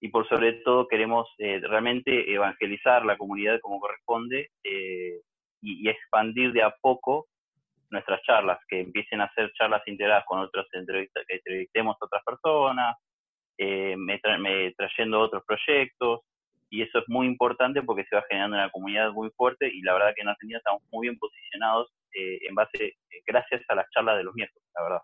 y 0.00 0.08
por 0.08 0.26
sobre 0.28 0.54
todo 0.64 0.88
queremos 0.88 1.28
eh, 1.38 1.60
realmente 1.62 2.32
evangelizar 2.32 3.04
la 3.04 3.18
comunidad 3.18 3.60
como 3.60 3.78
corresponde 3.78 4.50
eh, 4.64 5.20
y, 5.60 5.88
expandir 5.88 6.52
de 6.52 6.62
a 6.62 6.74
poco 6.80 7.26
nuestras 7.90 8.22
charlas, 8.22 8.58
que 8.68 8.80
empiecen 8.80 9.20
a 9.20 9.32
ser 9.34 9.52
charlas 9.52 9.82
integradas 9.86 10.24
con 10.26 10.38
otras 10.38 10.66
entrevistas, 10.72 11.24
que 11.26 11.34
entrevistemos 11.36 11.96
a 12.00 12.04
otras 12.06 12.22
personas, 12.24 12.96
eh, 13.58 13.96
trayendo 14.76 15.20
otros 15.20 15.42
proyectos, 15.44 16.20
y 16.70 16.82
eso 16.82 17.00
es 17.00 17.04
muy 17.08 17.26
importante 17.26 17.82
porque 17.82 18.04
se 18.04 18.14
va 18.14 18.24
generando 18.28 18.56
una 18.56 18.70
comunidad 18.70 19.10
muy 19.12 19.28
fuerte 19.30 19.68
y 19.68 19.82
la 19.82 19.92
verdad 19.94 20.14
que 20.14 20.22
en 20.22 20.28
Argentina 20.28 20.58
estamos 20.58 20.82
muy 20.92 21.08
bien 21.08 21.18
posicionados 21.18 21.92
en 22.12 22.54
base, 22.54 22.94
gracias 23.26 23.62
a 23.68 23.74
las 23.74 23.90
charlas 23.90 24.16
de 24.18 24.24
los 24.24 24.34
miércoles, 24.34 24.64
la 24.74 24.82
verdad. 24.82 25.00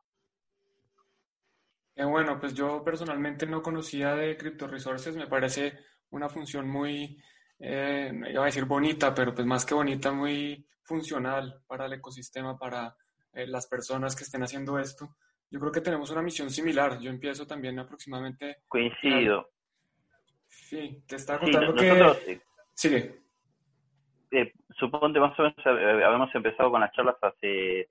Eh, 1.97 2.05
bueno, 2.05 2.39
pues 2.39 2.53
yo 2.53 2.85
personalmente 2.85 3.47
no 3.47 3.63
conocía 3.63 4.15
de 4.15 4.37
Crypto 4.37 4.67
Resources, 4.67 5.17
me 5.17 5.27
parece 5.27 5.79
una 6.11 6.29
función 6.29 6.69
muy, 6.69 7.19
eh, 7.59 8.13
iba 8.31 8.43
a 8.43 8.47
decir 8.47 8.67
bonita, 8.67 9.15
pero 9.15 9.35
pues 9.35 9.47
más 9.47 9.65
que 9.65 9.75
bonita, 9.75 10.13
muy 10.13 10.67
funcional 10.83 11.63
para 11.67 11.87
el 11.87 11.95
ecosistema, 11.95 12.59
para 12.59 12.95
eh, 13.33 13.47
las 13.47 13.67
personas 13.67 14.15
que 14.15 14.25
estén 14.25 14.43
haciendo 14.43 14.79
esto. 14.79 15.17
Yo 15.51 15.59
creo 15.59 15.73
que 15.73 15.81
tenemos 15.81 16.11
una 16.11 16.23
misión 16.23 16.51
similar. 16.51 16.99
Yo 16.99 17.09
empiezo 17.09 17.47
también 17.47 17.79
aproximadamente. 17.79 18.59
Coincido. 18.69 19.49
Sí, 20.49 21.03
te 21.07 21.17
estaba 21.17 21.39
contando 21.39 21.75
que. 21.75 22.43
Sigue. 22.75 23.21
Eh, 24.33 24.53
suponte 24.77 25.19
más 25.19 25.39
o 25.39 25.43
menos 25.45 25.67
habíamos 25.67 26.35
empezado 26.35 26.71
con 26.71 26.81
las 26.81 26.93
charlas 26.93 27.17
hace 27.23 27.89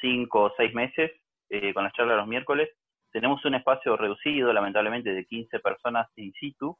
cinco 0.00 0.44
o 0.44 0.52
seis 0.56 0.72
meses, 0.74 1.10
con 1.72 1.82
las 1.82 1.92
charlas 1.94 2.18
los 2.18 2.28
miércoles, 2.28 2.68
tenemos 3.14 3.44
un 3.44 3.54
espacio 3.54 3.96
reducido, 3.96 4.52
lamentablemente, 4.52 5.14
de 5.14 5.24
15 5.24 5.60
personas 5.60 6.08
in 6.16 6.32
situ, 6.32 6.76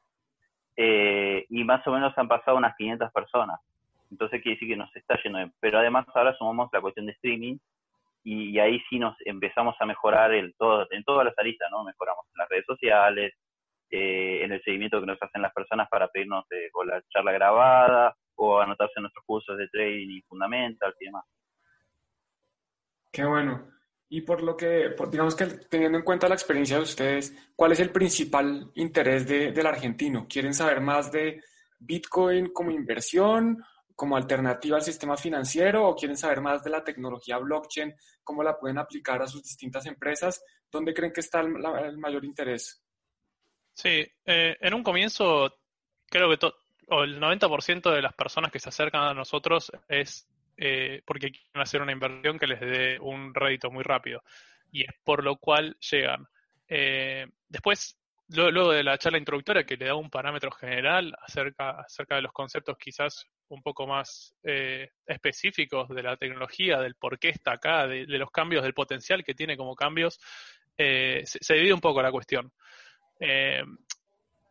eh, 0.77 1.47
y 1.49 1.63
más 1.63 1.87
o 1.87 1.93
menos 1.93 2.13
han 2.19 2.27
pasado 2.27 2.57
unas 2.57 2.75
500 2.77 3.13
personas. 3.13 3.61
Entonces 4.11 4.43
quiere 4.43 4.57
decir 4.57 4.69
que 4.69 4.77
nos 4.77 4.95
está 4.97 5.17
yendo. 5.23 5.39
Pero 5.61 5.79
además 5.79 6.07
ahora 6.13 6.37
sumamos 6.37 6.71
la 6.73 6.81
cuestión 6.81 7.07
de 7.07 7.13
streaming, 7.13 7.57
y, 8.25 8.59
ahí 8.59 8.83
sí 8.91 8.99
nos 8.99 9.15
empezamos 9.25 9.77
a 9.79 9.87
mejorar 9.87 10.33
el 10.33 10.55
todo, 10.57 10.89
en 10.91 11.05
todas 11.05 11.25
las 11.25 11.39
aristas, 11.39 11.71
¿no? 11.71 11.85
Mejoramos 11.85 12.25
en 12.33 12.39
las 12.39 12.49
redes 12.49 12.65
sociales, 12.67 13.35
eh, 13.91 14.41
en 14.43 14.51
el 14.51 14.61
seguimiento 14.65 14.99
que 14.99 15.07
nos 15.07 15.23
hacen 15.23 15.41
las 15.41 15.53
personas 15.53 15.89
para 15.89 16.09
pedirnos 16.09 16.45
eh, 16.51 16.69
la 16.85 17.01
charla 17.11 17.31
grabada, 17.31 18.17
o 18.35 18.59
anotarse 18.59 18.95
en 18.97 19.03
nuestros 19.03 19.25
cursos 19.25 19.57
de 19.57 19.69
trading 19.69 20.11
y 20.11 20.23
fundamental 20.23 20.93
y 20.99 21.05
demás. 21.05 21.25
Qué 23.13 23.25
bueno. 23.25 23.74
Y 24.15 24.21
por 24.21 24.45
lo 24.45 24.57
que, 24.57 24.95
digamos 25.11 25.35
que 25.35 25.45
teniendo 25.69 25.99
en 25.99 26.05
cuenta 26.05 26.29
la 26.29 26.37
experiencia 26.37 26.77
de 26.77 26.85
ustedes, 26.85 27.35
¿cuál 27.57 27.73
es 27.73 27.81
el 27.81 27.91
principal 27.91 28.71
interés 28.77 29.27
de, 29.27 29.51
del 29.51 29.67
argentino? 29.67 30.29
¿Quieren 30.29 30.55
saber 30.55 30.81
más 30.81 31.11
de 31.11 31.43
Bitcoin 31.81 32.53
como 32.53 32.71
inversión, 32.71 33.61
como 33.97 34.17
alternativa 34.17 34.77
al 34.77 34.85
sistema 34.85 35.17
financiero 35.17 35.89
o 35.89 35.97
quieren 35.97 36.17
saber 36.17 36.41
más 36.41 36.63
de 36.63 36.71
la 36.71 36.85
tecnología 36.85 37.39
blockchain, 37.39 37.93
cómo 38.23 38.45
la 38.45 38.57
pueden 38.57 38.79
aplicar 38.79 39.21
a 39.21 39.27
sus 39.27 39.43
distintas 39.43 39.85
empresas? 39.87 40.45
¿Dónde 40.71 40.95
creen 40.95 41.13
que 41.13 41.21
está 41.21 41.41
el, 41.41 41.99
mayor 41.99 42.25
interés? 42.25 42.85
Sí, 43.73 44.07
eh, 44.27 44.57
en 44.61 44.75
un 44.75 44.85
comienzo 44.85 45.53
creo 46.09 46.29
que 46.29 46.47
el 46.89 47.21
90% 47.21 47.93
de 47.93 48.03
las 48.03 48.15
personas 48.15 48.53
que 48.53 48.61
se 48.61 48.69
acercan 48.69 49.03
a 49.03 49.13
nosotros 49.15 49.73
es 49.89 50.29
eh, 50.57 51.03
porque 51.05 51.31
quieren 51.31 51.63
hacer 51.63 51.83
una 51.83 51.93
inversión 51.93 52.39
que 52.39 52.47
les 52.47 52.61
dé 52.61 52.99
un 53.01 53.35
rédito 53.35 53.71
muy 53.71 53.83
rápido. 53.83 54.23
Y 54.71 54.83
es 54.83 54.93
por 55.05 55.25
lo 55.25 55.37
cual 55.37 55.77
llegan. 55.81 56.27
Eh, 56.69 57.27
después, 57.49 57.99
luego 58.29 58.73
de 58.73 58.83
la 58.83 58.99
charla 58.99 59.19
introductoria 59.19 59.65
que 59.65 59.77
le 59.77 59.87
da 59.87 59.95
un 59.95 60.11
parámetro 60.11 60.51
general 60.51 61.15
acerca, 61.21 61.81
acerca 61.81 62.17
de 62.17 62.23
los 62.23 62.33
conceptos 62.33 62.77
quizás 62.79 63.27
un 63.49 63.63
poco 63.63 63.87
más 63.87 64.35
eh, 64.43 64.91
específicos 65.07 65.89
de 65.91 66.03
la 66.03 66.17
tecnología, 66.17 66.81
del 66.81 66.95
por 66.95 67.19
qué 67.19 67.29
está 67.29 67.53
acá, 67.53 67.87
de, 67.87 68.07
los 68.07 68.31
cambios, 68.31 68.63
del 68.63 68.75
potencial 68.75 69.23
que 69.23 69.35
tiene 69.35 69.57
como 69.57 69.77
cambios, 69.77 70.19
se, 70.77 71.55
divide 71.55 71.73
un 71.73 71.81
poco 71.81 72.03
la 72.03 72.11
cuestión. 72.11 72.51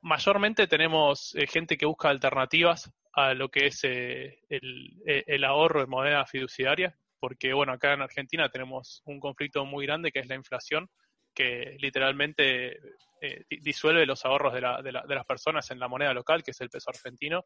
mayormente 0.02 0.68
tenemos 0.68 1.36
gente 1.50 1.76
que 1.76 1.86
busca 1.86 2.10
alternativas 2.10 2.94
a 3.14 3.34
lo 3.34 3.50
que 3.50 3.68
es 3.68 3.84
eh, 3.84 4.40
el, 4.50 5.02
el, 5.06 5.44
ahorro 5.44 5.84
en 5.84 5.90
moneda 5.90 6.26
fiduciaria, 6.26 6.96
porque 7.20 7.54
bueno, 7.54 7.74
acá 7.74 7.94
en 7.94 8.02
Argentina 8.02 8.50
tenemos 8.50 9.02
un 9.06 9.20
conflicto 9.20 9.66
muy 9.66 9.86
grande 9.86 10.12
que 10.12 10.20
es 10.20 10.28
la 10.28 10.36
inflación, 10.36 10.90
que 11.34 11.78
literalmente 11.80 12.78
eh, 13.22 13.46
disuelve 13.62 14.06
los 14.06 14.26
ahorros 14.26 14.54
de, 14.54 14.62
la, 14.62 14.82
de, 14.82 14.92
la, 14.92 15.04
de, 15.08 15.16
las 15.16 15.26
personas 15.26 15.70
en 15.72 15.80
la 15.80 15.88
moneda 15.88 16.14
local, 16.14 16.44
que 16.44 16.52
es 16.52 16.62
el 16.62 16.70
peso 16.70 16.90
argentino. 16.90 17.46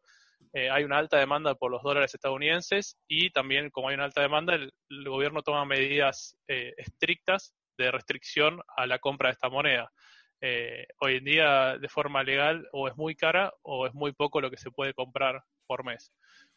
Eh, 0.52 0.70
hay 0.70 0.84
una 0.84 0.98
alta 0.98 1.18
demanda 1.18 1.54
por 1.54 1.70
los 1.70 1.82
dólares 1.82 2.14
estadounidenses 2.14 2.98
y 3.06 3.30
también, 3.30 3.70
como 3.70 3.88
hay 3.88 3.94
una 3.94 4.04
alta 4.04 4.22
demanda, 4.22 4.54
el, 4.54 4.72
gobierno 5.04 5.42
toma 5.42 5.64
medidas 5.64 6.36
eh, 6.48 6.74
estrictas 6.76 7.54
de 7.76 7.90
restricción 7.90 8.60
a 8.76 8.86
la 8.86 8.98
compra 8.98 9.28
de 9.28 9.34
esta 9.34 9.48
moneda. 9.48 9.92
Eh, 10.40 10.86
hoy 11.00 11.16
en 11.16 11.24
día, 11.24 11.78
de 11.78 11.88
forma 11.88 12.22
legal, 12.22 12.68
o 12.72 12.88
es 12.88 12.96
muy 12.96 13.14
cara 13.14 13.52
o 13.62 13.86
es 13.86 13.94
muy 13.94 14.12
poco 14.12 14.40
lo 14.40 14.50
que 14.50 14.56
se 14.56 14.70
puede 14.70 14.94
comprar 14.94 15.42
por 15.68 15.84
mes. 15.84 16.12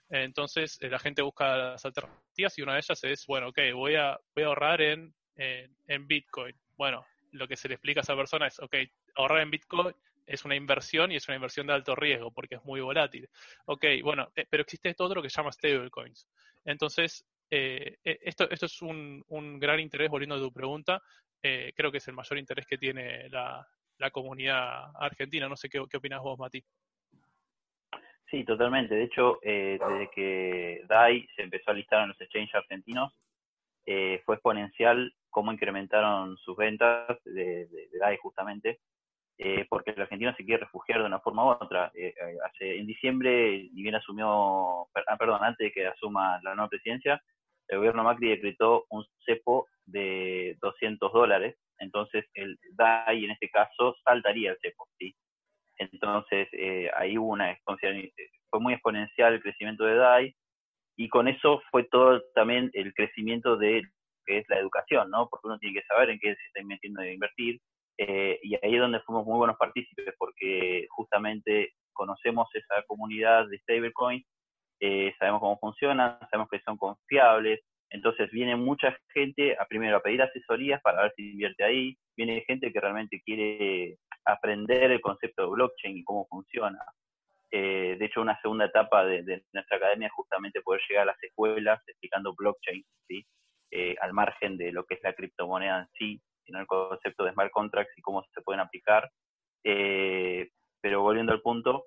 Entonces, 0.09 0.79
eh, 0.81 0.89
la 0.89 0.97
gente 0.97 1.21
busca 1.21 1.55
las 1.55 1.85
alternativas 1.85 2.57
y 2.57 2.63
una 2.63 2.73
de 2.73 2.79
ellas 2.79 3.03
es, 3.03 3.27
bueno, 3.27 3.49
ok, 3.49 3.59
voy 3.75 3.95
a, 3.95 4.19
ahorrar 4.43 4.81
en, 4.81 5.13
Bitcoin. 6.07 6.55
Bueno, 6.75 7.05
lo 7.31 7.47
que 7.47 7.55
se 7.55 7.67
le 7.67 7.75
explica 7.75 7.99
a 7.99 8.03
esa 8.03 8.15
persona 8.15 8.47
es, 8.47 8.59
ok, 8.59 8.75
ahorrar 9.15 9.41
en 9.41 9.51
Bitcoin 9.51 9.95
es 10.25 10.45
una 10.45 10.55
inversión 10.55 11.11
y 11.11 11.17
es 11.17 11.27
una 11.27 11.35
inversión 11.35 11.67
de 11.67 11.73
alto 11.73 11.95
riesgo 11.95 12.31
porque 12.31 12.55
es 12.55 12.63
muy 12.63 12.81
volátil. 12.81 13.29
Ok, 13.65 13.85
bueno, 14.03 14.31
eh, 14.35 14.45
pero 14.49 14.63
existe 14.63 14.89
esto 14.89 15.03
otro 15.03 15.21
que 15.21 15.29
se 15.29 15.37
llama 15.37 15.51
stablecoins. 15.51 16.27
Entonces, 16.65 17.25
eh, 17.49 17.97
eh, 18.03 18.19
esto, 18.21 18.49
esto 18.49 18.65
es 18.65 18.81
un, 18.81 19.23
gran 19.59 19.79
interés, 19.79 20.09
volviendo 20.09 20.35
a 20.35 20.39
tu 20.39 20.51
pregunta, 20.51 21.01
creo 21.41 21.91
que 21.91 21.97
es 21.97 22.07
el 22.07 22.13
mayor 22.13 22.37
interés 22.37 22.67
que 22.67 22.77
tiene 22.77 23.27
la, 23.29 23.67
comunidad 24.11 24.91
argentina. 24.95 25.47
No 25.47 25.55
sé 25.55 25.69
qué 25.69 25.79
opinas 25.79 26.21
vos, 26.21 26.37
Mati. 26.39 26.63
Sí, 28.31 28.45
totalmente. 28.45 28.95
De 28.95 29.03
hecho, 29.03 29.39
eh, 29.43 29.77
desde 29.77 30.09
que 30.09 30.83
DAI 30.87 31.27
se 31.35 31.43
empezó 31.43 31.71
a 31.71 31.73
listar 31.73 32.01
en 32.03 32.09
los 32.09 32.21
exchanges 32.21 32.55
argentinos, 32.55 33.13
eh, 33.85 34.21
fue 34.25 34.35
exponencial 34.35 35.13
cómo 35.29 35.51
incrementaron 35.51 36.37
sus 36.37 36.55
ventas 36.55 37.17
de, 37.25 37.67
DAI 37.99 38.17
justamente, 38.17 38.79
eh, 39.37 39.65
porque 39.69 39.91
el 39.91 40.01
argentino 40.01 40.33
se 40.35 40.45
quiere 40.45 40.63
refugiar 40.63 40.99
de 40.99 41.07
una 41.07 41.19
forma 41.19 41.45
u 41.45 41.49
otra. 41.49 41.91
Eh, 41.93 42.13
hace, 42.45 42.77
en 42.77 42.87
diciembre, 42.87 43.69
ni 43.73 43.83
bien 43.83 43.95
asumió, 43.95 44.83
ah, 44.83 45.17
perdón, 45.19 45.43
antes 45.43 45.65
de 45.65 45.71
que 45.73 45.87
asuma 45.87 46.39
la 46.41 46.55
nueva 46.55 46.69
presidencia, 46.69 47.21
el 47.67 47.79
gobierno 47.79 48.03
Macri 48.03 48.29
decretó 48.29 48.85
un 48.91 49.05
cepo 49.25 49.67
de 49.85 50.57
200 50.61 51.11
dólares, 51.11 51.57
entonces 51.79 52.25
el 52.33 52.57
DAI 52.75 53.25
en 53.25 53.31
este 53.31 53.49
caso 53.49 53.97
saltaría 54.05 54.51
el 54.51 54.57
cepo, 54.61 54.87
¿sí? 54.97 55.13
Entonces 55.81 56.47
eh, 56.51 56.91
ahí 56.95 57.17
hubo 57.17 57.31
una 57.31 57.51
exponencial, 57.51 58.11
fue 58.49 58.59
muy 58.59 58.73
exponencial 58.73 59.33
el 59.33 59.41
crecimiento 59.41 59.83
de 59.83 59.95
DAI 59.95 60.35
y 60.95 61.09
con 61.09 61.27
eso 61.27 61.61
fue 61.71 61.85
todo 61.85 62.21
también 62.35 62.69
el 62.73 62.93
crecimiento 62.93 63.57
de 63.57 63.81
que 64.25 64.37
es 64.37 64.45
la 64.49 64.59
educación, 64.59 65.09
¿no? 65.09 65.27
Porque 65.29 65.47
uno 65.47 65.57
tiene 65.57 65.79
que 65.79 65.87
saber 65.87 66.11
en 66.11 66.19
qué 66.19 66.35
se 66.35 66.45
está 66.47 66.61
invirtiendo 66.61 67.01
de 67.01 67.13
invertir 67.13 67.59
eh, 67.97 68.39
y 68.43 68.55
ahí 68.55 68.75
es 68.75 68.79
donde 68.79 68.99
fuimos 69.01 69.25
muy 69.25 69.37
buenos 69.37 69.57
partícipes 69.57 70.13
porque 70.19 70.85
justamente 70.89 71.73
conocemos 71.93 72.47
esa 72.53 72.83
comunidad 72.85 73.47
de 73.47 73.57
stablecoins, 73.59 74.25
eh, 74.79 75.13
sabemos 75.17 75.41
cómo 75.41 75.57
funcionan, 75.59 76.19
sabemos 76.29 76.49
que 76.49 76.61
son 76.61 76.77
confiables, 76.77 77.59
entonces 77.89 78.29
viene 78.31 78.55
mucha 78.55 78.95
gente 79.13 79.57
a 79.59 79.65
primero 79.65 79.97
a 79.97 80.01
pedir 80.01 80.21
asesorías 80.21 80.81
para 80.81 81.01
ver 81.03 81.13
si 81.15 81.31
invierte 81.31 81.63
ahí, 81.63 81.97
viene 82.15 82.43
gente 82.45 82.71
que 82.71 82.79
realmente 82.79 83.21
quiere 83.25 83.97
aprender 84.25 84.91
el 84.91 85.01
concepto 85.01 85.43
de 85.43 85.49
blockchain 85.49 85.97
y 85.97 86.03
cómo 86.03 86.27
funciona. 86.27 86.79
Eh, 87.51 87.97
de 87.99 88.05
hecho, 88.05 88.21
una 88.21 88.39
segunda 88.41 88.65
etapa 88.65 89.03
de, 89.03 89.43
nuestra 89.51 89.77
academia 89.77 90.07
es 90.07 90.13
justamente 90.13 90.61
poder 90.61 90.81
llegar 90.87 91.03
a 91.03 91.11
las 91.11 91.23
escuelas 91.23 91.81
explicando 91.87 92.33
blockchain, 92.33 92.83
¿sí? 93.07 93.25
Eh, 93.71 93.95
al 94.01 94.13
margen 94.13 94.57
de 94.57 94.71
lo 94.71 94.85
que 94.85 94.95
es 94.95 95.03
la 95.03 95.13
criptomoneda 95.13 95.79
en 95.79 95.87
sí, 95.97 96.21
sino 96.45 96.59
el 96.59 96.67
concepto 96.67 97.25
de 97.25 97.33
smart 97.33 97.51
contracts 97.51 97.97
y 97.97 98.01
cómo 98.01 98.23
se 98.33 98.41
pueden 98.41 98.61
aplicar. 98.61 99.09
Eh, 99.63 100.49
pero 100.81 101.01
volviendo 101.01 101.33
al 101.33 101.41
punto, 101.41 101.85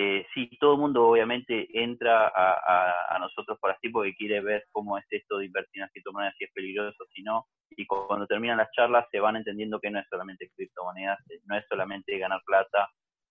eh, 0.00 0.24
sí, 0.32 0.48
todo 0.60 0.74
el 0.74 0.78
mundo 0.78 1.08
obviamente 1.08 1.66
entra 1.72 2.28
a, 2.28 3.16
a, 3.16 3.18
nosotros 3.18 3.58
por 3.60 3.72
así 3.72 3.88
porque 3.88 4.14
quiere 4.14 4.40
ver 4.40 4.64
cómo 4.70 4.96
es 4.96 5.04
esto 5.10 5.38
de 5.38 5.46
invertir 5.46 5.82
en 5.82 5.88
criptomonedas, 5.88 6.36
si 6.38 6.44
es 6.44 6.52
peligroso, 6.52 7.04
si 7.12 7.20
no, 7.24 7.48
y 7.70 7.84
cuando 7.84 8.24
terminan 8.28 8.58
las 8.58 8.70
charlas 8.70 9.06
se 9.10 9.18
van 9.18 9.34
entendiendo 9.34 9.80
que 9.80 9.90
no 9.90 9.98
es 9.98 10.06
solamente 10.08 10.52
criptomonedas, 10.54 11.18
no 11.46 11.58
es 11.58 11.64
solamente 11.68 12.16
ganar 12.16 12.40
plata, 12.46 12.88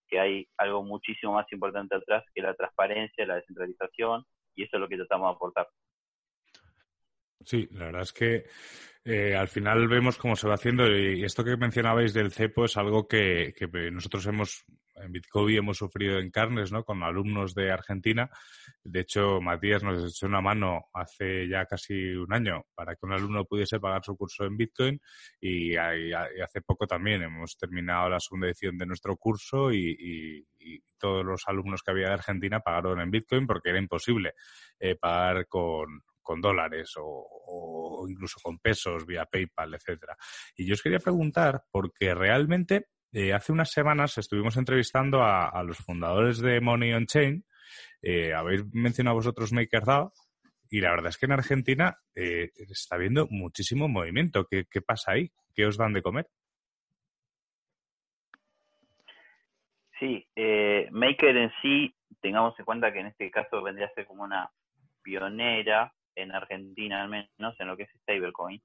que 0.09 0.19
hay 0.19 0.45
algo 0.57 0.83
muchísimo 0.83 1.35
más 1.35 1.45
importante 1.53 1.95
atrás, 1.95 2.25
que 2.35 2.41
la 2.41 2.53
transparencia, 2.53 3.25
la 3.25 3.35
descentralización, 3.35 4.25
y 4.53 4.63
eso 4.63 4.75
es 4.75 4.81
lo 4.81 4.89
que 4.89 4.97
tratamos 4.97 5.29
de 5.29 5.35
aportar. 5.35 5.69
Sí, 7.45 7.69
la 7.71 7.85
verdad 7.85 8.01
es 8.01 8.11
que 8.11 8.43
eh, 9.07 9.35
al 9.35 9.47
final 9.47 9.87
vemos 9.87 10.17
cómo 10.17 10.35
se 10.35 10.47
va 10.47 10.55
haciendo 10.55 10.85
y 10.87 11.23
esto 11.23 11.43
que 11.43 11.55
mencionabais 11.55 12.13
del 12.13 12.31
cepo 12.31 12.65
es 12.65 12.75
algo 12.75 13.07
que, 13.07 13.53
que 13.55 13.67
nosotros 13.89 14.25
hemos 14.27 14.65
en 15.01 15.11
Bitcoin 15.11 15.57
hemos 15.57 15.77
sufrido 15.77 16.19
en 16.19 16.31
carnes, 16.31 16.71
¿no? 16.71 16.83
Con 16.83 17.03
alumnos 17.03 17.53
de 17.53 17.71
Argentina. 17.71 18.29
De 18.83 19.01
hecho, 19.01 19.39
Matías 19.41 19.83
nos 19.83 20.03
echó 20.03 20.27
una 20.27 20.41
mano 20.41 20.87
hace 20.93 21.47
ya 21.47 21.65
casi 21.65 22.15
un 22.15 22.33
año 22.33 22.65
para 22.73 22.95
que 22.95 23.05
un 23.05 23.13
alumno 23.13 23.45
pudiese 23.45 23.79
pagar 23.79 24.03
su 24.03 24.15
curso 24.15 24.45
en 24.45 24.57
Bitcoin 24.57 24.99
y, 25.39 25.75
hace 25.75 26.61
poco 26.65 26.87
también 26.87 27.23
hemos 27.23 27.57
terminado 27.57 28.09
la 28.09 28.19
segunda 28.19 28.47
edición 28.47 28.77
de 28.77 28.85
nuestro 28.85 29.15
curso 29.17 29.71
y, 29.71 29.95
y, 29.99 30.45
todos 30.99 31.23
los 31.23 31.43
alumnos 31.45 31.83
que 31.83 31.91
había 31.91 32.07
de 32.07 32.13
Argentina 32.13 32.59
pagaron 32.59 32.99
en 32.99 33.11
Bitcoin 33.11 33.45
porque 33.45 33.69
era 33.69 33.77
imposible 33.77 34.33
eh, 34.79 34.95
pagar 34.95 35.45
con, 35.47 36.01
con 36.27 36.41
dólares 36.41 36.93
o, 36.97 38.05
incluso 38.09 38.37
con 38.43 38.59
pesos 38.59 39.05
vía 39.05 39.25
PayPal, 39.25 39.73
etcétera. 39.75 40.17
Y 40.57 40.67
yo 40.67 40.73
os 40.73 40.83
quería 40.83 40.99
preguntar, 40.99 41.63
porque 41.71 42.13
realmente 42.13 42.87
eh, 43.13 43.31
hace 43.31 43.53
unas 43.53 43.71
semanas 43.71 44.17
estuvimos 44.17 44.57
entrevistando 44.57 45.21
a, 45.23 45.47
a, 45.47 45.63
los 45.63 45.77
fundadores 45.77 46.39
de 46.39 46.59
Money 46.59 46.91
on 46.91 47.05
Chain. 47.05 47.45
Eh, 48.01 48.33
habéis 48.33 48.65
mencionado 48.73 49.15
vosotros 49.15 49.53
MakerDAO 49.53 50.11
y 50.69 50.81
la 50.81 50.91
verdad 50.91 51.09
es 51.09 51.17
que 51.17 51.27
en 51.27 51.31
Argentina 51.31 51.97
eh, 52.13 52.51
está 52.69 52.95
habiendo 52.95 53.27
muchísimo 53.29 53.87
movimiento. 53.87 54.45
¿Qué, 54.51 54.65
¿Qué, 54.69 54.81
pasa 54.81 55.13
ahí? 55.13 55.31
¿Qué 55.55 55.65
os 55.65 55.77
dan 55.77 55.93
de 55.93 56.01
comer? 56.01 56.27
Sí, 59.97 60.27
eh, 60.35 60.89
Maker 60.91 61.37
en 61.37 61.51
sí, 61.61 61.95
tengamos 62.21 62.53
en 62.59 62.65
cuenta 62.65 62.91
que 62.91 62.99
en 62.99 63.07
este 63.07 63.31
caso 63.31 63.63
vendría 63.63 63.87
a 63.87 63.93
ser 63.93 64.05
como 64.05 64.23
una 64.23 64.51
pionera 65.01 65.93
en 66.17 66.31
Argentina 66.33 67.01
al 67.01 67.09
menos 67.09 67.59
en 67.59 67.67
lo 67.67 67.77
que 67.77 67.83
es 67.83 67.89
stablecoin 68.01 68.61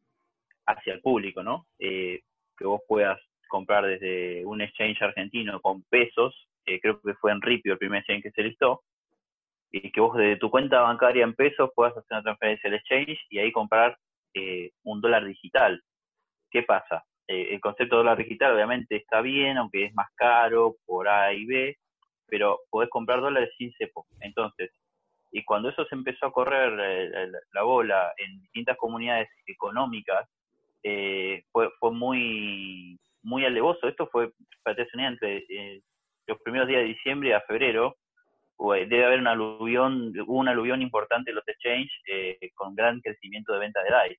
hacia 0.66 0.94
el 0.94 1.00
público, 1.00 1.42
¿no? 1.42 1.66
Eh, 1.78 2.20
que 2.56 2.64
vos 2.64 2.80
puedas 2.86 3.20
comprar 3.48 3.86
desde 3.86 4.44
un 4.46 4.60
exchange 4.60 5.02
argentino 5.02 5.60
con 5.60 5.82
pesos, 5.82 6.48
eh, 6.66 6.80
creo 6.80 7.00
que 7.00 7.14
fue 7.14 7.32
en 7.32 7.42
Ripio 7.42 7.72
el 7.72 7.78
primer 7.78 8.00
exchange 8.00 8.22
que 8.22 8.30
se 8.30 8.42
listó, 8.42 8.82
y 9.72 9.90
que 9.90 10.00
vos 10.00 10.16
desde 10.16 10.36
tu 10.36 10.50
cuenta 10.50 10.80
bancaria 10.80 11.24
en 11.24 11.34
pesos 11.34 11.70
puedas 11.74 11.96
hacer 11.96 12.12
una 12.12 12.22
transferencia 12.22 12.68
al 12.68 12.74
exchange 12.74 13.18
y 13.30 13.38
ahí 13.38 13.50
comprar 13.50 13.96
eh, 14.34 14.70
un 14.84 15.00
dólar 15.00 15.24
digital. 15.24 15.82
¿Qué 16.50 16.62
pasa? 16.62 17.04
Eh, 17.26 17.54
el 17.54 17.60
concepto 17.60 17.96
de 17.96 18.02
dólar 18.02 18.18
digital 18.18 18.54
obviamente 18.54 18.96
está 18.96 19.22
bien, 19.22 19.56
aunque 19.56 19.86
es 19.86 19.94
más 19.94 20.08
caro 20.14 20.76
por 20.84 21.08
A 21.08 21.32
y 21.32 21.46
B, 21.46 21.76
pero 22.26 22.60
podés 22.70 22.90
comprar 22.90 23.20
dólares 23.20 23.50
sin 23.56 23.72
cepo. 23.74 24.06
Entonces, 24.20 24.70
y 25.32 25.42
cuando 25.44 25.70
eso 25.70 25.84
se 25.86 25.94
empezó 25.94 26.26
a 26.26 26.32
correr 26.32 26.78
eh, 26.78 27.32
la 27.52 27.62
bola 27.62 28.12
en 28.18 28.38
distintas 28.42 28.76
comunidades 28.76 29.30
económicas, 29.46 30.28
eh, 30.82 31.44
fue, 31.50 31.70
fue 31.80 31.90
muy 31.90 32.98
muy 33.22 33.44
alevoso. 33.46 33.88
Esto 33.88 34.08
fue, 34.08 34.32
para 34.62 34.84
entre 34.92 35.38
eh, 35.48 35.80
los 36.26 36.38
primeros 36.42 36.68
días 36.68 36.82
de 36.82 36.88
diciembre 36.88 37.34
a 37.34 37.40
febrero, 37.42 37.96
debe 38.58 39.04
haber 39.04 39.20
un 39.20 39.26
aluvión, 39.26 40.12
hubo 40.26 40.38
un 40.38 40.48
aluvión 40.48 40.82
importante 40.82 41.30
en 41.30 41.36
los 41.36 41.48
exchanges 41.48 41.90
con 42.54 42.74
gran 42.76 43.00
crecimiento 43.00 43.52
de 43.52 43.58
venta 43.58 43.82
de 43.82 43.90
DAI. 43.90 44.16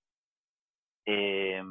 Eh, 1.06 1.64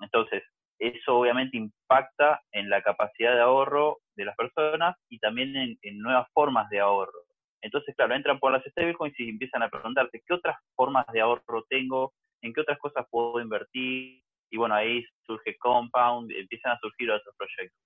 entonces, 0.00 0.42
eso 0.78 1.18
obviamente 1.18 1.56
impacta 1.56 2.40
en 2.52 2.68
la 2.68 2.82
capacidad 2.82 3.34
de 3.34 3.40
ahorro 3.40 3.98
de 4.14 4.24
las 4.24 4.36
personas 4.36 4.96
y 5.08 5.18
también 5.18 5.78
en 5.80 5.98
nuevas 5.98 6.28
formas 6.32 6.68
de 6.70 6.80
ahorro. 6.80 7.27
Entonces, 7.60 7.94
claro, 7.96 8.14
entran 8.14 8.38
por 8.38 8.52
las 8.52 8.64
stablecoins 8.64 9.18
y 9.18 9.28
empiezan 9.28 9.62
a 9.62 9.68
preguntarse 9.68 10.22
qué 10.26 10.34
otras 10.34 10.56
formas 10.74 11.06
de 11.12 11.20
ahorro 11.20 11.64
tengo, 11.68 12.14
en 12.40 12.52
qué 12.52 12.60
otras 12.60 12.78
cosas 12.78 13.06
puedo 13.10 13.40
invertir, 13.40 14.22
y 14.50 14.56
bueno, 14.56 14.74
ahí 14.74 15.04
surge 15.26 15.56
Compound, 15.58 16.30
empiezan 16.32 16.72
a 16.72 16.78
surgir 16.78 17.10
otros 17.10 17.34
proyectos. 17.36 17.78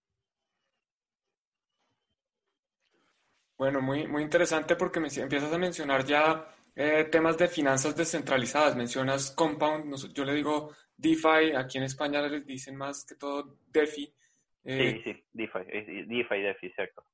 Bueno, 3.58 3.80
muy, 3.80 4.06
muy 4.06 4.22
interesante 4.22 4.76
porque 4.76 5.00
me, 5.00 5.08
empiezas 5.08 5.52
a 5.52 5.58
mencionar 5.58 6.04
ya 6.04 6.48
eh, 6.74 7.04
temas 7.04 7.38
de 7.38 7.48
finanzas 7.48 7.96
descentralizadas. 7.96 8.76
Mencionas 8.76 9.30
Compound, 9.30 10.12
yo 10.12 10.24
le 10.24 10.34
digo 10.34 10.72
DeFi, 10.96 11.54
aquí 11.56 11.78
en 11.78 11.84
España 11.84 12.22
les 12.22 12.44
dicen 12.46 12.76
más 12.76 13.04
que 13.04 13.14
todo 13.14 13.58
DeFi. 13.68 14.12
sí, 14.64 15.02
sí, 15.04 15.24
DeFi, 15.32 15.58
DeFi, 16.06 16.40
DeFi, 16.40 16.66
exacto. 16.66 17.04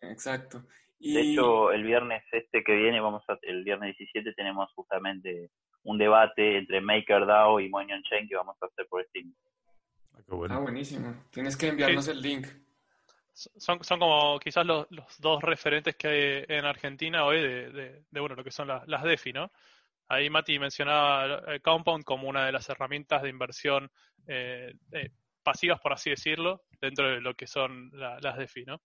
Exacto. 0.00 0.64
De 1.00 1.20
hecho, 1.20 1.70
el 1.72 1.84
viernes 1.84 2.24
este 2.32 2.64
que 2.64 2.74
viene, 2.74 3.00
vamos 3.00 3.22
a, 3.28 3.38
el 3.42 3.62
viernes 3.62 3.96
17, 3.96 4.32
tenemos 4.34 4.70
justamente 4.74 5.50
un 5.84 5.96
debate 5.96 6.58
entre 6.58 6.80
MakerDAO 6.80 7.60
y 7.60 7.68
Moñon 7.68 8.02
Chain 8.02 8.28
que 8.28 8.36
vamos 8.36 8.56
a 8.60 8.66
hacer 8.66 8.86
por 8.88 9.04
Steam. 9.06 9.32
Ah, 10.14 10.46
ah 10.50 10.58
buenísimo. 10.58 11.14
Tienes 11.30 11.56
que 11.56 11.68
enviarnos 11.68 12.08
el 12.08 12.20
link. 12.20 12.46
Son, 13.32 13.82
son 13.84 14.00
como 14.00 14.40
quizás 14.40 14.66
los, 14.66 14.86
los, 14.90 15.20
dos 15.20 15.40
referentes 15.42 15.94
que 15.94 16.08
hay 16.08 16.56
en 16.58 16.64
Argentina 16.64 17.24
hoy 17.24 17.40
de, 17.40 17.70
de, 18.10 18.20
bueno, 18.20 18.34
lo 18.34 18.42
que 18.42 18.50
son 18.50 18.66
las 18.66 19.02
DeFi, 19.04 19.32
¿no? 19.32 19.52
Ahí 20.08 20.28
Mati 20.30 20.58
mencionaba 20.58 21.54
eh, 21.54 21.60
Compound 21.60 22.02
como 22.02 22.28
una 22.28 22.46
de 22.46 22.52
las 22.52 22.68
herramientas 22.68 23.22
de 23.22 23.28
inversión 23.28 23.90
eh, 24.26 24.74
eh, 24.90 25.10
pasivas, 25.42 25.80
por 25.80 25.92
así 25.92 26.10
decirlo, 26.10 26.64
dentro 26.80 27.08
de 27.08 27.20
lo 27.20 27.34
que 27.34 27.46
son 27.46 27.90
las 27.92 28.36
DeFi, 28.36 28.64
¿no? 28.64 28.80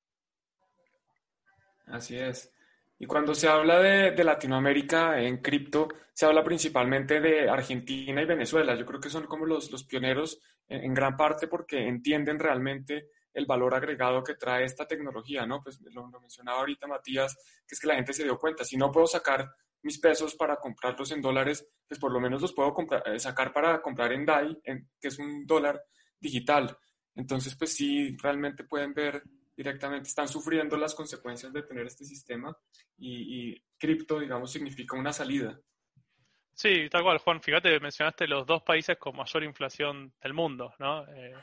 Así 1.86 2.18
es. 2.18 2.54
Y 3.00 3.06
cuando 3.06 3.36
se 3.36 3.48
habla 3.48 3.80
de, 3.80 4.24
Latinoamérica 4.24 5.20
en 5.20 5.42
cripto, 5.42 5.90
se 6.14 6.26
habla 6.26 6.44
principalmente 6.44 7.20
de 7.20 7.50
Argentina 7.50 8.22
y 8.22 8.26
Venezuela. 8.26 8.76
Yo 8.76 8.86
creo 8.86 9.02
que 9.02 9.10
son 9.10 9.26
como 9.26 9.46
los, 9.46 9.84
pioneros 9.84 10.40
en, 10.68 10.94
gran 10.94 11.18
parte 11.18 11.48
porque 11.48 11.86
entienden 11.88 12.40
realmente 12.40 13.10
el 13.34 13.46
valor 13.46 13.74
agregado 13.76 14.24
que 14.24 14.36
trae 14.36 14.64
esta 14.64 14.88
tecnología, 14.88 15.46
¿no? 15.46 15.62
Pues 15.62 15.82
lo, 15.82 16.08
mencionaba 16.22 16.60
ahorita 16.60 16.88
Matías, 16.88 17.36
que 17.68 17.76
es 17.76 17.80
que 17.80 17.88
la 17.88 17.96
gente 17.96 18.14
se 18.14 18.24
dio 18.24 18.38
cuenta, 18.38 18.64
si 18.64 18.78
no 18.78 18.92
puedo 18.92 19.08
sacar 19.08 19.50
mis 19.82 20.00
pesos 20.00 20.36
para 20.36 20.58
comprarlos 20.58 21.12
en 21.12 21.22
dólares, 21.22 21.68
pues 21.88 22.00
por 22.00 22.12
lo 22.12 22.22
menos 22.22 22.42
los 22.42 22.54
puedo 22.54 22.74
eh, 23.06 23.20
sacar 23.20 23.52
para 23.52 23.82
comprar 23.82 24.14
en 24.14 24.26
DAI, 24.26 24.62
que 24.64 25.08
es 25.08 25.20
un 25.20 25.46
dólar 25.46 25.84
digital. 26.20 26.78
Entonces, 27.16 27.56
pues 27.56 27.74
sí, 27.74 28.16
realmente 28.18 28.64
pueden 28.64 28.94
ver 28.94 29.24
directamente 29.56 30.10
están 30.10 30.28
sufriendo 30.28 30.78
las 30.78 30.96
consecuencias 30.96 31.54
de 31.54 31.64
tener 31.64 31.86
este 31.86 32.06
sistema 32.06 32.56
y, 32.98 33.62
cripto, 33.78 34.20
digamos, 34.20 34.52
significa 34.52 34.98
una 34.98 35.14
salida. 35.14 35.60
Sí, 36.54 36.88
tal 36.90 37.04
cual, 37.04 37.18
Juan. 37.18 37.42
Fíjate, 37.42 37.80
mencionaste 37.80 38.28
los 38.28 38.46
dos 38.46 38.62
países 38.64 38.98
con 38.98 39.16
mayor 39.16 39.44
inflación 39.44 40.14
del 40.22 40.34
mundo, 40.34 40.74
¿no? 40.80 41.06
Eh, 41.08 41.34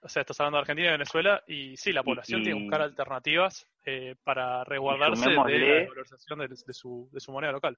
o 0.00 0.08
sea, 0.08 0.20
estás 0.20 0.38
hablando 0.40 0.58
de 0.58 0.62
Argentina 0.62 0.88
y 0.88 0.92
Venezuela, 0.92 1.42
y 1.46 1.76
sí, 1.76 1.92
la 1.92 2.02
población 2.02 2.42
tiene 2.42 2.58
que 2.58 2.64
buscar 2.64 2.82
alternativas 2.82 3.66
eh, 3.84 4.14
para 4.22 4.64
resguardarse 4.64 5.28
de 5.28 5.34
la 5.34 5.42
valorización 5.42 6.38
de, 6.40 6.74
su, 6.74 7.08
de 7.12 7.20
su 7.20 7.32
moneda 7.32 7.52
local. 7.52 7.76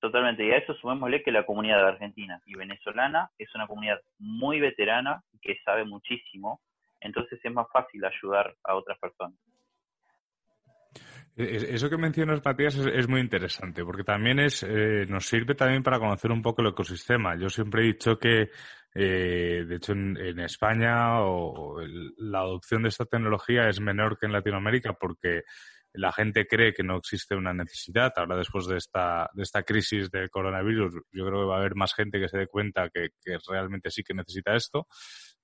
Totalmente, 0.00 0.46
y 0.46 0.50
a 0.50 0.58
eso 0.58 0.74
sumémosle 0.74 1.22
que 1.22 1.32
la 1.32 1.44
comunidad 1.44 1.78
de 1.78 1.88
argentina 1.88 2.40
y 2.44 2.54
venezolana 2.54 3.30
es 3.38 3.54
una 3.54 3.66
comunidad 3.66 4.00
muy 4.18 4.60
veterana 4.60 5.22
que 5.40 5.58
sabe 5.64 5.84
muchísimo 5.84 6.60
entonces 7.06 7.40
es 7.42 7.52
más 7.52 7.66
fácil 7.72 8.04
ayudar 8.04 8.54
a 8.64 8.74
otras 8.74 8.98
personas. 8.98 9.38
Eso 11.36 11.90
que 11.90 11.98
mencionas, 11.98 12.42
Matías, 12.42 12.76
es, 12.76 13.08
muy 13.08 13.20
interesante, 13.20 13.84
porque 13.84 14.04
también 14.04 14.38
es, 14.38 14.62
eh, 14.62 15.04
nos 15.06 15.26
sirve 15.26 15.54
también 15.54 15.82
para 15.82 15.98
conocer 15.98 16.30
un 16.32 16.40
poco 16.40 16.62
el 16.62 16.68
ecosistema. 16.68 17.36
Yo 17.36 17.50
siempre 17.50 17.82
he 17.82 17.86
dicho 17.88 18.18
que, 18.18 18.48
eh, 18.94 19.64
de 19.68 19.76
hecho, 19.76 19.92
en, 19.92 20.40
España 20.40 21.20
o, 21.20 21.78
la 22.16 22.38
adopción 22.38 22.82
de 22.82 22.88
esta 22.88 23.04
tecnología 23.04 23.68
es 23.68 23.82
menor 23.82 24.18
que 24.18 24.24
en 24.24 24.32
Latinoamérica 24.32 24.94
porque 24.94 25.42
la 25.96 26.12
gente 26.12 26.46
cree 26.46 26.72
que 26.72 26.82
no 26.82 26.96
existe 26.96 27.34
una 27.34 27.52
necesidad. 27.52 28.12
Ahora, 28.16 28.36
después 28.36 28.66
de 28.66 28.76
esta, 28.76 29.28
de 29.34 29.42
esta 29.42 29.62
crisis 29.62 30.10
del 30.10 30.30
coronavirus, 30.30 30.94
yo 31.12 31.26
creo 31.26 31.40
que 31.40 31.46
va 31.46 31.56
a 31.56 31.58
haber 31.60 31.74
más 31.74 31.94
gente 31.94 32.20
que 32.20 32.28
se 32.28 32.38
dé 32.38 32.46
cuenta 32.46 32.88
que 32.90 33.10
realmente 33.48 33.90
sí 33.90 34.02
que 34.02 34.14
necesita 34.14 34.54
esto 34.54 34.86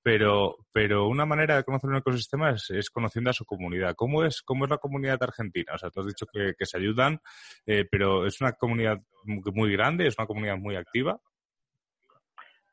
pero, 0.03 0.57
pero 0.72 1.07
una 1.07 1.24
manera 1.24 1.57
de 1.57 1.64
conocer 1.64 1.88
un 1.88 1.96
ecosistema 1.96 2.50
es, 2.50 2.90
conociendo 2.90 3.30
a 3.30 3.32
su 3.32 3.44
comunidad. 3.44 3.94
¿Cómo 3.96 4.24
es, 4.24 4.42
¿Cómo 4.42 4.64
es 4.64 4.70
la 4.70 4.78
comunidad 4.78 5.22
argentina? 5.22 5.72
O 5.74 5.78
sea, 5.78 5.90
tú 5.90 6.00
has 6.00 6.07
dicho 6.07 6.26
que, 6.26 6.55
se 6.66 6.76
ayudan, 6.76 7.20
eh, 7.66 7.86
pero 7.90 8.26
¿es 8.26 8.40
una 8.40 8.53
comunidad 8.53 8.98
muy 9.24 9.72
grande? 9.72 10.07
¿Es 10.07 10.18
una 10.18 10.26
comunidad 10.26 10.57
muy 10.57 10.76
activa? 10.76 11.20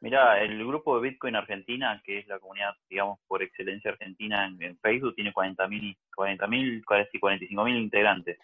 Mira, 0.02 0.41
el 0.41 0.66
grupo 0.66 0.95
de 0.95 1.10
Bitcoin 1.10 1.36
Argentina, 1.36 2.02
que 2.06 2.20
es 2.20 2.28
la 2.28 2.39
comunidad, 2.39 2.74
digamos, 2.89 3.20
por 3.28 3.43
excelencia 3.43 3.91
argentina 3.91 4.45
en, 4.45 4.78
Facebook, 4.80 5.16
tiene 5.16 5.34
40.000, 5.34 5.97
40.000, 6.16 6.84
casi 6.86 7.20
45.000 7.20 7.82
integrantes. 7.82 8.38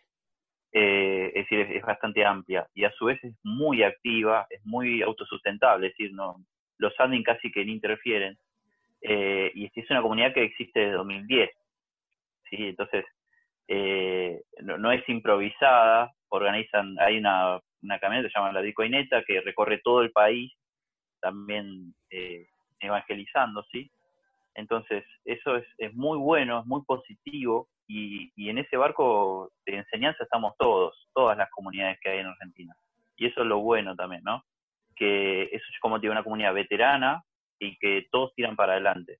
Eh, 0.74 1.32
es 1.34 1.48
decir, 1.50 1.60
es, 1.60 1.84
bastante 1.84 2.26
amplia 2.26 2.68
y 2.74 2.84
a 2.84 2.92
su 2.92 3.06
vez 3.06 3.24
es 3.24 3.34
muy 3.44 3.84
activa, 3.84 4.46
es 4.50 4.60
muy 4.66 5.02
autosustentable, 5.02 5.88
es 5.88 5.94
decir, 5.94 6.14
no, 6.14 6.36
los 6.78 6.94
admin 7.00 7.24
casi 7.24 7.50
que 7.50 7.64
ni 7.64 7.72
interfieren 7.72 8.38
eh, 9.02 9.52
y 9.56 9.72
es 9.74 9.90
una 9.90 10.02
comunidad 10.02 10.34
que 10.34 10.44
existe 10.44 10.80
desde 10.82 10.96
2010. 10.96 11.50
¿sí? 12.50 12.58
Entonces, 12.68 13.06
eh, 13.70 14.42
no, 14.64 14.92
es 14.92 15.08
improvisada, 15.08 16.12
organizan, 16.28 16.98
hay 17.00 17.20
una, 17.20 17.60
una 17.82 18.00
camioneta 18.00 18.28
que 18.28 18.34
se 18.34 18.40
llama 18.40 18.52
la 18.52 18.62
Bitcoineta 18.62 19.24
que 19.24 19.40
recorre 19.40 19.80
todo 19.82 20.02
el 20.02 20.12
país, 20.12 20.52
también 21.26 21.96
eh, 22.10 22.48
evangelizando, 22.80 23.64
¿sí? 23.72 23.92
Entonces, 24.54 25.04
eso 25.26 25.56
es, 25.56 25.66
es 25.78 25.94
muy 25.94 26.18
bueno, 26.18 26.60
es 26.60 26.66
muy 26.66 26.84
positivo 26.84 27.68
y, 27.88 28.32
y 28.36 28.50
en 28.50 28.60
ese 28.60 28.78
barco 28.78 29.52
de 29.66 29.78
enseñanza 29.78 30.24
estamos 30.24 30.54
todos, 30.58 31.10
todas 31.14 31.38
las 31.38 31.50
comunidades 31.50 32.00
que 32.02 32.10
hay 32.10 32.20
en 32.20 32.28
Argentina. 32.28 32.76
Y 33.18 33.28
eso 33.28 33.42
es 33.42 33.48
lo 33.48 33.60
bueno 33.60 33.96
también, 33.96 34.24
¿no? 34.24 34.44
Que 34.96 35.44
eso 35.44 35.66
es 35.74 35.80
como 35.82 36.00
tiene 36.00 36.14
una 36.14 36.24
comunidad 36.24 36.54
veterana, 36.54 37.24
y 37.60 37.78
que 37.78 38.08
todos 38.12 38.34
tiran 38.36 38.56
para 38.56 38.74
adelante. 38.74 39.20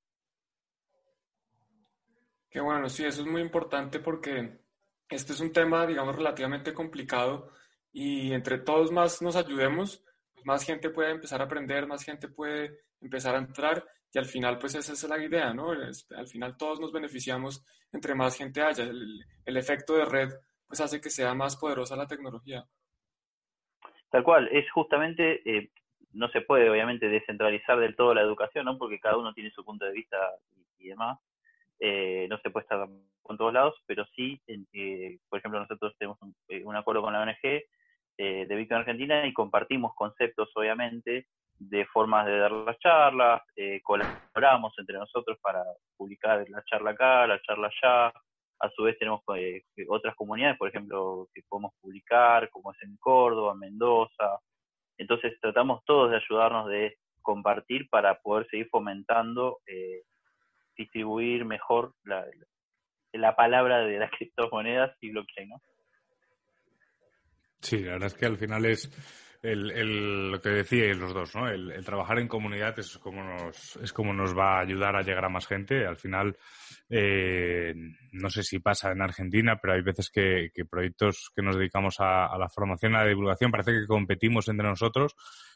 Qué 2.50 2.62
bueno, 2.62 2.88
sí, 2.90 3.04
eso 3.06 3.22
es 3.22 3.28
muy 3.28 3.42
importante 3.42 4.00
porque 4.00 4.60
este 5.10 5.34
es 5.34 5.40
un 5.42 5.52
tema, 5.52 5.86
digamos, 5.86 6.16
relativamente 6.16 6.74
complicado 6.74 7.52
y 7.92 8.34
entre 8.34 8.60
todos 8.60 8.92
más 8.92 9.22
nos 9.22 9.36
ayudemos, 9.36 10.04
más 10.46 10.64
gente 10.64 10.90
puede 10.90 11.12
empezar 11.12 11.42
a 11.42 11.46
aprender, 11.46 11.88
más 11.88 12.04
gente 12.04 12.30
puede 12.30 12.80
empezar 13.02 13.36
a 13.36 13.40
entrar 13.40 13.86
y 14.14 14.18
al 14.18 14.26
final, 14.26 14.58
pues 14.58 14.76
esa 14.76 14.94
es 14.94 15.04
la 15.10 15.22
idea, 15.22 15.54
¿no? 15.54 15.72
al 15.72 16.28
final 16.28 16.56
todos 16.56 16.80
nos 16.80 16.94
beneficiamos 16.94 17.66
entre 17.92 18.16
más 18.16 18.38
gente 18.38 18.62
haya. 18.62 18.86
El, 18.86 19.58
efecto 19.58 19.94
de 19.96 20.06
red, 20.06 20.30
pues 20.66 20.80
hace 20.80 21.02
que 21.02 21.10
sea 21.10 21.34
más 21.34 21.58
poderosa 21.58 21.98
la 21.98 22.08
tecnología. 22.08 22.64
Tal 24.10 24.24
cual, 24.24 24.48
es 24.54 24.72
justamente 24.72 25.42
eh, 25.44 25.70
no 26.14 26.30
se 26.30 26.42
puede 26.42 26.70
obviamente 26.70 27.10
descentralizar 27.10 27.78
del 27.78 27.96
todo 27.96 28.14
la 28.14 28.22
educación, 28.22 28.66
¿no? 28.66 28.78
porque 28.78 29.02
cada 29.02 29.18
uno 29.18 29.34
tiene 29.34 29.52
su 29.52 29.66
punto 29.66 29.84
de 29.84 29.92
vista 29.92 30.18
y, 30.80 30.88
demás. 30.88 31.20
Eh, 31.80 32.26
no 32.30 32.38
se 32.38 32.52
puede 32.52 32.64
estar 32.64 32.88
con 33.22 33.38
todos 33.38 33.52
lados, 33.52 33.76
pero 33.86 34.06
sí, 34.16 34.42
eh, 34.48 35.18
por 35.28 35.40
ejemplo, 35.40 35.60
nosotros 35.60 35.94
tenemos 35.98 36.18
eh, 36.48 36.64
un, 36.64 36.76
acuerdo 36.76 37.02
con 37.02 37.12
la 37.12 37.22
ONG 37.22 37.64
de 38.18 38.56
Bitcoin 38.56 38.80
Argentina 38.80 39.26
y 39.26 39.34
compartimos 39.34 39.94
conceptos, 39.96 40.50
obviamente, 40.56 41.28
de 41.58 41.86
formas 41.86 42.26
de 42.26 42.38
dar 42.38 42.52
las 42.52 42.78
charlas, 42.80 43.42
colaboramos 43.84 44.74
entre 44.78 44.98
nosotros 44.98 45.38
para 45.42 45.64
publicar 45.98 46.46
la 46.50 46.64
charla 46.64 46.92
acá, 46.92 47.28
la 47.28 47.42
charla 47.42 47.68
allá. 47.68 48.14
A 48.60 48.70
su 48.70 48.84
vez 48.84 48.98
tenemos 48.98 49.22
otras 49.90 50.16
comunidades, 50.16 50.58
por 50.58 50.70
ejemplo, 50.70 51.28
que 51.34 51.42
podemos 51.48 51.74
publicar, 51.82 52.50
como 52.50 52.72
es 52.72 52.82
en 52.84 52.96
Córdoba, 52.98 53.54
Mendoza, 53.54 54.40
entonces 54.98 55.38
tratamos 55.42 55.84
todos 55.86 56.12
de 56.12 56.18
ayudarnos 56.18 56.68
de 56.68 56.98
compartir 57.22 57.90
para 57.90 58.20
poder 58.22 58.48
seguir 58.50 58.70
fomentando, 58.70 59.60
eh, 59.68 60.04
distribuir 60.78 61.46
mejor 61.46 61.94
la, 62.04 62.26
la 63.14 63.36
palabra 63.36 63.80
de 63.80 64.00
las 64.00 64.12
criptomonedas 64.18 64.96
y 65.02 65.12
blockchain, 65.12 65.50
¿no? 65.50 65.62
Sí, 67.66 67.80
la 67.80 67.94
verdad 67.94 68.08
es 68.08 68.14
que 68.14 68.28
al 68.28 68.38
final 68.38 68.64
es 68.68 68.92
el, 69.42 70.32
lo 70.32 70.40
que 70.40 70.50
decíais 70.50 70.98
los 70.98 71.16
dos, 71.16 71.36
¿no? 71.36 71.50
El, 71.50 71.84
trabajar 71.84 72.20
en 72.20 72.28
comunidad 72.28 72.78
es 72.78 73.00
como 73.00 73.24
nos 73.24 73.76
es 73.78 73.92
como 73.92 74.14
nos 74.14 74.38
va 74.38 74.58
a 74.58 74.62
ayudar 74.62 74.96
a 74.96 75.02
llegar 75.02 75.26
a 75.26 75.30
más 75.30 75.48
gente. 75.48 75.84
Al 75.84 75.98
final, 75.98 76.38
eh, 76.90 77.74
no 78.12 78.30
sé 78.30 78.44
si 78.44 78.60
pasa 78.60 78.92
en 78.92 79.02
Argentina, 79.02 79.58
pero 79.60 79.74
hay 79.74 79.82
veces 79.82 80.12
que, 80.12 80.52
proyectos 80.70 81.32
que 81.36 81.42
nos 81.42 81.58
dedicamos 81.58 81.96
a, 82.00 82.38
la 82.38 82.50
formación, 82.50 82.96
a 82.96 83.04
la 83.04 83.10
divulgación, 83.10 83.50
parece 83.50 83.72
que 83.72 83.88
competimos 83.88 84.48
entre 84.48 84.68
nosotros 84.68 85.16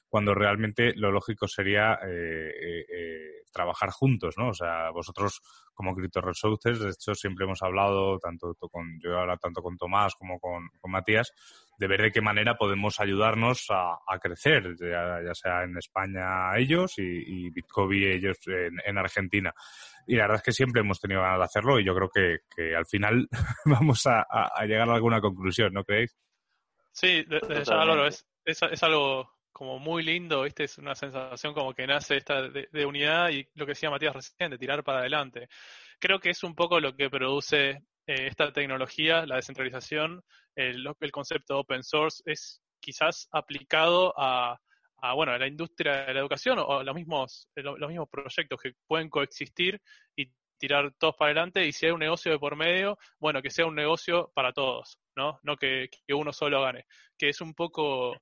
cuando 0.09 0.33
realmente 0.33 0.93
lo 0.95 1.11
lógico 1.11 1.47
sería 1.47 1.99
eh, 2.05 2.51
eh, 2.91 3.43
trabajar 3.53 3.91
juntos, 3.91 4.35
¿no? 4.37 4.49
O 4.49 4.53
sea, 4.53 4.89
vosotros 4.89 5.41
como 5.73 5.95
Crypto 5.95 6.19
Resources, 6.19 6.79
de 6.79 6.89
hecho, 6.89 7.15
siempre 7.15 7.45
hemos 7.45 7.61
hablado, 7.61 8.17
tanto 8.19 8.53
con, 8.71 8.99
yo 9.01 9.11
he 9.11 9.19
hablado 9.19 9.39
tanto 9.39 9.61
con 9.61 9.77
Tomás 9.77 10.15
como 10.15 10.39
con, 10.39 10.67
con 10.81 10.91
Matías, 10.91 11.31
de 11.77 11.87
ver 11.87 12.01
de 12.01 12.11
qué 12.11 12.21
manera 12.21 12.57
podemos 12.57 12.99
ayudarnos 12.99 13.67
a, 13.69 14.19
crecer, 14.19 14.75
ya, 14.77 15.33
sea 15.33 15.63
en 15.63 15.77
España 15.77 16.57
ellos 16.57 16.97
y, 16.97 17.45
y 17.45 17.49
Bitcoin 17.51 18.03
ellos 18.03 18.37
en, 18.47 18.97
Argentina. 18.97 19.53
Y 20.05 20.15
la 20.15 20.23
verdad 20.23 20.37
es 20.37 20.43
que 20.43 20.51
siempre 20.51 20.81
hemos 20.81 20.99
tenido 20.99 21.21
ganas 21.21 21.37
de 21.37 21.45
hacerlo 21.45 21.79
y 21.79 21.85
yo 21.85 21.95
creo 21.95 22.09
que, 22.09 22.75
al 22.75 22.85
final 22.85 23.29
vamos 23.65 24.05
a, 24.05 24.25
llegar 24.65 24.89
a 24.89 24.95
alguna 24.95 25.21
conclusión, 25.21 25.71
¿no 25.71 25.85
creéis? 25.85 26.17
Sí, 26.91 27.23
de, 27.23 27.37
es, 27.37 28.25
es, 28.45 28.83
algo 28.83 29.38
como 29.59 29.77
muy 29.77 30.03
lindo, 30.03 30.43
¿viste? 30.43 30.63
Es 30.63 30.77
una 30.77 30.95
sensación 30.95 31.53
como 31.53 31.73
que 31.73 31.85
nace 31.85 32.15
esta 32.15 32.43
de, 32.47 32.85
unidad 32.85 33.27
y 33.29 33.45
lo 33.55 33.65
que 33.65 33.73
decía 33.73 33.89
Matías 33.89 34.15
recién, 34.15 34.51
de 34.51 34.57
tirar 34.57 34.85
para 34.85 34.99
adelante. 34.99 35.49
Creo 35.99 36.17
que 36.17 36.29
es 36.29 36.45
un 36.45 36.55
poco 36.55 36.79
lo 36.79 36.95
que 36.95 37.09
produce 37.09 37.71
eh, 37.71 37.81
esta 38.05 38.53
tecnología, 38.53 39.25
la 39.25 39.35
descentralización, 39.35 40.23
el, 40.55 40.87
concepto 41.11 41.59
open 41.59 41.83
source 41.83 42.23
es 42.25 42.61
quizás 42.79 43.27
aplicado 43.33 44.13
a, 44.15 44.57
bueno, 45.13 45.33
a 45.33 45.37
la 45.37 45.47
industria 45.47 46.05
de 46.05 46.13
la 46.13 46.21
educación 46.21 46.57
o 46.59 46.79
a 46.79 46.83
los 46.85 46.95
mismos, 46.95 47.49
los 47.53 47.89
mismos 47.89 48.07
proyectos 48.09 48.61
que 48.61 48.75
pueden 48.87 49.09
coexistir 49.09 49.81
y 50.15 50.31
tirar 50.57 50.93
todos 50.97 51.17
para 51.17 51.31
adelante 51.31 51.67
y 51.67 51.73
si 51.73 51.85
hay 51.85 51.91
un 51.91 51.99
negocio 51.99 52.31
de 52.31 52.39
por 52.39 52.55
medio, 52.55 52.97
bueno, 53.19 53.41
que 53.41 53.49
sea 53.49 53.65
un 53.65 53.75
negocio 53.75 54.31
para 54.33 54.53
todos, 54.53 54.99
¿no? 55.17 55.37
No 55.43 55.57
que, 55.57 55.89
uno 56.13 56.31
solo 56.31 56.61
gane, 56.61 56.85
que 57.17 57.27
es 57.27 57.41
un 57.41 57.53
poco 57.53 58.15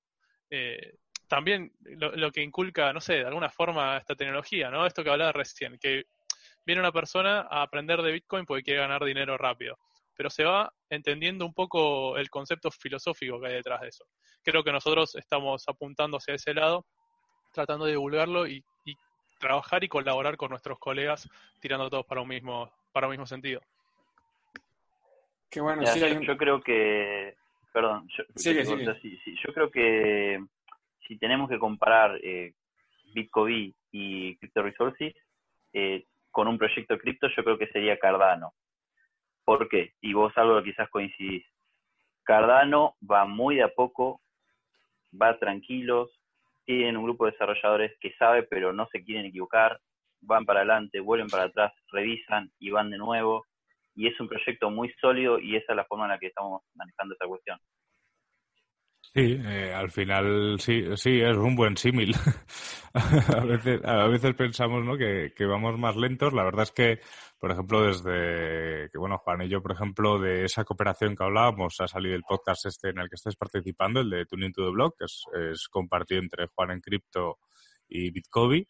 eh, 0.49 0.95
también 1.27 1.73
lo, 1.81 2.31
que 2.31 2.41
inculca, 2.41 2.93
no 2.93 3.01
sé, 3.01 3.15
de 3.15 3.25
alguna 3.25 3.49
forma 3.49 3.97
esta 3.97 4.15
tecnología, 4.15 4.69
¿no? 4.69 4.85
Esto 4.85 5.03
que 5.03 5.09
hablaba 5.09 5.31
recién, 5.31 5.77
que 5.77 6.05
viene 6.65 6.81
una 6.81 6.91
persona 6.91 7.47
a 7.49 7.61
aprender 7.61 8.01
de 8.01 8.13
Bitcoin 8.13 8.45
porque 8.45 8.63
quiere 8.63 8.79
ganar 8.79 9.03
dinero 9.03 9.37
rápido, 9.37 9.77
pero 10.15 10.29
se 10.29 10.43
va 10.43 10.71
entendiendo 10.89 11.45
un 11.45 11.53
poco 11.53 12.17
el 12.17 12.29
concepto 12.29 12.71
filosófico 12.71 13.39
que 13.39 13.47
hay 13.47 13.53
detrás 13.55 13.81
de 13.81 13.89
eso. 13.89 14.05
Creo 14.43 14.63
que 14.63 14.71
nosotros 14.71 15.15
estamos 15.15 15.63
apuntando 15.67 16.17
hacia 16.17 16.35
ese 16.35 16.53
lado, 16.53 16.85
tratando 17.53 17.85
de 17.85 17.91
divulgarlo 17.91 18.47
y, 18.47 18.63
trabajar 19.39 19.83
y 19.83 19.87
colaborar 19.87 20.35
con 20.35 20.49
nuestros 20.49 20.79
colegas, 20.79 21.29
tirando 21.59 21.91
todos 21.91 22.07
para 22.07 22.21
un 22.21 22.27
mismo, 22.27 22.71
para 22.91 23.05
un 23.05 23.11
mismo 23.11 23.27
sentido. 23.27 23.61
Qué 25.47 25.61
bueno, 25.61 25.85
sí, 25.85 26.01
yo, 26.23 26.35
creo 26.37 26.59
que, 26.59 27.35
perdón, 27.71 28.09
yo, 28.09 28.23
yo 28.35 29.53
creo 29.53 29.69
que 29.69 30.39
si 31.07 31.17
tenemos 31.17 31.49
que 31.49 31.59
comparar 31.59 32.19
eh, 32.23 32.53
Bitcoin 33.13 33.73
y 33.91 34.37
Crypto 34.37 34.63
Resources 34.63 35.13
eh, 35.73 36.05
con 36.31 36.47
un 36.47 36.57
proyecto 36.57 36.97
cripto, 36.97 37.27
yo 37.35 37.43
creo 37.43 37.57
que 37.57 37.67
sería 37.67 37.99
Cardano. 37.99 38.53
¿Por 39.43 39.69
qué? 39.69 39.93
Y 40.01 40.13
vos 40.13 40.33
algo 40.37 40.61
quizás 40.61 40.89
coincidís. 40.89 41.45
Cardano 42.23 42.95
va 43.09 43.25
muy 43.25 43.55
de 43.55 43.63
a 43.63 43.69
poco, 43.69 44.21
va 45.19 45.39
tranquilos, 45.39 46.11
tienen 46.65 46.97
un 46.97 47.05
grupo 47.05 47.25
de 47.25 47.31
desarrolladores 47.31 47.97
que 48.01 48.13
sabe 48.15 48.43
pero 48.43 48.73
no 48.73 48.87
se 48.91 49.03
quieren 49.03 49.25
equivocar, 49.25 49.79
van 50.21 50.45
para 50.45 50.59
adelante, 50.59 50.99
vuelven 50.99 51.29
para 51.29 51.43
atrás, 51.43 51.73
revisan 51.91 52.51
y 52.59 52.69
van 52.69 52.89
de 52.89 52.97
nuevo. 52.97 53.45
Y 53.95 54.07
es 54.07 54.19
un 54.19 54.27
proyecto 54.27 54.69
muy 54.69 54.91
sólido 55.01 55.39
y 55.39 55.55
esa 55.55 55.71
es 55.71 55.75
la 55.77 55.85
forma 55.85 56.05
en 56.05 56.11
la 56.11 56.19
que 56.19 56.27
estamos 56.27 56.61
manejando 56.75 57.13
esta 57.13 57.25
cuestión. 57.25 57.59
Sí, 59.17 59.41
eh, 59.43 59.73
al 59.73 59.89
final 59.89 60.59
sí, 60.59 60.95
sí, 60.95 61.19
es 61.19 61.35
un 61.35 61.55
buen 61.55 61.75
símil. 61.75 62.13
a, 62.93 63.43
veces, 63.45 63.83
a 63.83 64.05
veces 64.05 64.35
pensamos 64.35 64.85
¿no? 64.85 64.95
que, 64.95 65.33
vamos 65.39 65.75
más 65.79 65.95
lentos. 65.95 66.33
La 66.33 66.43
verdad 66.43 66.61
es 66.61 66.71
que, 66.71 66.99
por 67.39 67.49
ejemplo, 67.51 67.81
desde 67.81 68.91
que, 68.91 68.97
bueno, 68.99 69.17
Juan 69.17 69.41
y 69.41 69.49
yo, 69.49 69.59
por 69.59 69.71
ejemplo, 69.71 70.19
de 70.19 70.45
esa 70.45 70.63
cooperación 70.65 71.15
que 71.15 71.23
hablábamos, 71.23 71.81
ha 71.81 71.87
salido 71.87 72.15
el 72.15 72.21
podcast 72.21 72.67
este 72.67 72.89
en 72.89 72.99
el 72.99 73.09
que 73.09 73.15
estáis 73.15 73.35
participando, 73.35 74.01
el 74.01 74.09
de 74.11 74.27
Tuning 74.27 74.53
to 74.53 74.63
the 74.63 74.71
Block, 74.71 74.95
que 74.99 75.05
es, 75.05 75.23
es 75.51 75.67
compartido 75.67 76.21
entre 76.21 76.45
Juan 76.53 76.69
en 76.69 76.81
Cripto 76.81 77.39
y 77.89 78.11
Bitcoin. 78.11 78.67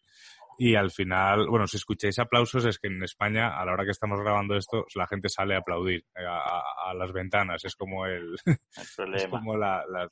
Y 0.60 0.74
al 0.74 0.90
final, 0.90 1.46
bueno, 1.48 1.68
si 1.68 1.76
escucháis 1.76 2.18
aplausos 2.18 2.64
es 2.64 2.78
que 2.78 2.88
en 2.88 3.02
España, 3.02 3.58
a 3.58 3.64
la 3.64 3.72
hora 3.72 3.84
que 3.84 3.92
estamos 3.92 4.20
grabando 4.20 4.56
esto, 4.56 4.84
la 4.96 5.06
gente 5.06 5.28
sale 5.28 5.54
a 5.54 5.58
aplaudir 5.58 6.04
eh, 6.16 6.24
a, 6.26 6.92
las 6.94 7.12
ventanas. 7.12 7.64
Es 7.64 7.76
como 7.76 8.04
el... 8.06 8.34
es 9.14 9.26
como 9.30 9.56
la... 9.56 9.84
la, 9.88 10.08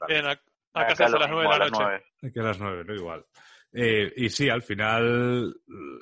a, 0.73 0.87
casa 0.87 1.07
a 1.07 1.19
las 1.19 1.31
nueve 1.31 1.53
de 1.53 1.59
la 1.59 1.69
noche. 1.69 2.05
Que 2.33 2.41
a 2.41 2.45
las 2.45 2.61
nueve, 2.61 2.85
¿no? 2.87 2.95
Igual. 2.95 3.25
Eh, 3.73 4.13
y 4.17 4.29
sí, 4.29 4.49
al 4.49 4.63
final, 4.63 5.55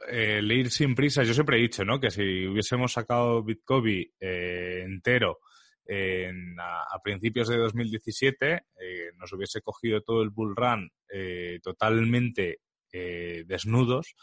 el 0.09 0.53
ir 0.53 0.71
sin 0.71 0.95
prisa, 0.95 1.23
yo 1.23 1.33
siempre 1.33 1.57
he 1.57 1.63
dicho, 1.63 1.85
¿no? 1.85 1.99
Que 1.99 2.11
si 2.11 2.47
hubiésemos 2.47 2.93
sacado 2.93 3.43
Bitcoin 3.43 4.13
eh, 4.21 4.83
entero 4.85 5.39
en, 5.87 6.57
a, 6.61 6.99
principios 7.03 7.49
de 7.49 7.57
2017, 7.57 8.53
eh, 8.53 9.11
nos 9.17 9.33
hubiese 9.33 9.61
cogido 9.61 10.03
todo 10.03 10.23
el 10.23 10.31
bull 10.31 10.55
run 10.57 10.91
eh, 11.09 11.61
totalmente 11.63 12.61
eh, 12.95 13.43
desnudos 13.47 14.15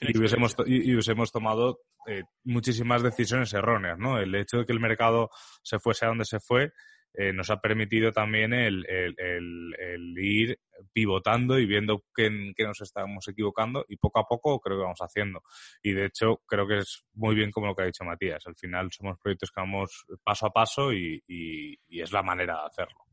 y 0.00 0.16
hubiésemos, 0.16 0.54
y, 0.66 0.92
hubiésemos, 0.92 1.32
tomado 1.32 1.80
eh, 2.06 2.22
muchísimas 2.44 3.02
decisiones 3.02 3.52
erróneas, 3.52 3.98
¿no? 3.98 4.20
El 4.20 4.34
hecho 4.36 4.58
de 4.58 4.66
que 4.66 4.72
el 4.72 4.78
mercado 4.80 5.30
se 5.62 5.80
fuese 5.80 6.04
a 6.04 6.08
donde 6.08 6.24
se 6.24 6.38
fue 6.38 6.72
eh, 7.12 7.32
nos 7.32 7.50
ha 7.50 7.60
permitido 7.60 8.12
también 8.12 8.52
el, 8.52 8.86
el, 8.88 10.14
ir 10.16 10.60
pivotando 10.92 11.58
y 11.58 11.66
viendo 11.66 12.04
que, 12.14 12.52
que, 12.54 12.64
nos 12.64 12.80
estamos 12.82 13.26
equivocando 13.26 13.84
y 13.88 13.96
poco 13.96 14.20
a 14.20 14.26
poco 14.28 14.60
creo 14.60 14.76
que 14.76 14.82
vamos 14.84 15.00
haciendo. 15.00 15.42
Y 15.82 15.92
de 15.92 16.06
hecho 16.06 16.40
creo 16.46 16.68
que 16.68 16.78
es 16.78 17.04
muy 17.14 17.34
bien 17.34 17.50
como 17.50 17.66
lo 17.66 17.74
que 17.74 17.82
ha 17.82 17.86
dicho 17.86 18.04
Matías. 18.04 18.46
Al 18.46 18.54
final 18.54 18.90
somos 18.92 19.18
proyectos 19.18 19.50
que 19.50 19.60
vamos 19.60 20.06
paso 20.22 20.46
a 20.46 20.52
paso 20.52 20.92
y, 20.92 21.20
y 21.26 22.00
es 22.00 22.12
la 22.12 22.22
manera 22.22 22.60
de 22.60 22.66
hacerlo. 22.66 23.09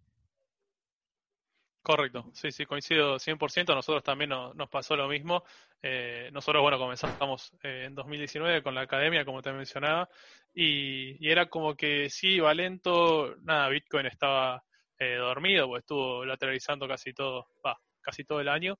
Correcto, 1.88 2.26
sí, 2.34 2.52
sí, 2.52 2.66
coincido 2.66 3.18
100%. 3.18 3.72
A 3.72 3.76
nosotros 3.76 4.04
también 4.04 4.30
nos 4.30 4.70
pasó 4.70 4.98
lo 4.98 5.08
mismo. 5.08 5.46
Eh, 5.82 6.30
nosotros, 6.34 6.62
bueno, 6.62 6.78
comenzamos 6.78 7.54
eh, 7.64 7.86
en 7.86 7.96
2019 7.96 8.62
con 8.62 8.76
la 8.76 8.82
academia, 8.82 9.24
como 9.24 9.42
te 9.42 9.54
mencionaba, 9.54 10.10
y, 10.54 11.26
era 11.26 11.46
como 11.46 11.78
que 11.78 12.10
sí, 12.10 12.28
iba 12.28 12.54
lento, 12.54 13.38
nada, 13.38 13.70
Bitcoin 13.70 14.06
estaba 14.06 14.62
eh, 15.00 15.16
dormido, 15.16 15.68
pues 15.68 15.84
estuvo 15.84 16.26
lateralizando 16.26 16.90
casi 16.90 17.14
todo, 17.14 17.48
casi 18.02 18.26
todo 18.26 18.42
el 18.42 18.50
año. 18.50 18.78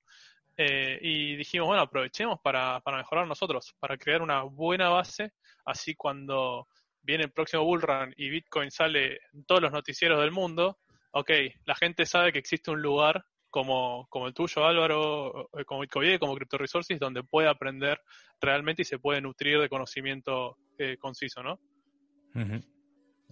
y 0.58 1.34
dijimos, 1.36 1.68
bueno, 1.68 1.84
aprovechemos 1.84 2.40
para, 2.40 2.80
para 2.80 2.98
mejorar 2.98 3.26
nosotros, 3.26 3.74
para 3.80 3.96
crear 3.96 4.20
una 4.20 4.42
buena 4.42 4.90
base, 4.90 5.32
así 5.64 5.94
cuando 5.94 6.68
viene 7.00 7.24
el 7.24 7.32
próximo 7.32 7.64
bull 7.64 7.80
run 7.80 8.12
y 8.18 8.28
Bitcoin 8.28 8.70
sale 8.70 9.18
en 9.32 9.46
todos 9.46 9.62
los 9.62 9.72
noticieros 9.72 10.20
del 10.20 10.30
mundo, 10.30 10.78
ok, 11.18 11.30
la 11.64 11.74
gente 11.74 12.06
sabe 12.06 12.32
que 12.32 12.38
existe 12.38 12.70
un 12.70 12.82
lugar 12.82 13.24
como, 13.50 14.06
como 14.10 14.26
el 14.26 14.34
tuyo, 14.34 14.64
Álvaro, 14.64 15.48
eh, 15.58 15.64
como 15.64 15.80
Bitcoin, 15.80 16.18
como 16.18 16.34
Crypto 16.34 16.58
Resources, 16.58 16.98
donde 16.98 17.22
puede 17.22 17.48
aprender 17.48 18.00
realmente 18.40 18.82
y 18.82 18.84
se 18.84 18.98
puede 18.98 19.20
nutrir 19.20 19.60
de 19.60 19.68
conocimiento 19.68 20.58
eh, 20.78 20.96
conciso, 20.98 21.42
¿no? 21.42 21.58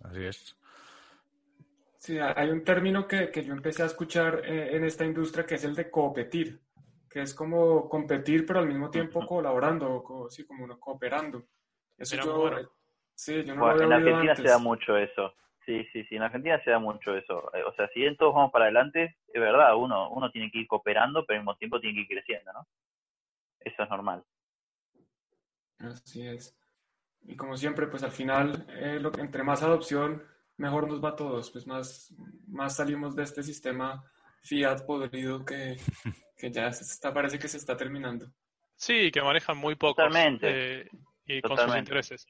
Así 0.02 0.24
es. 0.24 0.58
Sí, 1.98 2.18
hay 2.18 2.50
un 2.50 2.62
término 2.64 3.06
que, 3.06 3.30
yo 3.44 3.52
empecé 3.52 3.82
a 3.82 3.86
escuchar 3.86 4.42
eh, 4.44 4.76
en 4.76 4.84
esta 4.84 5.04
industria 5.04 5.44
que 5.44 5.56
es 5.56 5.64
el 5.64 5.74
de 5.74 5.90
competir, 5.90 6.60
que 7.08 7.22
es 7.22 7.34
como 7.34 7.88
competir 7.88 8.46
pero 8.46 8.60
al 8.60 8.68
mismo 8.68 8.90
tiempo 8.90 9.24
colaborando, 9.26 10.28
sí, 10.30 10.44
como 10.44 10.64
uno 10.64 10.78
cooperando. 10.78 11.44
Eso 11.96 12.16
yo, 12.16 12.50
sí, 13.14 13.42
yo 13.44 13.54
no 13.54 13.80
en 13.80 13.92
Argentina 13.92 14.36
se 14.36 14.42
da 14.42 14.58
mucho 14.58 14.96
eso. 14.96 15.34
Sí, 15.66 15.84
sí, 15.92 16.04
sí, 16.04 16.14
en 16.14 16.22
Argentina 16.22 16.62
se 16.62 16.70
da 16.70 16.78
mucho 16.78 17.16
eso. 17.16 17.52
Eh, 17.52 17.64
o 17.64 17.74
sea, 17.74 17.88
si 17.88 18.00
bien 18.00 18.16
todos 18.16 18.32
vamos 18.32 18.52
para 18.52 18.66
adelante, 18.66 19.16
es 19.26 19.40
verdad, 19.40 19.74
uno, 19.76 20.10
uno 20.10 20.30
tiene 20.30 20.48
que 20.48 20.60
ir 20.60 20.68
cooperando, 20.68 21.26
pero 21.26 21.40
al 21.40 21.42
mismo 21.42 21.56
tiempo 21.56 21.80
tiene 21.80 21.96
que 21.96 22.00
ir 22.02 22.20
creciendo, 22.20 22.52
¿no? 22.52 22.68
Eso 23.58 23.82
es 23.82 23.90
normal. 23.90 24.22
Así 25.80 26.24
es. 26.24 26.56
Y 27.22 27.34
como 27.34 27.56
siempre, 27.56 27.88
pues 27.88 28.04
al 28.04 28.12
final, 28.12 28.64
eh, 28.68 29.00
lo, 29.00 29.10
entre 29.18 29.42
más 29.42 29.64
adopción, 29.64 30.22
mejor 30.56 30.88
nos 30.88 31.02
va 31.04 31.10
a 31.10 31.16
todos, 31.16 31.50
pues 31.50 31.66
más, 31.66 32.14
más 32.46 32.76
salimos 32.76 33.16
de 33.16 33.24
este 33.24 33.42
sistema 33.42 34.04
fiat 34.42 34.86
podrido 34.86 35.44
que, 35.44 35.76
que 36.38 36.52
ya 36.52 36.68
está, 36.68 37.12
parece 37.12 37.40
que 37.40 37.48
se 37.48 37.56
está 37.56 37.76
terminando. 37.76 38.30
Sí, 38.76 39.10
que 39.10 39.20
manejan 39.20 39.56
muy 39.58 39.74
poco. 39.74 39.96
Totalmente. 39.96 40.82
Eh, 40.82 40.90
y 41.26 41.42
con 41.42 41.58
sus 41.58 41.76
intereses. 41.76 42.24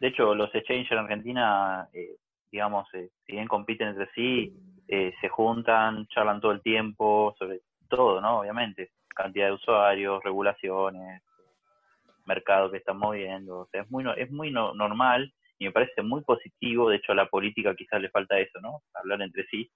De 0.00 0.08
hecho, 0.08 0.34
los 0.34 0.54
exchanges 0.54 0.92
en 0.92 0.98
Argentina, 0.98 1.88
eh, 1.92 2.16
digamos, 2.50 2.86
eh, 2.94 3.10
si 3.24 3.32
bien 3.32 3.48
compiten 3.48 3.88
entre 3.88 4.10
sí, 4.14 4.52
eh, 4.88 5.14
se 5.20 5.28
juntan, 5.28 6.06
charlan 6.08 6.40
todo 6.40 6.52
el 6.52 6.62
tiempo 6.62 7.34
sobre 7.38 7.60
todo, 7.88 8.20
¿no? 8.20 8.40
Obviamente, 8.40 8.90
cantidad 9.08 9.46
de 9.46 9.54
usuarios, 9.54 10.22
regulaciones, 10.22 11.22
mercado 12.26 12.70
que 12.70 12.78
están 12.78 12.98
moviendo, 12.98 13.60
o 13.60 13.66
sea, 13.66 13.82
es 13.82 13.90
muy, 13.90 14.04
es 14.16 14.30
muy 14.30 14.50
normal 14.50 15.32
y 15.58 15.64
me 15.64 15.72
parece 15.72 16.02
muy 16.02 16.22
positivo, 16.22 16.90
de 16.90 16.96
hecho 16.96 17.12
a 17.12 17.14
la 17.14 17.26
política 17.26 17.74
quizás 17.74 18.00
le 18.00 18.10
falta 18.10 18.38
eso, 18.38 18.60
¿no? 18.60 18.82
Hablar 18.94 19.22
entre 19.22 19.46
sí, 19.46 19.70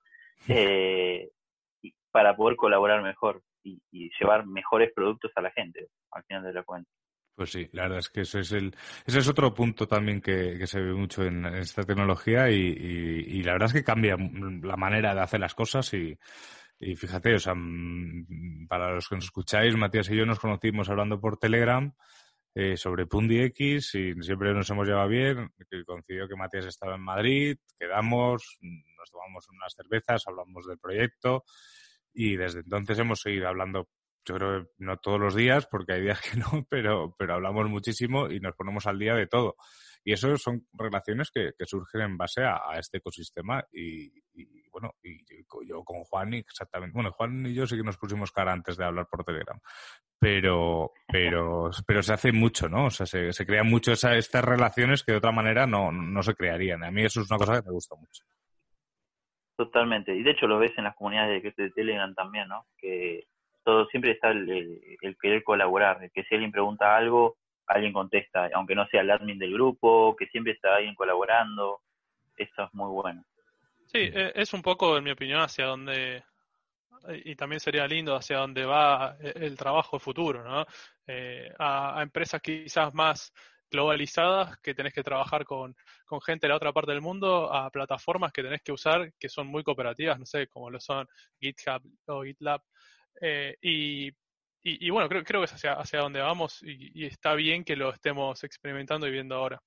para 2.10 2.36
poder 2.36 2.56
colaborar 2.56 3.02
mejor 3.02 3.40
y, 3.62 3.80
y 3.92 4.10
llevar 4.18 4.46
mejores 4.46 4.92
productos 4.92 5.30
a 5.36 5.40
la 5.40 5.50
gente, 5.52 5.88
al 6.10 6.24
final 6.24 6.42
de 6.42 6.52
la 6.52 6.62
cuenta. 6.64 6.90
Pues 7.41 7.53
sí, 7.53 7.66
la 7.72 7.84
verdad 7.84 8.01
es 8.01 8.11
que 8.11 8.20
ese 8.20 8.41
es 8.41 8.53
el, 8.53 8.76
ese 9.07 9.20
es 9.20 9.26
otro 9.26 9.55
punto 9.55 9.88
también 9.88 10.20
que, 10.20 10.66
se 10.66 10.78
ve 10.78 10.93
mucho 10.93 11.22
en, 11.22 11.47
esta 11.47 11.84
tecnología 11.84 12.51
y, 12.51 13.43
la 13.43 13.53
verdad 13.53 13.68
es 13.68 13.72
que 13.72 13.82
cambia 13.82 14.14
la 14.18 14.76
manera 14.76 15.14
de 15.14 15.22
hacer 15.22 15.41
las 15.41 15.55
cosas 15.55 15.91
y, 15.95 16.18
fíjate, 16.97 17.36
o 17.36 17.38
sea, 17.38 17.55
para 18.68 18.93
los 18.93 19.09
que 19.09 19.14
nos 19.14 19.24
escucháis, 19.24 19.74
Matías 19.74 20.11
y 20.11 20.16
yo 20.16 20.26
nos 20.26 20.38
conocimos 20.38 20.91
hablando 20.91 21.18
por 21.18 21.38
Telegram 21.38 21.91
eh, 22.55 22.76
sobre 22.76 23.07
Pundi 23.07 23.41
X 23.41 23.95
y 23.95 24.22
siempre 24.22 24.53
nos 24.53 24.68
hemos 24.68 24.86
llevado 24.86 25.09
bien, 25.09 25.51
que 25.70 25.82
coincidió 25.82 26.28
que 26.28 26.36
Matías 26.36 26.66
estaba 26.66 26.97
en 26.97 27.03
Madrid, 27.03 27.57
quedamos, 27.78 28.59
nos 28.61 29.11
tomamos 29.11 29.49
unas 29.49 29.72
cervezas, 29.74 30.24
hablamos 30.26 30.66
del 30.66 30.78
proyecto 30.78 31.45
Y 32.12 32.36
desde 32.36 32.61
entonces 32.61 32.99
hemos 32.99 33.22
seguido 33.22 33.49
hablando, 33.49 33.88
yo 34.24 34.34
creo 34.34 34.62
que 34.62 34.70
no 34.78 34.96
todos 34.98 35.20
los 35.20 35.34
días, 35.34 35.66
porque 35.66 35.94
hay 35.94 36.02
días 36.02 36.20
que 36.20 36.38
no, 36.38 36.44
pero, 36.68 37.14
pero 37.18 37.34
hablamos 37.34 37.68
muchísimo 37.68 38.30
y 38.30 38.40
nos 38.40 38.54
ponemos 38.54 38.86
al 38.86 38.98
día 38.98 39.14
de 39.14 39.26
todo. 39.26 39.56
Y 40.02 40.12
eso 40.12 40.34
son 40.36 40.66
relaciones 40.72 41.30
que, 41.30 41.52
surgen 41.66 42.00
en 42.02 42.16
base 42.16 42.42
a, 42.42 42.78
este 42.78 42.98
ecosistema 42.98 43.62
y, 43.70 44.10
bueno, 44.70 44.94
y 45.02 45.18
yo 45.68 45.84
con 45.84 46.04
Juan 46.04 46.32
exactamente, 46.34 46.94
bueno, 46.94 47.12
Juan 47.12 47.44
y 47.44 47.54
yo 47.54 47.66
sí 47.66 47.76
que 47.76 47.82
nos 47.82 47.98
pusimos 47.98 48.32
cara 48.32 48.52
antes 48.52 48.78
de 48.78 48.84
hablar 48.86 49.06
por 49.10 49.24
Telegram, 49.24 49.60
pero, 50.18 50.92
pero, 51.06 51.70
pero 51.86 52.02
se 52.02 52.14
hace 52.14 52.32
mucho, 52.32 52.68
¿no? 52.68 52.86
O 52.86 52.90
sea, 52.90 53.04
se, 53.04 53.32
se 53.32 53.44
crean 53.44 53.68
mucho 53.68 53.92
estas 53.92 54.44
relaciones 54.44 55.02
que 55.02 55.12
de 55.12 55.18
otra 55.18 55.32
manera 55.32 55.66
no, 55.66 55.92
no 55.92 56.22
se 56.22 56.34
crearían. 56.34 56.82
A 56.82 56.90
mí 56.90 57.02
eso 57.02 57.20
es 57.20 57.30
una 57.30 57.38
cosa 57.38 57.60
que 57.60 57.66
me 57.66 57.72
gusta 57.72 57.94
mucho. 57.96 58.24
Totalmente. 59.56 60.16
Y 60.16 60.22
de 60.22 60.30
hecho 60.30 60.46
lo 60.46 60.58
ves 60.58 60.72
en 60.78 60.84
las 60.84 60.96
comunidades 60.96 61.42
de, 61.42 61.64
de 61.64 61.70
Telegram 61.72 62.14
también, 62.14 62.48
¿no? 62.48 62.64
Que 62.78 63.26
todo 63.70 63.86
siempre 63.86 64.10
está 64.10 64.30
el, 64.30 64.50
el, 65.00 65.16
querer 65.16 65.44
colaborar, 65.44 66.10
que 66.10 66.24
si 66.24 66.34
alguien 66.34 66.50
pregunta 66.50 66.96
algo, 66.96 67.36
alguien 67.68 67.92
contesta, 67.92 68.50
aunque 68.52 68.74
no 68.74 68.84
sea 68.88 69.02
el 69.02 69.10
admin 69.12 69.38
del 69.38 69.52
grupo, 69.52 70.16
que 70.16 70.26
siempre 70.26 70.54
está 70.54 70.74
alguien 70.74 70.96
colaborando. 70.96 71.82
Eso 72.36 72.64
es 72.64 72.74
muy 72.74 72.90
bueno. 72.90 73.24
Sí, 73.86 74.10
e, 74.12 74.32
es 74.34 74.52
un 74.54 74.62
poco, 74.62 74.98
en 74.98 75.04
mi 75.04 75.12
opinión, 75.12 75.40
hacia 75.40 75.66
donde, 75.66 76.24
y 77.24 77.36
también 77.36 77.60
sería 77.60 77.86
lindo 77.86 78.16
hacia 78.16 78.38
dónde 78.38 78.64
va 78.64 79.16
el 79.20 79.56
trabajo 79.56 80.00
futuro, 80.00 80.42
¿no? 80.42 80.66
Eh, 81.06 81.52
a, 81.56 82.02
empresas 82.02 82.42
quizás 82.42 82.92
más 82.92 83.32
globalizadas 83.70 84.58
que 84.58 84.74
tenés 84.74 84.92
que 84.92 85.04
trabajar 85.04 85.44
con, 85.44 85.76
con, 86.06 86.20
gente 86.20 86.46
de 86.46 86.48
la 86.48 86.56
otra 86.56 86.72
parte 86.72 86.90
del 86.90 87.00
mundo, 87.00 87.54
a 87.54 87.70
plataformas 87.70 88.32
que 88.32 88.42
tenés 88.42 88.62
que 88.62 88.72
usar 88.72 89.12
que 89.16 89.28
son 89.28 89.46
muy 89.46 89.62
cooperativas, 89.62 90.18
no 90.18 90.26
sé, 90.26 90.48
como 90.48 90.70
lo 90.70 90.80
son 90.80 91.06
GitHub 91.38 91.80
o 92.06 92.24
GitLab. 92.24 92.60
Eh, 93.20 93.56
y 93.61 94.11
y, 94.62 94.90
bueno, 94.90 95.08
creo, 95.08 95.24
creo 95.24 95.40
que 95.40 95.46
es 95.46 95.54
hacia, 95.54 95.72
hacia 95.72 96.00
donde 96.00 96.20
vamos 96.20 96.62
y, 96.62 97.06
está 97.06 97.34
bien 97.34 97.64
que 97.64 97.76
lo 97.76 97.92
estemos 97.92 98.44
experimentando 98.44 99.06
y 99.06 99.11
viendo 99.11 99.34
ahora. 99.34 99.62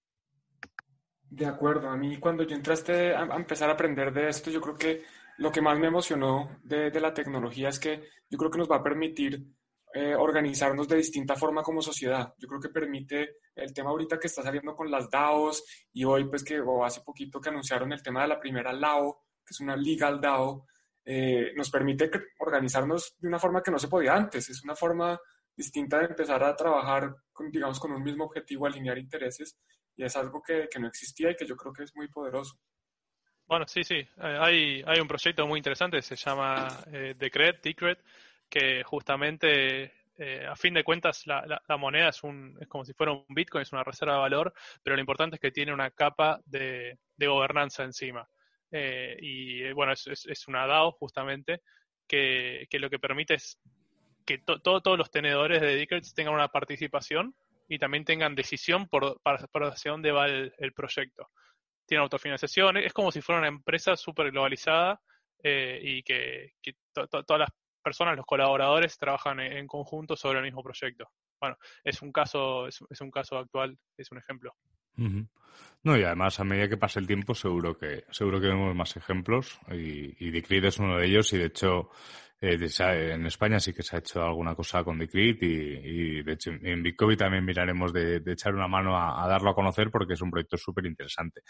De 1.29 1.47
acuerdo, 1.47 1.89
a 1.89 1.97
mí 1.97 2.17
cuando 2.17 2.43
yo 2.43 2.55
entraste 2.55 3.15
a, 3.15 3.23
empezar 3.35 3.69
a 3.69 3.73
aprender 3.73 4.13
de 4.13 4.29
esto, 4.29 4.51
yo 4.51 4.61
creo 4.61 4.75
que 4.75 5.03
lo 5.39 5.51
que 5.51 5.61
más 5.61 5.79
me 5.79 5.87
emocionó 5.87 6.59
de, 6.63 6.91
de 6.91 7.01
la 7.01 7.11
tecnología 7.11 7.69
es 7.69 7.79
que 7.79 8.03
yo 8.29 8.37
creo 8.37 8.51
que 8.51 8.59
nos 8.59 8.69
va 8.69 8.77
a 8.77 8.83
permitir 8.83 9.43
eh, 9.95 10.13
organizarnos 10.15 10.87
de 10.87 10.97
distinta 10.97 11.35
forma 11.35 11.63
como 11.63 11.81
sociedad. 11.81 12.31
Yo 12.37 12.47
creo 12.47 12.61
que 12.61 12.69
permite 12.69 13.37
el 13.55 13.73
tema 13.73 13.89
ahorita 13.89 14.19
que 14.19 14.27
está 14.27 14.43
saliendo 14.43 14.75
con 14.75 14.91
las 14.91 15.09
DAOs 15.09 15.87
y 15.91 16.03
hoy 16.03 16.25
pues 16.25 16.43
que 16.43 16.59
o 16.59 16.85
hace 16.85 17.01
poquito 17.01 17.41
que 17.41 17.49
anunciaron 17.49 17.91
el 17.93 18.03
tema 18.03 18.21
de 18.21 18.27
la 18.27 18.39
primera 18.39 18.71
LAO, 18.71 19.23
que 19.43 19.51
es 19.51 19.59
una 19.59 19.75
legal 19.75 20.21
DAO, 20.21 20.67
eh, 21.05 21.51
nos 21.55 21.69
permite 21.69 22.09
organizarnos 22.39 23.15
de 23.19 23.27
una 23.27 23.39
forma 23.39 23.61
que 23.61 23.71
no 23.71 23.79
se 23.79 23.87
podía 23.87 24.15
antes. 24.15 24.49
Es 24.49 24.63
una 24.63 24.75
forma 24.75 25.19
distinta 25.55 25.99
de 25.99 26.05
empezar 26.05 26.43
a 26.43 26.55
trabajar, 26.55 27.15
con, 27.31 27.51
digamos, 27.51 27.79
con 27.79 27.91
un 27.91 28.03
mismo 28.03 28.25
objetivo, 28.25 28.65
alinear 28.65 28.97
intereses, 28.97 29.57
y 29.95 30.03
es 30.03 30.15
algo 30.15 30.41
que, 30.41 30.67
que 30.71 30.79
no 30.79 30.87
existía 30.87 31.31
y 31.31 31.35
que 31.35 31.45
yo 31.45 31.55
creo 31.55 31.73
que 31.73 31.83
es 31.83 31.95
muy 31.95 32.07
poderoso. 32.07 32.57
Bueno, 33.45 33.67
sí, 33.67 33.83
sí. 33.83 33.95
Eh, 33.95 34.07
hay, 34.39 34.83
hay 34.85 34.99
un 34.99 35.07
proyecto 35.07 35.45
muy 35.45 35.59
interesante, 35.59 36.01
se 36.01 36.15
llama 36.15 36.67
eh, 36.91 37.13
Decret, 37.17 37.61
que 38.49 38.83
justamente 38.83 39.91
eh, 40.17 40.45
a 40.47 40.55
fin 40.55 40.73
de 40.73 40.83
cuentas 40.83 41.25
la, 41.27 41.61
la, 41.67 41.77
moneda 41.77 42.09
es, 42.09 42.23
un, 42.23 42.57
es 42.59 42.67
como 42.67 42.85
si 42.85 42.93
fuera 42.93 43.11
un 43.11 43.25
Bitcoin, 43.29 43.63
es 43.63 43.73
una 43.73 43.83
reserva 43.83 44.13
de 44.13 44.19
valor, 44.21 44.53
pero 44.81 44.95
lo 44.95 45.01
importante 45.01 45.35
es 45.35 45.41
que 45.41 45.51
tiene 45.51 45.73
una 45.73 45.91
capa 45.91 46.39
de, 46.45 46.99
de 47.15 47.27
gobernanza 47.27 47.83
encima. 47.83 48.27
Eh, 48.75 49.17
y 49.21 49.61
eh, 49.61 49.73
bueno, 49.73 49.93
es, 49.93 50.07
es, 50.07 50.47
una 50.47 50.65
DAO 50.65 50.93
justamente 50.93 51.61
que, 52.07 52.65
que, 52.71 52.79
lo 52.79 52.89
que 52.89 52.97
permite 52.97 53.35
es 53.35 53.59
que 54.25 54.39
todos 54.39 54.97
los 54.97 55.11
tenedores 55.11 55.61
de 55.61 55.75
Decrets 55.75 56.15
tengan 56.15 56.33
una 56.33 56.47
participación 56.47 57.35
y 57.69 57.77
también 57.77 58.03
tengan 58.03 58.33
decisión 58.33 58.87
por, 58.87 59.21
para, 59.21 59.47
hacia 59.69 59.91
dónde 59.91 60.11
va 60.11 60.25
el, 60.25 60.73
proyecto. 60.75 61.29
Tiene 61.85 62.01
autofinanciación, 62.01 62.77
es 62.77 62.93
como 62.93 63.11
si 63.11 63.21
fuera 63.21 63.39
una 63.39 63.47
empresa 63.47 63.95
súper 63.95 64.31
globalizada 64.31 64.99
eh, 65.43 65.79
y 65.83 66.01
que, 66.01 66.53
que 66.59 66.73
todas 66.93 67.39
las 67.39 67.49
personas, 67.83 68.17
los 68.17 68.25
colaboradores, 68.25 68.97
trabajan 68.97 69.39
en, 69.39 69.67
conjunto 69.67 70.15
sobre 70.15 70.39
el 70.39 70.45
mismo 70.45 70.63
proyecto. 70.63 71.11
Bueno, 71.39 71.57
es 71.83 72.01
un 72.01 72.11
caso, 72.11 72.67
es, 72.67 72.79
es 72.89 73.01
un 73.01 73.11
caso 73.11 73.37
actual, 73.37 73.77
es 73.97 74.11
un 74.11 74.17
ejemplo. 74.17 74.55
No, 74.95 75.97
y 75.97 76.03
además 76.03 76.39
a 76.39 76.43
medida 76.43 76.69
que 76.69 76.77
pase 76.77 76.99
el 76.99 77.07
tiempo 77.07 77.35
seguro 77.35 77.77
que 77.77 78.05
seguro 78.09 78.39
que 78.39 78.47
vemos 78.47 78.73
más 78.75 78.95
ejemplos 78.95 79.59
y, 79.69 80.15
y 80.25 80.31
Decrit 80.31 80.63
es 80.63 80.79
uno 80.79 80.97
de 80.97 81.07
ellos 81.07 81.33
y 81.33 81.37
de 81.37 81.45
hecho 81.45 81.89
eh, 82.45 82.57
en 83.13 83.25
España 83.25 83.57
sí 83.57 83.73
que 83.73 83.83
se 83.83 83.95
ha 83.95 83.99
hecho 83.99 84.21
alguna 84.21 84.53
cosa 84.53 84.83
con 84.83 84.99
Decrit 84.99 85.41
y, 85.43 85.45
y 85.45 86.23
de 86.23 86.33
hecho 86.33 86.51
en 86.51 86.83
Bitcoin 86.83 87.17
también 87.17 87.45
miraremos 87.45 87.91
de, 87.93 88.21
echar 88.25 88.53
una 88.53 88.67
mano 88.67 88.97
a, 88.97 89.25
darlo 89.27 89.51
a 89.51 89.55
conocer 89.55 89.89
porque 89.89 90.13
es 90.13 90.21
un 90.21 90.29
proyecto 90.29 90.57
súper 90.57 90.85
interesante. 90.85 91.41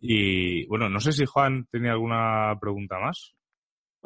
Y 0.00 0.64
bueno, 0.66 0.88
no 0.88 0.98
sé 1.00 1.12
si 1.12 1.24
Juan 1.26 1.66
tenía 1.70 1.92
alguna 1.92 2.56
pregunta 2.60 2.98
más. 2.98 3.35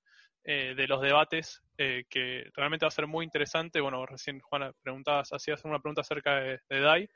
Eh, 0.44 0.74
de 0.76 0.88
los 0.88 1.00
debates 1.02 1.62
eh, 1.78 2.06
que 2.10 2.50
realmente 2.56 2.84
va 2.84 2.88
a 2.88 2.92
ser 2.92 3.06
muy 3.06 3.24
interesante. 3.24 3.80
Bueno, 3.80 4.04
recién 4.08 4.40
Juana 4.40 4.72
preguntabas, 4.82 5.32
hacías 5.34 5.64
una 5.66 5.78
pregunta 5.80 6.02
acerca 6.02 6.38
de 6.40 6.60
DAI. 6.68 7.08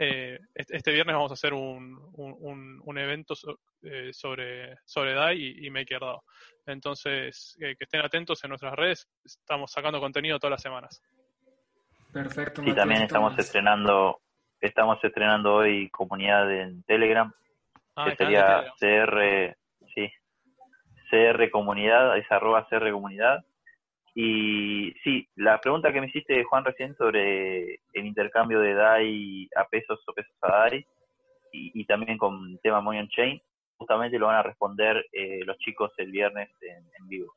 Eh, 0.00 0.38
este 0.54 0.92
viernes 0.92 1.16
vamos 1.16 1.32
a 1.32 1.34
hacer 1.34 1.52
un, 1.52 1.98
un, 2.14 2.98
evento 2.98 3.34
eh, 3.82 4.12
sobre, 4.12 4.76
sobre 4.84 5.14
DAI 5.14 5.66
y, 5.66 5.70
MakerDAO. 5.70 6.22
Entonces, 6.66 7.56
eh, 7.60 7.74
que 7.76 7.84
estén 7.84 8.02
atentos 8.02 8.42
en 8.44 8.50
nuestras 8.50 8.74
redes, 8.74 9.08
estamos 9.24 9.72
sacando 9.72 9.98
contenido 9.98 10.38
todas 10.38 10.52
las 10.52 10.62
semanas. 10.62 11.02
Perfecto. 12.12 12.62
Y 12.64 12.72
también 12.74 13.02
estamos 13.02 13.36
estrenando, 13.38 14.20
estamos 14.60 15.02
estrenando 15.02 15.56
hoy 15.56 15.90
comunidad 15.90 16.48
en 16.52 16.84
Telegram, 16.84 17.32
ah, 17.96 18.04
que 18.08 18.16
sería 18.16 18.72
CR, 18.78 19.56
sí, 19.94 20.08
CR 21.10 21.50
Comunidad, 21.50 22.16
es 22.16 22.30
arroba 22.30 22.68
CR 22.68 22.90
Comunidad, 22.92 23.44
y 24.14 24.92
sí, 25.04 25.28
la 25.36 25.60
pregunta 25.60 25.92
que 25.92 26.00
me 26.00 26.08
hiciste, 26.08 26.44
Juan, 26.44 26.64
recién 26.64 26.96
sobre 26.96 27.74
el 27.92 28.06
intercambio 28.06 28.60
de 28.60 28.74
DAI 28.74 29.48
a 29.56 29.64
pesos 29.64 30.00
o 30.06 30.12
pesos 30.12 30.34
a 30.42 30.48
DAI, 30.48 30.86
y, 31.52 31.84
también 31.86 32.18
con 32.18 32.50
el 32.50 32.60
tema 32.60 32.80
Money 32.80 33.00
on 33.00 33.08
Chain, 33.08 33.40
justamente 33.76 34.18
lo 34.18 34.26
van 34.26 34.36
a 34.36 34.42
responder 34.42 35.06
eh, 35.12 35.40
los 35.44 35.56
chicos 35.58 35.90
el 35.96 36.10
viernes 36.10 36.50
en, 36.60 37.08
vivo. 37.08 37.34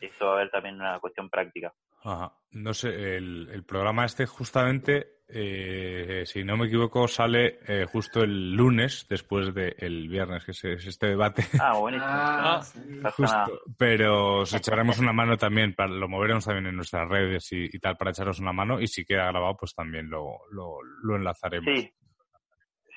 esto 0.00 0.26
va 0.26 0.32
a 0.32 0.34
haber 0.36 0.50
también 0.50 0.76
una 0.76 1.00
cuestión 1.00 1.28
práctica. 1.28 1.72
Ajá. 2.02 2.32
No 2.52 2.72
sé, 2.72 3.16
el, 3.16 3.48
el 3.52 3.64
programa 3.64 4.04
este 4.04 4.26
justamente, 4.26 5.13
eh, 5.28 6.22
si 6.26 6.44
no 6.44 6.56
me 6.56 6.66
equivoco, 6.66 7.08
sale 7.08 7.58
eh, 7.66 7.86
justo 7.90 8.22
el 8.22 8.52
lunes 8.54 9.06
después 9.08 9.52
del 9.54 10.08
viernes, 10.08 10.44
que 10.44 10.50
es, 10.52 10.64
es 10.64 10.86
este 10.86 11.08
debate. 11.08 11.42
Ah, 11.60 11.78
buenísimo. 11.78 12.10
Ah, 12.10 12.56
Ah, 12.56 12.62
sí. 12.62 12.80
Justo, 13.16 13.60
pero 13.78 14.40
os 14.40 14.54
echaremos 14.54 14.98
una 14.98 15.12
mano 15.12 15.36
también, 15.36 15.74
para, 15.74 15.90
lo 15.90 16.08
moveremos 16.08 16.44
también 16.44 16.66
en 16.66 16.76
nuestras 16.76 17.08
redes 17.08 17.50
y, 17.52 17.64
y 17.72 17.78
tal 17.78 17.96
para 17.96 18.10
echaros 18.10 18.38
una 18.40 18.52
mano 18.52 18.80
y 18.80 18.86
si 18.86 19.04
queda 19.04 19.26
grabado 19.30 19.56
pues 19.56 19.74
también 19.74 20.08
lo, 20.10 20.40
lo, 20.50 20.78
lo 21.02 21.16
enlazaremos. 21.16 21.64
Sí, 21.74 21.90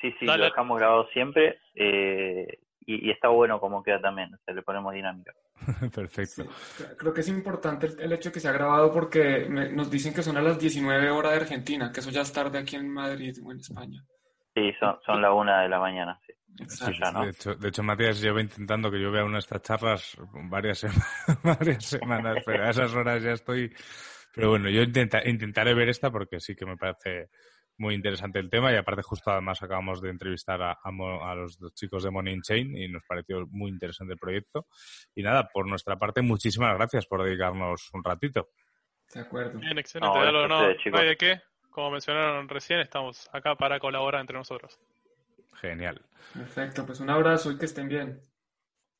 sí, 0.01 0.13
sí, 0.19 0.25
Dale. 0.25 0.39
lo 0.39 0.45
dejamos 0.45 0.77
grabado 0.79 1.07
siempre 1.13 1.59
eh, 1.75 2.59
y, 2.87 3.07
y 3.07 3.11
está 3.11 3.27
bueno 3.27 3.59
como 3.59 3.83
queda 3.83 4.01
también, 4.01 4.33
o 4.33 4.37
sea, 4.43 4.55
le 4.55 4.63
ponemos 4.63 4.91
dinámica. 4.93 5.31
Perfecto. 5.93 6.43
Sí, 6.43 6.83
creo 6.97 7.13
que 7.13 7.21
es 7.21 7.27
importante 7.27 7.85
el, 7.87 7.99
el 7.99 8.13
hecho 8.13 8.31
que 8.31 8.39
se 8.39 8.47
ha 8.47 8.51
grabado 8.53 8.91
porque 8.91 9.45
me- 9.49 9.69
nos 9.69 9.91
dicen 9.91 10.13
que 10.13 10.23
son 10.23 10.37
a 10.37 10.41
las 10.41 10.57
19 10.57 11.11
horas 11.11 11.33
de 11.33 11.37
Argentina, 11.41 11.91
que 11.91 11.99
eso 11.99 12.09
ya 12.09 12.21
es 12.21 12.33
tarde 12.33 12.57
aquí 12.57 12.75
en 12.77 12.89
Madrid 12.89 13.37
o 13.45 13.51
en 13.51 13.59
España. 13.59 14.03
Sí, 14.55 14.71
son, 14.79 14.97
son 15.05 15.21
la 15.21 15.31
una 15.33 15.61
de 15.61 15.69
la 15.69 15.79
mañana, 15.79 16.19
sí. 16.25 16.33
Exacto. 16.59 17.21
De 17.21 17.29
hecho, 17.29 17.53
de 17.53 17.67
hecho, 17.67 17.83
Matías 17.83 18.19
lleva 18.19 18.41
intentando 18.41 18.89
que 18.89 18.99
yo 18.99 19.11
vea 19.11 19.23
una 19.23 19.33
de 19.33 19.39
estas 19.39 19.61
charlas 19.61 20.17
varias, 20.49 20.79
sema- 20.83 21.05
varias 21.43 21.85
semanas, 21.85 22.39
pero 22.43 22.63
a 22.63 22.69
esas 22.71 22.91
horas 22.95 23.21
ya 23.21 23.33
estoy. 23.33 23.71
Pero 24.33 24.49
bueno, 24.51 24.69
yo 24.69 24.81
intenta- 24.81 25.27
intentaré 25.27 25.73
ver 25.75 25.89
esta 25.89 26.09
porque 26.11 26.39
sí 26.39 26.55
que 26.55 26.65
me 26.65 26.77
parece 26.77 27.29
muy 27.77 27.95
interesante 27.95 28.39
el 28.39 28.49
tema 28.49 28.71
y 28.71 28.75
aparte 28.75 29.01
justo 29.03 29.31
además 29.31 29.61
acabamos 29.61 30.01
de 30.01 30.09
entrevistar 30.09 30.61
a, 30.61 30.77
a 30.83 30.91
Mo- 30.91 31.23
a 31.25 31.35
los 31.35 31.57
dos 31.59 31.73
chicos 31.73 32.03
de 32.03 32.11
Money 32.11 32.33
in 32.33 32.41
Chain 32.41 32.75
y 32.77 32.87
nos 32.87 33.03
pareció 33.07 33.45
muy 33.51 33.69
interesante 33.69 34.13
el 34.13 34.19
proyecto. 34.19 34.67
Y 35.15 35.23
nada, 35.23 35.47
por 35.53 35.67
nuestra 35.67 35.97
parte, 35.97 36.21
muchísimas 36.21 36.75
gracias 36.75 37.05
por 37.05 37.23
dedicarnos 37.23 37.89
un 37.93 38.03
ratito. 38.03 38.49
De 39.13 39.21
acuerdo. 39.21 39.59
Bien, 39.59 39.77
excelente. 39.77 40.17
No, 40.17 40.23
a 40.23 40.31
no, 40.31 40.47
no 40.47 40.97
hay 40.97 41.07
de 41.07 41.17
qué. 41.17 41.41
Como 41.69 41.91
mencionaron 41.91 42.49
recién, 42.49 42.79
estamos 42.79 43.29
acá 43.31 43.55
para 43.55 43.79
colaborar 43.79 44.21
entre 44.21 44.35
nosotros. 44.37 44.79
Genial. 45.61 46.01
Perfecto, 46.33 46.85
pues 46.85 46.99
un 46.99 47.09
abrazo 47.09 47.51
y 47.51 47.57
que 47.57 47.65
estén 47.65 47.87
bien. 47.87 48.19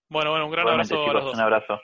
Bueno, 0.10 0.30
bueno, 0.32 0.46
un 0.46 0.52
gran 0.52 0.64
Igualmente, 0.66 0.94
abrazo 0.94 1.10
a 1.10 1.14
los 1.14 1.24
dos. 1.26 1.34
un 1.34 1.42
abrazo. 1.42 1.82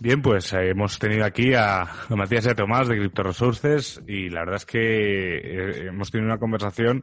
Bien, 0.00 0.20
pues 0.20 0.52
eh, 0.52 0.70
hemos 0.70 0.98
tenido 0.98 1.24
aquí 1.24 1.54
a, 1.54 1.82
a 1.82 2.16
Matías 2.16 2.44
y 2.46 2.50
a 2.50 2.54
Tomás 2.54 2.88
de 2.88 2.98
Crypto 2.98 3.22
Resources 3.22 4.02
y 4.06 4.28
la 4.28 4.40
verdad 4.40 4.56
es 4.56 4.66
que 4.66 5.36
eh, 5.38 5.86
hemos 5.88 6.10
tenido 6.10 6.28
una 6.30 6.38
conversación, 6.38 7.02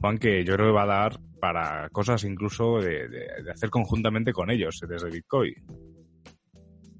Juan, 0.00 0.18
que 0.18 0.42
yo 0.44 0.54
creo 0.54 0.68
que 0.68 0.72
va 0.72 0.82
a 0.82 0.86
dar 0.86 1.20
para 1.38 1.88
cosas 1.90 2.24
incluso 2.24 2.78
de, 2.80 3.08
de- 3.08 3.42
de 3.44 3.50
hacer 3.50 3.70
conjuntamente 3.70 4.32
con 4.32 4.50
ellos 4.50 4.80
eh, 4.82 4.86
desde 4.88 5.10
Bitcoin. 5.10 5.54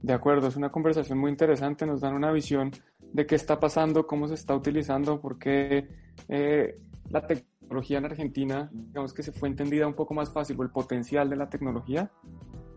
De 0.03 0.13
acuerdo, 0.13 0.49
es 0.49 0.57
una 0.57 0.71
conversación 0.71 1.19
muy 1.19 1.31
interesante, 1.31 1.85
nos 1.85 2.01
dan 2.01 2.15
una 2.15 2.31
visión 2.33 2.71
de 3.13 3.27
qué 3.27 3.35
está 3.35 3.59
pasando, 3.59 4.07
cómo 4.07 4.29
se 4.29 4.35
está 4.35 4.55
utilizando, 4.55 5.21
por 5.21 5.39
qué 5.39 5.89
eh, 6.29 6.79
la 7.09 7.27
tecnología 7.27 7.99
en 7.99 8.05
Argentina, 8.05 8.71
digamos 8.73 9.13
que 9.13 9.23
se 9.23 9.33
fue 9.33 9.49
entendida 9.49 9.87
un 9.87 9.95
poco 9.95 10.15
más 10.15 10.33
fácil, 10.33 10.57
o 10.59 10.63
el 10.63 10.71
potencial 10.71 11.29
de 11.29 11.37
la 11.37 11.49
tecnología. 11.51 12.11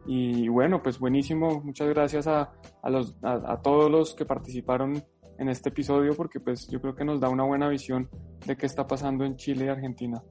Y 0.05 0.47
bueno, 0.49 0.81
pues 0.83 0.99
buenísimo, 0.99 1.61
muchas 1.63 1.87
gracias 1.89 2.27
a, 2.27 2.51
a 2.83 3.61
todos 3.63 3.89
los 3.89 4.13
que 4.15 4.25
participaron 4.25 5.01
en 5.39 5.49
este 5.49 5.69
episodio, 5.69 6.11
porque 6.15 6.39
pues 6.39 6.67
yo 6.69 6.79
creo 6.81 6.95
que 6.95 7.05
nos 7.05 7.19
da 7.19 7.29
una 7.29 7.43
buena 7.43 7.67
visión 7.69 8.09
de 8.45 8.55
qué 8.57 8.65
está 8.65 8.85
pasando 8.85 9.23
en 9.25 9.35
Chile 9.37 9.65
y 9.65 9.69
Argentina. 9.69 10.21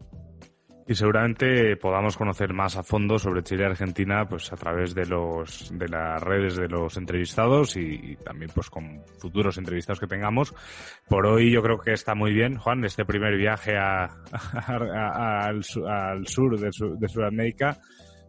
Y 0.86 0.94
seguramente 0.96 1.76
podamos 1.76 2.16
conocer 2.16 2.52
más 2.52 2.76
a 2.76 2.82
fondo 2.82 3.16
sobre 3.16 3.44
Chile 3.44 3.62
y 3.62 3.66
Argentina 3.66 4.26
pues 4.28 4.52
a 4.52 4.56
través 4.56 4.94
de 4.94 5.06
los 5.06 5.70
de 5.78 5.88
las 5.88 6.20
redes 6.20 6.56
de 6.56 6.68
los 6.68 6.96
entrevistados 6.96 7.76
y, 7.76 8.16
también 8.24 8.50
pues 8.52 8.68
con 8.68 9.00
futuros 9.20 9.56
entrevistados 9.58 10.00
que 10.00 10.08
tengamos. 10.08 10.52
Por 11.08 11.24
hoy 11.26 11.52
yo 11.52 11.62
creo 11.62 11.78
que 11.78 11.92
está 11.92 12.16
muy 12.16 12.32
bien, 12.34 12.56
Juan, 12.58 12.84
este 12.84 13.04
primer 13.04 13.36
viaje 13.36 13.76
a, 13.78 14.06
al, 15.46 15.62
su- 15.62 15.86
al 15.86 16.26
sur 16.26 16.58
de, 16.58 16.72
Su- 16.72 16.96
de 16.98 17.08
Sudamérica 17.08 17.78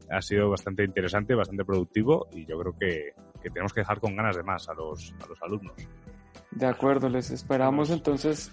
ha 0.10 0.22
sido 0.22 0.50
bastante 0.50 0.84
interesante, 0.84 1.36
bastante 1.36 1.66
productivo 1.66 2.28
y 2.32 2.46
yo 2.46 2.58
creo 2.60 2.78
que, 2.78 3.14
que 3.42 3.50
tenemos 3.50 3.74
que 3.74 3.82
dejar 3.82 4.00
con 4.00 4.16
ganas 4.16 4.36
de 4.36 4.44
más 4.44 4.68
a 4.70 4.74
los, 4.74 5.14
a 5.24 5.28
los 5.28 5.42
alumnos. 5.42 5.74
De 6.52 6.66
acuerdo, 6.66 7.10
les 7.10 7.32
esperamos 7.32 7.90
entonces 7.90 8.52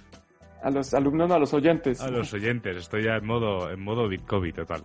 a 0.62 0.70
los 0.70 0.92
alumnos, 0.94 1.28
no, 1.28 1.34
a 1.34 1.38
los 1.38 1.54
oyentes. 1.54 2.00
A 2.00 2.10
los 2.10 2.32
oyentes, 2.32 2.76
estoy 2.76 3.04
ya 3.04 3.16
en 3.16 3.26
modo, 3.26 3.70
en 3.70 3.82
modo 3.82 4.08
Bitcoin 4.08 4.52
total. 4.52 4.84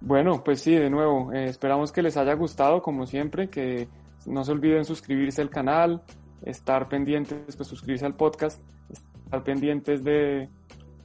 Bueno, 0.00 0.42
pues 0.42 0.60
sí, 0.60 0.74
de 0.74 0.90
nuevo, 0.90 1.32
eh, 1.32 1.44
esperamos 1.44 1.92
que 1.92 2.02
les 2.02 2.16
haya 2.16 2.34
gustado, 2.34 2.82
como 2.82 3.06
siempre, 3.06 3.48
que 3.48 3.88
no 4.26 4.44
se 4.44 4.52
olviden 4.52 4.84
suscribirse 4.84 5.42
al 5.42 5.50
canal, 5.50 6.02
estar 6.42 6.88
pendientes, 6.88 7.56
pues 7.56 7.68
suscribirse 7.68 8.06
al 8.06 8.16
podcast, 8.16 8.60
estar 8.90 9.44
pendientes 9.44 10.02
de, 10.02 10.48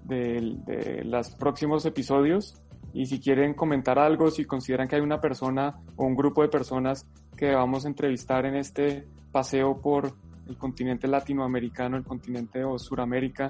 de, 0.04 0.58
de 0.66 1.04
los 1.04 1.36
próximos 1.36 1.86
episodios 1.86 2.62
y 2.94 3.06
si 3.06 3.20
quieren 3.20 3.54
comentar 3.54 4.00
algo, 4.00 4.32
si 4.32 4.46
consideran 4.46 4.88
que 4.88 4.96
hay 4.96 5.02
una 5.02 5.22
persona 5.22 5.76
o 5.96 6.06
un 6.06 6.16
grupo 6.16 6.42
de 6.42 6.50
personas 6.50 7.06
que 7.36 7.54
a 7.54 7.64
entrevistar 7.86 8.46
en 8.46 8.56
este 8.56 9.08
paseo 9.32 9.80
por 9.80 10.14
el 10.48 10.58
continente 10.58 11.08
latinoamericano, 11.08 11.98
el 11.98 12.04
continente 12.04 12.64
o 12.64 12.80
Suramérica, 12.80 13.50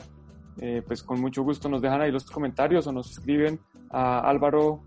eh, 0.59 0.81
pues 0.85 1.03
con 1.03 1.21
mucho 1.21 1.43
gusto 1.43 1.69
nos 1.69 1.81
dejan 1.81 2.01
ahí 2.01 2.11
los 2.11 2.25
comentarios 2.25 2.87
o 2.87 2.91
nos 2.91 3.11
escriben 3.11 3.59
a 3.91 4.19
Álvaro 4.19 4.81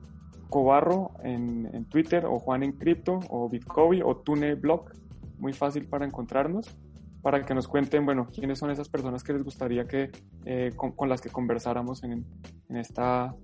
Cobarro 0.48 1.12
en, 1.22 1.70
en 1.72 1.84
Twitter 1.84 2.26
o 2.26 2.38
Juan 2.38 2.64
en 2.64 2.72
Cripto 2.72 3.20
o 3.30 3.48
Bitcoin 3.48 4.02
o 4.04 4.16
TuneBlock, 4.16 4.92
muy 5.38 5.52
fácil 5.52 5.86
para 5.86 6.04
encontrarnos, 6.04 6.76
para 7.22 7.44
que 7.44 7.54
nos 7.54 7.68
cuenten, 7.68 8.04
bueno, 8.04 8.28
quiénes 8.34 8.58
son 8.58 8.70
esas 8.70 8.88
personas 8.88 9.22
que 9.22 9.32
les 9.32 9.44
gustaría 9.44 9.84
que 9.84 10.10
eh, 10.44 10.72
con, 10.74 10.92
con, 10.92 11.08
las 11.08 11.20
que 11.20 11.30
conversáramos 11.30 12.02
en, 12.02 12.26
en 12.68 12.76
esta 12.76 13.34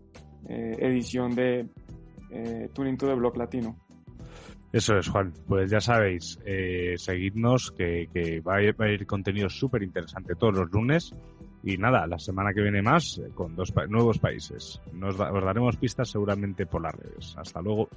eh, 0.48 0.76
edición 0.80 1.34
de 1.34 1.68
eh, 2.30 2.68
Tuning 2.72 2.96
to 2.96 3.06
the 3.06 3.14
Block 3.14 3.36
Latino. 3.36 3.76
Eso 4.72 4.98
es, 4.98 5.08
Juan. 5.08 5.32
Pues 5.46 5.70
ya 5.70 5.80
sabéis, 5.80 6.38
eh, 6.44 6.94
seguidnos, 6.98 7.72
que, 7.72 8.08
que 8.12 8.40
va, 8.40 8.56
a 8.56 8.62
ir, 8.62 8.78
va, 8.78 8.86
a 8.86 8.90
ir, 8.90 9.06
contenido 9.06 9.48
súper 9.48 9.82
interesante 9.82 10.34
todos 10.34 10.54
los 10.54 10.70
lunes. 10.70 11.14
Y 11.62 11.78
nada, 11.78 12.06
la 12.06 12.18
semana 12.18 12.52
que 12.52 12.62
viene 12.62 12.82
más 12.82 13.18
eh, 13.18 13.30
con 13.34 13.56
dos 13.56 13.72
pa 13.72 13.86
nuevos 13.86 14.18
países. 14.18 14.80
Nos 14.92 15.16
da, 15.16 15.32
os 15.32 15.42
daremos 15.42 15.76
pistas 15.76 16.10
seguramente 16.10 16.66
por 16.66 16.82
las 16.82 16.94
redes. 16.94 17.34
Hasta 17.38 17.62
luego. 17.62 17.88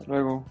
Hasta 0.00 0.04
luego. 0.06 0.44